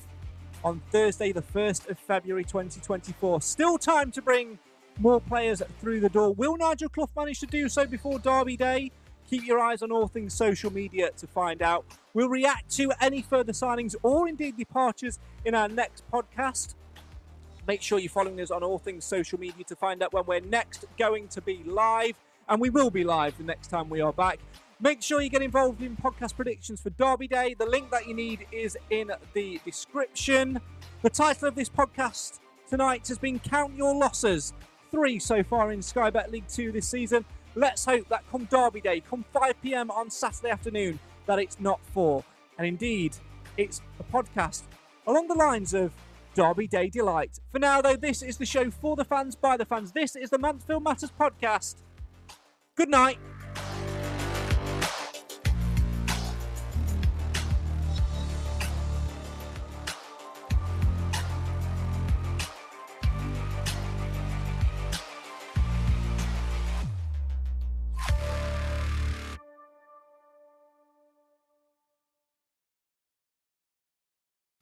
on 0.63 0.81
Thursday, 0.91 1.31
the 1.31 1.43
1st 1.43 1.91
of 1.91 1.99
February 1.99 2.43
2024. 2.43 3.41
Still 3.41 3.77
time 3.77 4.09
to 4.09 4.23
bring 4.23 4.57
more 4.97 5.21
players 5.21 5.61
through 5.79 5.99
the 5.99 6.09
door. 6.09 6.33
Will 6.33 6.57
Nigel 6.57 6.89
Clough 6.89 7.11
manage 7.15 7.41
to 7.41 7.45
do 7.45 7.69
so 7.69 7.85
before 7.85 8.17
Derby 8.17 8.57
Day? 8.57 8.89
Keep 9.29 9.45
your 9.45 9.59
eyes 9.59 9.83
on 9.83 9.91
all 9.91 10.07
things 10.07 10.33
social 10.33 10.73
media 10.73 11.11
to 11.17 11.27
find 11.27 11.61
out. 11.61 11.85
We'll 12.15 12.27
react 12.27 12.71
to 12.77 12.91
any 12.99 13.21
further 13.21 13.53
signings 13.53 13.93
or 14.01 14.27
indeed 14.27 14.57
departures 14.57 15.19
in 15.45 15.53
our 15.53 15.69
next 15.69 16.03
podcast. 16.11 16.73
Make 17.68 17.82
sure 17.82 17.99
you're 17.99 18.09
following 18.09 18.41
us 18.41 18.51
on 18.51 18.61
all 18.64 18.78
things 18.78 19.05
social 19.05 19.39
media 19.39 19.64
to 19.66 19.76
find 19.76 20.03
out 20.03 20.11
when 20.11 20.26
we're 20.26 20.41
next 20.41 20.86
going 20.97 21.30
to 21.30 21.41
be 21.41 21.64
live. 21.66 22.20
And 22.49 22.59
we 22.59 22.70
will 22.70 22.89
be 22.89 23.05
live 23.05 23.38
the 23.38 23.43
next 23.43 23.68
time 23.68 23.89
we 23.89 24.01
are 24.01 24.11
back. 24.11 24.39
Make 24.82 25.01
sure 25.01 25.22
you 25.22 25.30
get 25.30 25.41
involved 25.41 25.82
in 25.82 25.95
podcast 25.95 26.36
predictions 26.36 26.82
for 26.82 26.89
Derby 26.89 27.28
Day. 27.28 27.55
The 27.57 27.66
link 27.66 27.89
that 27.91 28.05
you 28.05 28.14
need 28.14 28.45
is 28.51 28.78
in 28.89 29.11
the 29.34 29.61
description. 29.64 30.59
The 31.03 31.09
title 31.09 31.47
of 31.47 31.55
this 31.55 31.70
podcast 31.70 32.39
tonight 32.70 33.07
has 33.07 33.18
been 33.18 33.39
Count 33.39 33.78
Your 33.78 33.95
Losses. 33.95 34.51
Three 34.91 35.20
so 35.20 35.41
far 35.41 35.72
in 35.72 35.82
Sky 35.82 36.09
Bet 36.09 36.32
League 36.32 36.49
Two 36.49 36.74
this 36.74 36.88
season. 36.88 37.24
Let's 37.55 37.86
hope 37.86 38.09
that 38.09 38.30
come 38.30 38.43
Derby 38.45 38.82
Day, 38.82 38.99
come 38.99 39.24
5 39.32 39.61
pm 39.61 39.89
on 39.91 40.09
Saturday 40.09 40.49
afternoon, 40.49 40.99
that 41.28 41.39
it's 41.39 41.59
not 41.59 41.80
four. 41.93 42.24
And 42.57 42.68
indeed, 42.68 43.16
it's 43.55 43.82
a 43.99 44.03
podcast 44.03 44.64
along 45.07 45.28
the 45.28 45.36
lines 45.36 45.74
of 45.74 45.93
Derby 46.34 46.67
Day 46.67 46.89
Delight. 46.89 47.39
For 47.51 47.59
now, 47.59 47.81
though, 47.81 47.95
this 47.95 48.21
is 48.21 48.38
the 48.38 48.45
show 48.45 48.69
for 48.71 48.95
the 48.95 49.05
fans, 49.05 49.36
by 49.36 49.57
the 49.57 49.65
fans. 49.65 49.91
This 49.91 50.15
is 50.15 50.29
the 50.29 50.38
Mansfield 50.38 50.84
Matters 50.84 51.11
podcast. 51.11 51.75
Good 52.75 52.89
night. 52.89 53.19